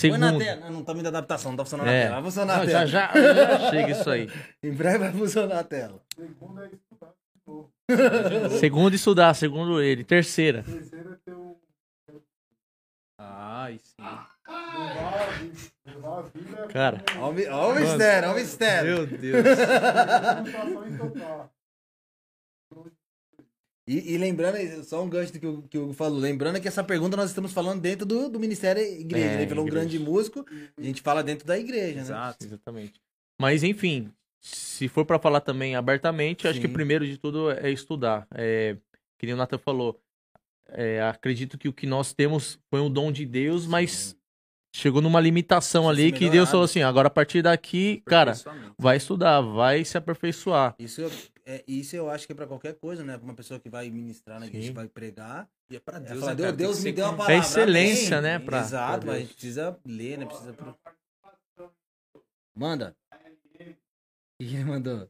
Põe 0.00 0.10
na 0.18 0.28
Segundo, 0.28 0.38
tela. 0.44 0.70
Não, 0.70 0.84
tá 0.84 0.94
muita 0.94 1.08
adaptação, 1.08 1.50
não 1.52 1.56
tá 1.58 1.64
funcionando 1.64 1.88
É. 1.88 1.98
na 1.98 2.02
tela. 2.04 2.14
Vai 2.20 2.24
funcionar 2.30 2.56
Não, 2.56 2.62
a 2.62 2.66
já, 2.86 3.08
tela. 3.12 3.34
já, 3.34 3.58
já 3.58 3.70
chega 3.70 3.90
isso 3.92 4.10
aí. 4.10 4.26
Em 4.62 4.72
breve 4.72 4.98
vai 4.98 5.12
funcionar 5.12 5.58
a 5.60 5.64
tela. 5.64 6.02
Segundo 6.16 6.62
é 6.62 6.66
estudar 6.66 7.08
de 7.10 7.42
novo. 7.46 7.72
Segundo, 8.60 8.94
estudar, 8.94 9.34
segundo 9.34 9.80
ele. 9.82 10.04
Terceira, 10.04 10.62
Terceiro 10.62 11.12
é 11.14 11.16
ter 11.16 11.34
um. 11.34 11.56
Ah, 13.18 13.70
e 13.70 13.78
sim. 13.78 13.94
Cara. 16.72 17.04
Olha 17.18 17.28
o 17.28 17.80
mistério, 17.80 18.28
olha 18.28 18.36
o 18.36 18.40
mistério. 18.40 18.96
Meu 18.96 19.06
Deus. 19.06 19.44
E, 23.86 24.12
e 24.14 24.18
lembrando, 24.18 24.84
só 24.84 25.02
um 25.02 25.08
gancho 25.08 25.32
do 25.32 25.40
que 25.40 25.46
o, 25.46 25.62
que 25.62 25.78
o 25.78 25.84
Hugo 25.84 25.92
falou, 25.94 26.18
lembrando 26.18 26.60
que 26.60 26.68
essa 26.68 26.84
pergunta 26.84 27.16
nós 27.16 27.30
estamos 27.30 27.54
falando 27.54 27.80
dentro 27.80 28.04
do, 28.04 28.28
do 28.28 28.38
Ministério 28.38 28.82
Igreja. 28.82 29.24
É, 29.24 29.28
né? 29.36 29.40
Ele 29.42 29.48
falou 29.48 29.64
um 29.64 29.66
igreja. 29.66 29.86
grande 29.86 29.98
músico, 29.98 30.44
a 30.76 30.82
gente 30.82 31.00
fala 31.00 31.22
dentro 31.22 31.46
da 31.46 31.58
igreja, 31.58 31.94
né? 31.94 32.00
Exato. 32.02 32.44
exatamente. 32.44 33.00
Mas 33.40 33.62
enfim, 33.62 34.12
se 34.42 34.88
for 34.88 35.06
pra 35.06 35.18
falar 35.18 35.40
também 35.40 35.74
abertamente, 35.74 36.46
acho 36.46 36.60
que 36.60 36.66
Sim. 36.66 36.72
primeiro 36.72 37.06
de 37.06 37.16
tudo 37.16 37.50
é 37.50 37.70
estudar. 37.70 38.26
É, 38.34 38.76
que 39.18 39.24
nem 39.24 39.34
o 39.34 39.38
Nathan 39.38 39.56
falou, 39.56 39.98
é, 40.68 41.00
acredito 41.00 41.56
que 41.56 41.68
o 41.68 41.72
que 41.72 41.86
nós 41.86 42.12
temos 42.12 42.58
foi 42.68 42.80
um 42.80 42.90
dom 42.90 43.10
de 43.10 43.24
Deus, 43.24 43.66
mas 43.66 44.17
chegou 44.74 45.00
numa 45.02 45.20
limitação 45.20 45.88
ali 45.88 46.12
que 46.12 46.20
Deus 46.20 46.30
melhorado. 46.30 46.50
falou 46.50 46.64
assim, 46.64 46.82
agora 46.82 47.08
a 47.08 47.10
partir 47.10 47.42
daqui, 47.42 48.02
cara, 48.06 48.32
vai 48.78 48.96
estudar, 48.96 49.40
vai 49.40 49.84
se 49.84 49.96
aperfeiçoar. 49.98 50.74
Isso, 50.78 51.00
eu- 51.00 51.10
é, 51.46 51.64
isso 51.66 51.96
eu 51.96 52.10
acho 52.10 52.26
que 52.26 52.32
é 52.32 52.36
pra 52.36 52.46
qualquer 52.46 52.74
coisa, 52.74 53.02
né? 53.02 53.16
Pra 53.16 53.24
uma 53.24 53.34
pessoa 53.34 53.58
que 53.58 53.70
vai 53.70 53.88
ministrar 53.90 54.38
na 54.38 54.46
igreja, 54.46 54.66
Sim. 54.66 54.72
que 54.72 54.76
vai 54.76 54.88
pregar. 54.88 55.48
E 55.70 55.76
é 55.76 55.80
pra 55.80 55.96
É 55.96 56.00
Deus, 56.00 56.20
né, 56.20 56.34
Deus, 56.34 56.40
cara? 56.46 56.52
Deus 56.56 56.78
que 56.78 56.84
me 56.84 56.92
deu 56.92 57.04
uma 57.06 57.10
com- 57.12 57.16
palavra. 57.18 57.34
É 57.34 57.38
excelência, 57.38 58.18
amém. 58.18 58.30
né, 58.32 58.38
pra- 58.38 58.60
Exato, 58.60 58.98
pra 59.00 59.06
mas 59.06 59.16
a 59.16 59.20
gente 59.20 59.32
precisa 59.34 59.78
ler, 59.86 60.18
né? 60.18 60.26
Precisa... 60.26 60.52
pro- 60.52 60.78
Manda. 62.56 62.94
O 63.12 63.14
que 64.40 64.54
ele 64.54 64.64
mandou? 64.64 65.08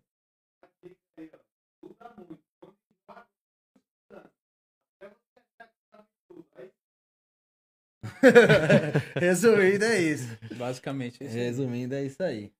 Resumindo, 9.20 9.84
é 9.84 10.00
isso. 10.00 10.38
Basicamente, 10.56 11.22
é 11.22 11.26
isso 11.26 11.36
aí. 11.36 11.42
Resumindo, 11.42 11.94
é 11.94 12.04
isso 12.04 12.22
aí. 12.22 12.52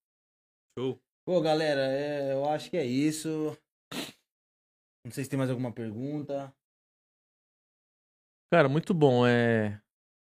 Show. 0.79 1.01
Pô, 1.27 1.41
galera, 1.41 1.81
é, 1.93 2.33
eu 2.33 2.49
acho 2.49 2.71
que 2.71 2.77
é 2.77 2.85
isso. 2.85 3.57
Não 5.05 5.13
sei 5.13 5.25
se 5.25 5.31
tem 5.31 5.39
mais 5.39 5.51
alguma 5.51 5.73
pergunta. 5.73 6.53
Cara, 8.53 8.69
muito 8.69 8.95
bom. 8.95 9.27
É... 9.27 9.81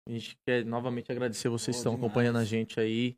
A 0.08 0.12
gente 0.12 0.38
quer 0.46 0.64
novamente 0.64 1.12
agradecer 1.12 1.48
vocês 1.48 1.76
que 1.76 1.78
estão 1.80 1.92
demais. 1.94 2.06
acompanhando 2.10 2.38
a 2.38 2.44
gente 2.44 2.80
aí. 2.80 3.16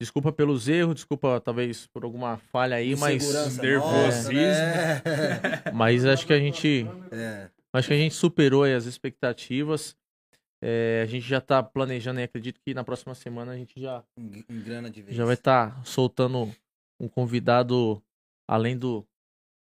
Desculpa 0.00 0.32
pelos 0.32 0.68
erros, 0.68 0.94
desculpa 0.94 1.40
talvez 1.40 1.88
por 1.88 2.04
alguma 2.04 2.38
falha 2.38 2.76
aí, 2.76 2.94
mas 2.94 3.58
nervosismo. 3.58 4.32
né? 4.32 5.02
mas 5.74 6.04
acho 6.06 6.24
que 6.24 6.32
a 6.32 6.38
gente 6.38 6.86
É. 7.10 7.50
acho 7.72 7.88
que 7.88 7.94
a 7.94 7.96
gente 7.96 8.14
superou 8.14 8.62
aí 8.62 8.74
as 8.74 8.84
expectativas. 8.84 9.96
É, 10.62 11.00
a 11.02 11.06
gente 11.06 11.26
já 11.26 11.40
tá 11.40 11.62
planejando 11.62 12.18
e 12.20 12.22
acredito 12.24 12.60
que 12.60 12.74
na 12.74 12.82
próxima 12.82 13.14
semana 13.14 13.52
a 13.52 13.56
gente 13.56 13.80
já 13.80 14.02
de 14.16 15.02
vez. 15.02 15.16
já 15.16 15.24
vai 15.24 15.34
estar 15.34 15.84
soltando 15.86 16.52
um 17.00 17.08
convidado 17.08 18.02
além 18.48 18.76
do 18.76 19.06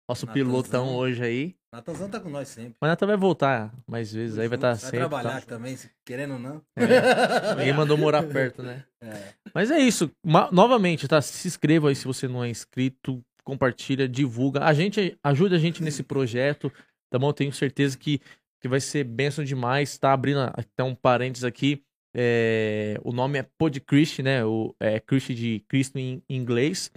nosso 0.08 0.26
Natanzão. 0.26 0.34
pilotão 0.34 0.96
hoje 0.96 1.22
aí. 1.24 1.56
Natanzão 1.74 2.10
tá 2.10 2.20
com 2.22 2.30
nós 2.30 2.48
sempre. 2.48 2.76
Mas 2.80 2.90
Natan 2.90 3.08
vai 3.08 3.18
voltar 3.18 3.74
mais 3.86 4.14
vezes, 4.14 4.38
aí 4.40 4.48
vai 4.48 4.58
estar 4.58 4.70
Vai 4.70 4.78
sempre. 4.78 5.00
trabalhar 5.00 5.32
tá? 5.32 5.38
aqui 5.40 5.48
também, 5.48 5.76
se 5.76 5.90
querendo 6.06 6.34
ou 6.36 6.40
não. 6.40 6.62
É. 6.78 7.56
Ninguém 7.56 7.74
mandou 7.76 7.98
morar 7.98 8.24
perto, 8.24 8.64
né? 8.64 8.86
É. 9.02 9.34
Mas 9.54 9.70
é 9.72 9.80
isso. 9.80 10.10
Ma- 10.26 10.50
novamente, 10.52 11.06
tá? 11.08 11.22
Se 11.22 11.46
inscreva 11.48 11.90
aí 11.90 11.96
se 11.96 12.06
você 12.06 12.28
não 12.28 12.42
é 12.44 12.50
inscrito. 12.50 13.22
Compartilha, 13.44 14.08
divulga. 14.08 14.64
A 14.64 14.74
gente 14.74 15.18
ajuda 15.22 15.56
a 15.58 15.60
gente 15.60 15.84
nesse 15.84 16.02
projeto, 16.02 16.72
tá 17.12 17.20
bom? 17.20 17.32
Tenho 17.34 17.52
certeza 17.54 17.96
que, 17.98 18.20
que 18.66 18.68
vai 18.68 18.80
ser 18.80 19.04
benção 19.04 19.46
demais. 19.46 19.96
Tá 19.96 20.12
abrindo 20.12 20.40
até 20.40 20.84
um 20.84 20.96
parênteses 20.96 21.44
aqui. 21.44 21.84
É, 22.16 23.00
o 23.04 23.12
nome 23.12 23.38
é 23.38 23.46
Podchrist, 23.60 24.24
né? 24.24 24.44
O, 24.44 24.76
é 24.80 25.00
Christ 25.00 25.36
de 25.36 25.64
Cristo 25.68 26.00
em 26.00 26.24
inglês. 26.28 26.92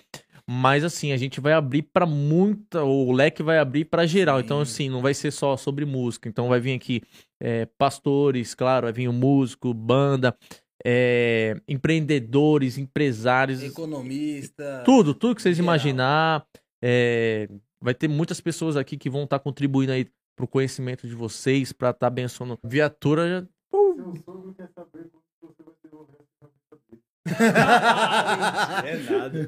Mas 0.48 0.82
assim, 0.82 1.12
a 1.12 1.18
gente 1.18 1.42
vai 1.42 1.52
abrir 1.52 1.82
pra 1.82 2.06
muita. 2.06 2.82
O 2.84 3.12
leque 3.12 3.42
vai 3.42 3.58
abrir 3.58 3.84
pra 3.84 4.06
geral. 4.06 4.38
Sim. 4.38 4.44
Então, 4.46 4.60
assim, 4.62 4.88
não 4.88 5.02
vai 5.02 5.12
ser 5.12 5.30
só 5.30 5.58
sobre 5.58 5.84
música. 5.84 6.26
Então, 6.26 6.48
vai 6.48 6.58
vir 6.58 6.72
aqui 6.72 7.02
é, 7.38 7.66
pastores, 7.76 8.54
claro, 8.54 8.86
vai 8.86 8.92
vir 8.94 9.08
o 9.08 9.12
músico, 9.12 9.74
banda, 9.74 10.34
é, 10.82 11.54
empreendedores, 11.68 12.78
empresários, 12.78 13.62
Economista. 13.62 14.82
tudo, 14.86 15.12
tudo 15.12 15.34
que 15.34 15.42
vocês 15.42 15.56
geral. 15.56 15.66
imaginar. 15.66 16.46
é, 16.82 17.46
vai 17.78 17.94
ter 17.94 18.08
muitas 18.08 18.40
pessoas 18.40 18.74
aqui 18.74 18.96
que 18.96 19.10
vão 19.10 19.24
estar 19.24 19.38
contribuindo 19.38 19.92
aí 19.92 20.06
pro 20.38 20.46
conhecimento 20.46 21.06
de 21.08 21.14
vocês, 21.16 21.72
pra 21.72 21.90
estar 21.90 22.06
abençoando. 22.06 22.56
Viatura 22.62 23.28
já. 23.28 23.46
Seu 23.72 24.16
sogro 24.24 24.54
quer 24.54 24.68
saber 24.72 25.10
quando 25.10 25.24
você 25.42 25.62
vai 25.64 25.74
ter 25.82 25.92
o 25.94 26.04
resto 26.04 26.24
da 26.40 26.48
vida 26.48 26.78
dele. 26.88 27.02
É 28.88 28.96
nada. 29.10 29.38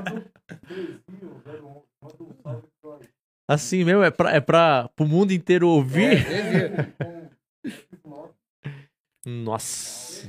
Manda 0.00 0.10
um 0.12 0.22
beijinho, 0.68 1.42
011. 1.44 1.84
Manda 2.00 2.22
um 2.22 2.32
salve 2.42 2.68
pro 2.80 2.92
aí. 2.92 3.08
Assim 3.48 3.84
mesmo, 3.84 4.02
é 4.04 4.10
pra, 4.10 4.30
é 4.30 4.40
pra 4.40 4.88
pro 4.94 5.06
mundo 5.06 5.32
inteiro 5.32 5.68
ouvir. 5.68 6.24
Com 6.24 7.68
esse 7.68 7.96
bloco. 8.04 8.34
Nossa. 9.26 10.28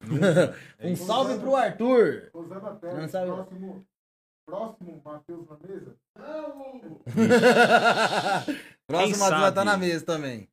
um 0.82 0.96
salve 0.96 1.38
pro 1.38 1.54
Arthur. 1.54 2.30
Não 2.34 3.08
sabe- 3.08 3.30
próximo, 4.50 5.00
Matheus 5.04 5.46
na 5.48 5.56
mesa. 5.68 5.96
Próximo 8.86 9.18
Matheus 9.18 9.40
vai 9.40 9.48
estar 9.48 9.64
na 9.64 9.76
mesa 9.76 10.04
também. 10.04 10.48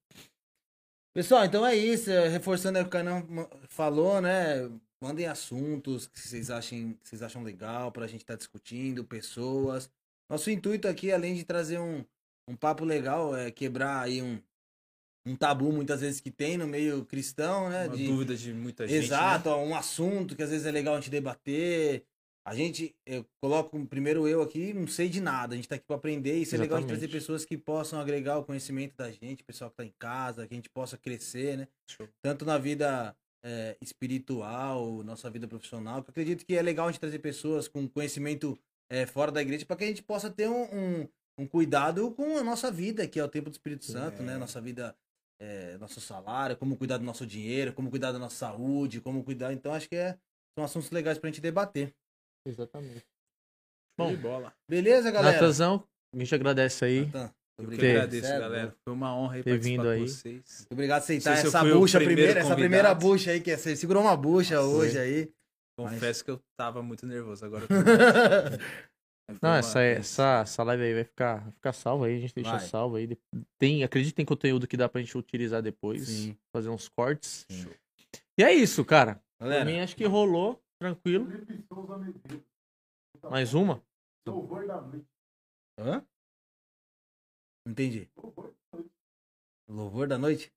Pessoal, 1.13 1.45
então 1.45 1.65
é 1.65 1.75
isso. 1.75 2.11
é, 2.11 2.27
Reforçando 2.27 2.79
o 2.79 2.87
que 2.87 2.95
o 2.95 3.03
ma- 3.27 3.49
falou, 3.67 4.21
né? 4.21 4.69
Mandem 5.01 5.25
assuntos 5.25 6.05
que 6.07 6.19
vocês 6.19 6.51
achem, 6.51 6.93
que 7.01 7.09
vocês 7.09 7.23
acham 7.23 7.43
legal 7.43 7.91
pra 7.91 8.07
gente 8.07 8.21
estar 8.21 8.35
discutindo, 8.35 9.03
pessoas. 9.03 9.89
Nosso 10.29 10.51
intuito 10.51 10.87
aqui, 10.87 11.11
além 11.11 11.35
de 11.35 11.43
trazer 11.43 11.79
um, 11.79 12.05
um 12.47 12.55
papo 12.55 12.85
legal, 12.85 13.35
é 13.35 13.49
quebrar 13.51 14.01
aí 14.01 14.21
um, 14.21 14.39
um 15.25 15.35
tabu 15.35 15.71
muitas 15.71 16.01
vezes 16.01 16.19
que 16.19 16.31
tem 16.31 16.57
no 16.57 16.67
meio 16.67 17.05
cristão, 17.05 17.69
né? 17.69 17.87
Uma 17.87 17.97
de, 17.97 18.07
dúvida 18.07 18.35
de 18.35 18.53
muita 18.53 18.87
gente. 18.87 19.05
Exato, 19.05 19.49
né? 19.49 19.55
um 19.55 19.75
assunto 19.75 20.35
que 20.35 20.43
às 20.43 20.49
vezes 20.49 20.65
é 20.65 20.71
legal 20.71 20.95
a 20.95 20.99
gente 20.99 21.09
debater. 21.09 22.03
A 22.47 22.55
gente, 22.55 22.95
eu 23.05 23.25
coloco 23.41 23.77
primeiro 23.87 24.25
eu 24.25 24.41
aqui, 24.41 24.73
não 24.73 24.87
sei 24.87 25.09
de 25.09 25.19
nada. 25.19 25.53
A 25.53 25.57
gente 25.57 25.67
tá 25.67 25.75
aqui 25.75 25.85
pra 25.85 25.97
aprender. 25.97 26.33
Isso 26.37 26.55
é 26.55 26.57
legal 26.57 26.79
de 26.79 26.87
trazer 26.87 27.03
Exatamente. 27.03 27.21
pessoas 27.21 27.43
que 27.43 27.57
possam 27.57 27.99
agregar 27.99 28.37
o 28.37 28.45
conhecimento 28.45 28.95
da 28.95 29.11
gente, 29.11 29.43
pessoal 29.43 29.69
que 29.69 29.75
tá 29.75 29.83
em 29.83 29.93
casa, 29.99 30.47
que 30.47 30.53
a 30.53 30.55
gente 30.57 30.69
possa 30.69 30.97
crescer, 30.97 31.57
né? 31.57 31.67
Show. 31.91 32.07
Tanto 32.21 32.45
na 32.45 32.57
vida 32.57 33.13
é, 33.43 33.75
espiritual, 33.81 35.03
nossa 35.03 35.29
vida 35.29 35.45
profissional. 35.45 36.01
Que 36.01 36.09
eu 36.09 36.11
acredito 36.11 36.45
que 36.45 36.55
é 36.55 36.61
legal 36.61 36.87
a 36.87 36.91
gente 36.91 37.01
trazer 37.01 37.19
pessoas 37.19 37.67
com 37.67 37.85
conhecimento 37.85 38.57
é, 38.89 39.05
fora 39.05 39.29
da 39.29 39.41
igreja 39.41 39.65
para 39.65 39.75
que 39.75 39.83
a 39.83 39.87
gente 39.87 40.03
possa 40.03 40.29
ter 40.29 40.47
um, 40.47 40.63
um, 40.73 41.07
um 41.39 41.45
cuidado 41.45 42.11
com 42.11 42.37
a 42.37 42.43
nossa 42.45 42.71
vida, 42.71 43.05
que 43.09 43.19
é 43.19 43.23
o 43.25 43.27
tempo 43.27 43.49
do 43.49 43.53
Espírito 43.53 43.83
Santo, 43.83 44.21
É. 44.21 44.25
né? 44.25 44.37
Nossa 44.37 44.61
vida 44.61 44.95
é, 45.37 45.77
nosso 45.79 45.99
salário, 45.99 46.55
como 46.55 46.77
cuidar 46.77 46.97
do 46.97 47.03
nosso 47.03 47.25
dinheiro, 47.25 47.73
como 47.73 47.89
cuidar 47.89 48.13
da 48.13 48.19
nossa 48.19 48.37
saúde, 48.37 49.01
como 49.01 49.21
cuidar. 49.21 49.51
Então, 49.51 49.73
acho 49.73 49.89
que 49.89 49.97
é, 49.97 50.17
são 50.57 50.63
assuntos 50.63 50.89
legais 50.91 51.17
pra 51.17 51.29
gente 51.29 51.41
debater. 51.41 51.93
Exatamente. 52.47 53.05
Bom, 53.99 54.09
de 54.11 54.17
bola. 54.17 54.53
Beleza, 54.69 55.11
galera? 55.11 55.33
Natanzão, 55.33 55.83
a 56.13 56.17
gente 56.19 56.33
agradece 56.33 56.85
aí. 56.85 57.05
Natan, 57.07 57.23
Eu 57.59 57.67
que 57.67 57.73
obrigado. 57.73 57.91
agradeço, 57.95 58.27
galera. 58.27 58.75
Foi 58.85 58.93
uma 58.93 59.15
honra 59.15 59.35
aí 59.35 59.43
Ter 59.43 59.51
participar 59.51 59.71
vindo 59.83 59.83
com 59.83 59.89
aí. 59.89 60.07
vocês. 60.07 60.57
Muito 60.59 60.71
obrigado 60.73 60.99
por 60.99 61.03
aceitar 61.03 61.33
essa 61.37 61.63
bucha 61.63 61.97
primeiro 61.97 62.21
primeira, 62.21 62.39
essa 62.39 62.55
primeira 62.55 62.93
bucha 62.93 63.31
aí, 63.31 63.41
que 63.41 63.55
você 63.57 63.75
segurou 63.75 64.03
uma 64.03 64.15
bucha 64.15 64.61
hoje 64.61 64.93
Foi. 64.93 65.01
aí. 65.01 65.31
Confesso 65.79 66.23
que 66.25 66.31
eu 66.31 66.39
tava 66.59 66.81
muito 66.81 67.05
nervoso 67.05 67.45
agora. 67.45 67.63
eu 67.63 67.67
tô- 67.67 67.73
Foi 69.29 69.37
Não, 69.41 69.49
uma- 69.49 69.57
essa, 69.57 69.81
essa, 69.81 70.39
essa 70.43 70.63
live 70.63 70.83
aí 70.83 70.93
vai 70.93 71.03
ficar, 71.03 71.41
vai 71.43 71.51
ficar 71.51 71.73
salva 71.73 72.05
aí, 72.05 72.15
a 72.15 72.19
gente 72.19 72.33
deixa 72.33 72.51
Vai. 72.51 72.59
salvo 72.61 72.95
aí. 72.95 73.17
Tem, 73.59 73.83
acredito 73.83 74.11
que 74.13 74.15
tem 74.15 74.25
conteúdo 74.25 74.65
que 74.67 74.77
dá 74.77 74.87
pra 74.87 75.01
gente 75.01 75.17
utilizar 75.17 75.61
depois, 75.61 76.07
Sim. 76.07 76.37
fazer 76.55 76.69
uns 76.69 76.87
cortes. 76.87 77.45
Sim. 77.51 77.67
E 78.39 78.43
é 78.43 78.53
isso, 78.53 78.85
cara. 78.85 79.21
Pra 79.37 79.49
Galera, 79.49 79.65
mim 79.65 79.79
acho 79.81 79.95
que 79.97 80.05
rolou. 80.05 80.61
Tranquilo. 80.79 81.25
Medeiros. 81.25 82.45
Mais 83.29 83.53
uma? 83.53 83.81
Louvor 84.27 84.67
da 84.67 84.81
noite. 84.81 85.07
Hã? 85.79 86.03
Entendi. 87.67 88.09
Louvor 89.67 90.07
da 90.07 90.17
noite? 90.17 90.51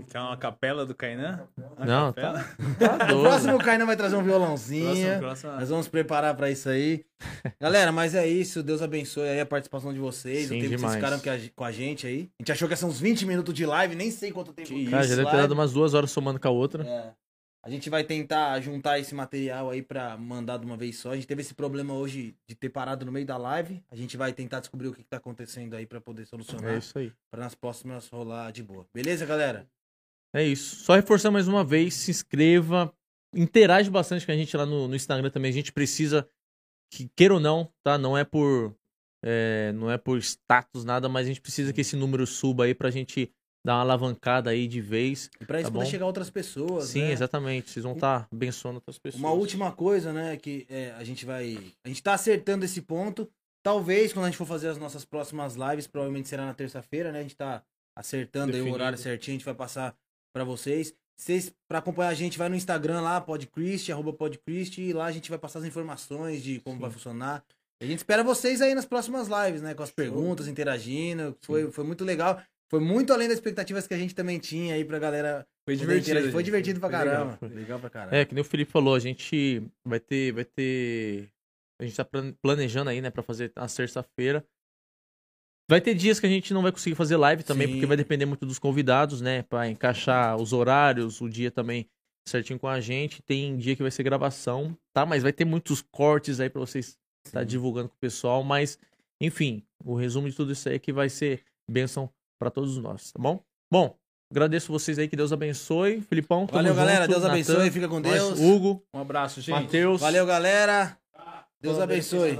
Ficar 0.00 0.22
uma 0.28 0.36
capela 0.36 0.86
do 0.86 0.94
Kainan? 0.94 1.48
Uma 1.76 1.84
Não, 1.84 2.12
capela? 2.12 2.44
Tá 2.78 2.94
O 3.06 3.08
doido. 3.08 3.22
próximo 3.22 3.56
o 3.56 3.58
Kainan 3.58 3.84
vai 3.84 3.96
trazer 3.96 4.14
um 4.16 4.22
violãozinho. 4.22 4.86
Próximo, 4.94 5.18
próximo. 5.18 5.52
Nós 5.52 5.68
vamos 5.68 5.88
preparar 5.88 6.36
pra 6.36 6.50
isso 6.50 6.68
aí. 6.68 7.04
Galera, 7.60 7.90
mas 7.90 8.14
é 8.14 8.24
isso. 8.26 8.62
Deus 8.62 8.80
abençoe 8.80 9.28
aí 9.28 9.40
a 9.40 9.46
participação 9.46 9.92
de 9.92 9.98
vocês. 9.98 10.46
Sim, 10.48 10.58
o 10.58 10.60
tempo 10.60 10.62
que 10.70 10.76
demais. 10.76 10.92
vocês 10.92 10.94
ficaram 11.20 11.50
com 11.54 11.64
a, 11.64 11.72
gente 11.72 12.06
aí. 12.06 12.30
A 12.38 12.42
gente 12.42 12.52
achou 12.52 12.68
que 12.68 12.72
ia 12.72 12.76
ser 12.76 12.86
uns 12.86 13.00
20 13.00 13.26
minutos 13.26 13.52
de 13.52 13.66
live, 13.66 13.96
nem 13.96 14.10
sei 14.12 14.30
quanto 14.30 14.52
tempo. 14.52 14.68
Que 14.68 14.84
Cara, 14.84 15.02
já 15.02 15.08
isso, 15.08 15.16
deve 15.16 15.30
ter 15.30 15.36
dado 15.36 15.52
umas 15.52 15.72
duas 15.72 15.94
horas 15.94 16.12
somando 16.12 16.38
com 16.38 16.46
a 16.46 16.52
outra. 16.52 16.86
É. 16.86 17.12
A 17.62 17.70
gente 17.70 17.90
vai 17.90 18.04
tentar 18.04 18.60
juntar 18.60 18.98
esse 18.98 19.14
material 19.14 19.70
aí 19.70 19.82
pra 19.82 20.16
mandar 20.16 20.58
de 20.58 20.64
uma 20.64 20.76
vez 20.76 20.96
só. 20.96 21.10
A 21.10 21.14
gente 21.16 21.26
teve 21.26 21.42
esse 21.42 21.54
problema 21.54 21.92
hoje 21.92 22.36
de 22.46 22.54
ter 22.54 22.68
parado 22.68 23.04
no 23.04 23.12
meio 23.12 23.26
da 23.26 23.36
live. 23.36 23.82
A 23.90 23.96
gente 23.96 24.16
vai 24.16 24.32
tentar 24.32 24.60
descobrir 24.60 24.88
o 24.88 24.94
que, 24.94 25.02
que 25.02 25.08
tá 25.08 25.16
acontecendo 25.16 25.74
aí 25.74 25.84
pra 25.84 26.00
poder 26.00 26.24
solucionar. 26.26 26.74
É 26.74 26.78
isso 26.78 26.98
aí. 26.98 27.12
Pra 27.30 27.42
nas 27.42 27.54
próximas 27.54 28.08
rolar 28.08 28.52
de 28.52 28.62
boa. 28.62 28.86
Beleza, 28.94 29.26
galera? 29.26 29.68
É 30.34 30.44
isso. 30.44 30.76
Só 30.76 30.94
reforçar 30.94 31.30
mais 31.30 31.48
uma 31.48 31.64
vez, 31.64 31.94
se 31.94 32.10
inscreva, 32.10 32.94
interage 33.34 33.90
bastante 33.90 34.24
com 34.24 34.32
a 34.32 34.36
gente 34.36 34.56
lá 34.56 34.64
no, 34.64 34.86
no 34.86 34.94
Instagram 34.94 35.30
também. 35.30 35.50
A 35.50 35.54
gente 35.54 35.72
precisa, 35.72 36.28
que 36.92 37.08
queira 37.16 37.34
ou 37.34 37.40
não, 37.40 37.72
tá? 37.82 37.98
Não 37.98 38.16
é 38.16 38.24
por 38.24 38.74
é, 39.24 39.72
não 39.72 39.90
é 39.90 39.98
por 39.98 40.18
status 40.18 40.84
nada, 40.84 41.08
mas 41.08 41.26
a 41.26 41.28
gente 41.28 41.40
precisa 41.40 41.72
que 41.72 41.80
esse 41.80 41.96
número 41.96 42.26
suba 42.26 42.64
aí 42.64 42.74
pra 42.74 42.90
gente 42.90 43.32
dar 43.68 43.74
uma 43.74 43.80
alavancada 43.82 44.48
aí 44.48 44.66
de 44.66 44.80
vez. 44.80 45.28
E 45.38 45.44
pra 45.44 45.60
isso 45.60 45.68
Tá 45.68 45.72
poder 45.72 45.84
bom. 45.84 45.90
chegar 45.90 46.04
a 46.04 46.06
outras 46.06 46.30
pessoas. 46.30 46.86
Sim, 46.86 47.02
né? 47.02 47.12
exatamente. 47.12 47.70
Vocês 47.70 47.84
vão 47.84 47.92
estar 47.92 48.26
abençoando 48.32 48.76
outras 48.78 48.98
pessoas. 48.98 49.20
Uma 49.22 49.32
última 49.32 49.70
coisa, 49.72 50.10
né, 50.10 50.38
que 50.38 50.66
é, 50.70 50.94
a 50.96 51.04
gente 51.04 51.26
vai. 51.26 51.58
A 51.84 51.88
gente 51.88 52.02
tá 52.02 52.14
acertando 52.14 52.64
esse 52.64 52.80
ponto. 52.80 53.28
Talvez, 53.62 54.12
quando 54.14 54.24
a 54.24 54.28
gente 54.28 54.38
for 54.38 54.46
fazer 54.46 54.68
as 54.68 54.78
nossas 54.78 55.04
próximas 55.04 55.54
lives, 55.54 55.86
provavelmente 55.86 56.28
será 56.28 56.46
na 56.46 56.54
terça-feira, 56.54 57.12
né? 57.12 57.18
A 57.18 57.22
gente 57.22 57.36
tá 57.36 57.62
acertando 57.94 58.56
aí 58.56 58.62
o 58.62 58.72
horário 58.72 58.96
certinho, 58.96 59.34
a 59.34 59.38
gente 59.38 59.44
vai 59.44 59.54
passar 59.54 59.94
pra 60.32 60.44
vocês. 60.44 60.94
Vocês, 61.20 61.52
pra 61.68 61.80
acompanhar 61.80 62.08
a 62.10 62.14
gente, 62.14 62.38
vai 62.38 62.48
no 62.48 62.54
Instagram 62.54 63.00
lá, 63.02 63.20
podcrist, 63.20 63.90
arroba 63.90 64.12
podcrist, 64.12 64.78
e 64.78 64.92
lá 64.92 65.06
a 65.06 65.12
gente 65.12 65.28
vai 65.28 65.38
passar 65.38 65.58
as 65.58 65.64
informações 65.66 66.42
de 66.42 66.60
como 66.60 66.76
Sim. 66.76 66.80
vai 66.82 66.90
funcionar. 66.90 67.44
E 67.82 67.84
a 67.84 67.88
gente 67.88 67.98
espera 67.98 68.22
vocês 68.24 68.62
aí 68.62 68.74
nas 68.74 68.86
próximas 68.86 69.28
lives, 69.28 69.60
né? 69.60 69.74
Com 69.74 69.82
as 69.82 69.90
perguntas, 69.90 70.48
interagindo. 70.48 71.36
Foi, 71.42 71.70
foi 71.70 71.84
muito 71.84 72.04
legal. 72.04 72.40
Foi 72.70 72.80
muito 72.80 73.12
além 73.12 73.28
das 73.28 73.38
expectativas 73.38 73.86
que 73.86 73.94
a 73.94 73.98
gente 73.98 74.14
também 74.14 74.38
tinha 74.38 74.74
aí 74.74 74.84
pra 74.84 74.98
galera. 74.98 75.46
Foi 75.66 75.74
divertido. 75.76 76.10
interagir. 76.10 76.32
Foi 76.32 76.40
gente. 76.40 76.44
divertido 76.46 76.80
pra 76.80 76.90
Foi 76.90 76.98
legal. 76.98 77.26
caramba. 77.38 77.54
Legal 77.54 77.80
pra 77.80 77.90
caramba. 77.90 78.16
É, 78.16 78.24
que 78.24 78.34
nem 78.34 78.42
o 78.42 78.44
Felipe 78.44 78.70
falou, 78.70 78.94
a 78.94 78.98
gente 78.98 79.62
vai 79.86 79.98
ter, 80.00 80.32
vai 80.32 80.44
ter, 80.44 81.28
a 81.80 81.84
gente 81.84 81.96
tá 81.96 82.04
plan- 82.04 82.34
planejando 82.42 82.90
aí, 82.90 83.00
né, 83.00 83.10
pra 83.10 83.22
fazer 83.22 83.52
na 83.56 83.66
terça-feira. 83.66 84.44
Vai 85.70 85.80
ter 85.80 85.94
dias 85.94 86.18
que 86.18 86.26
a 86.26 86.28
gente 86.30 86.54
não 86.54 86.62
vai 86.62 86.72
conseguir 86.72 86.94
fazer 86.96 87.16
live 87.16 87.42
também, 87.42 87.66
Sim. 87.66 87.72
porque 87.74 87.86
vai 87.86 87.96
depender 87.96 88.24
muito 88.24 88.46
dos 88.46 88.58
convidados, 88.58 89.20
né, 89.20 89.42
Pra 89.42 89.68
encaixar 89.68 90.36
os 90.36 90.52
horários, 90.52 91.20
o 91.20 91.28
dia 91.28 91.50
também 91.50 91.86
certinho 92.26 92.58
com 92.58 92.68
a 92.68 92.80
gente. 92.80 93.22
Tem 93.22 93.56
dia 93.56 93.76
que 93.76 93.82
vai 93.82 93.90
ser 93.90 94.02
gravação, 94.02 94.76
tá? 94.94 95.04
Mas 95.06 95.22
vai 95.22 95.32
ter 95.32 95.44
muitos 95.44 95.82
cortes 95.82 96.40
aí 96.40 96.48
pra 96.50 96.60
vocês 96.60 96.98
estar 97.26 97.44
divulgando 97.44 97.88
com 97.90 97.94
o 97.94 97.98
pessoal, 97.98 98.42
mas 98.42 98.78
enfim, 99.20 99.62
o 99.84 99.94
resumo 99.94 100.28
de 100.30 100.36
tudo 100.36 100.52
isso 100.52 100.68
aí 100.68 100.76
é 100.76 100.78
que 100.78 100.92
vai 100.92 101.08
ser 101.10 101.42
bênção 101.70 102.10
pra 102.38 102.50
todos 102.50 102.76
nós, 102.78 103.12
tá 103.12 103.20
bom? 103.20 103.42
Bom, 103.70 103.98
agradeço 104.30 104.72
vocês 104.72 104.98
aí, 104.98 105.08
que 105.08 105.16
Deus 105.16 105.32
abençoe. 105.32 106.00
Filipão, 106.02 106.46
tamo 106.46 106.58
Valeu, 106.58 106.74
galera. 106.74 107.00
junto. 107.02 107.08
Deus 107.10 107.22
Natan, 107.22 107.32
abençoe. 107.34 107.70
Fica 107.70 107.88
com 107.88 108.00
nós, 108.00 108.12
Deus. 108.12 108.38
Hugo, 108.40 108.84
Um 108.94 109.00
abraço, 109.00 109.40
gente. 109.40 109.62
Matheus. 109.62 110.00
Valeu, 110.00 110.24
galera. 110.26 110.98
Deus 111.60 111.78
abençoe. 111.78 112.38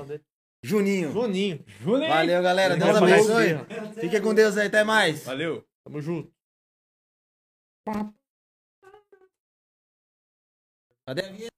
Juninho. 0.63 1.13
Juninho. 1.13 1.65
Valeu, 2.09 2.43
galera. 2.43 2.77
Deus 2.77 2.97
abençoe. 2.97 4.01
Fique 4.01 4.21
com 4.21 4.35
Deus 4.35 4.57
aí. 4.57 4.67
Até 4.69 4.85
mais. 4.85 5.25
Valeu. 5.25 5.65
Tamo 5.85 6.01
junto. 6.01 6.33
Cadê 11.07 11.23
a 11.25 11.29
vinheta? 11.33 11.58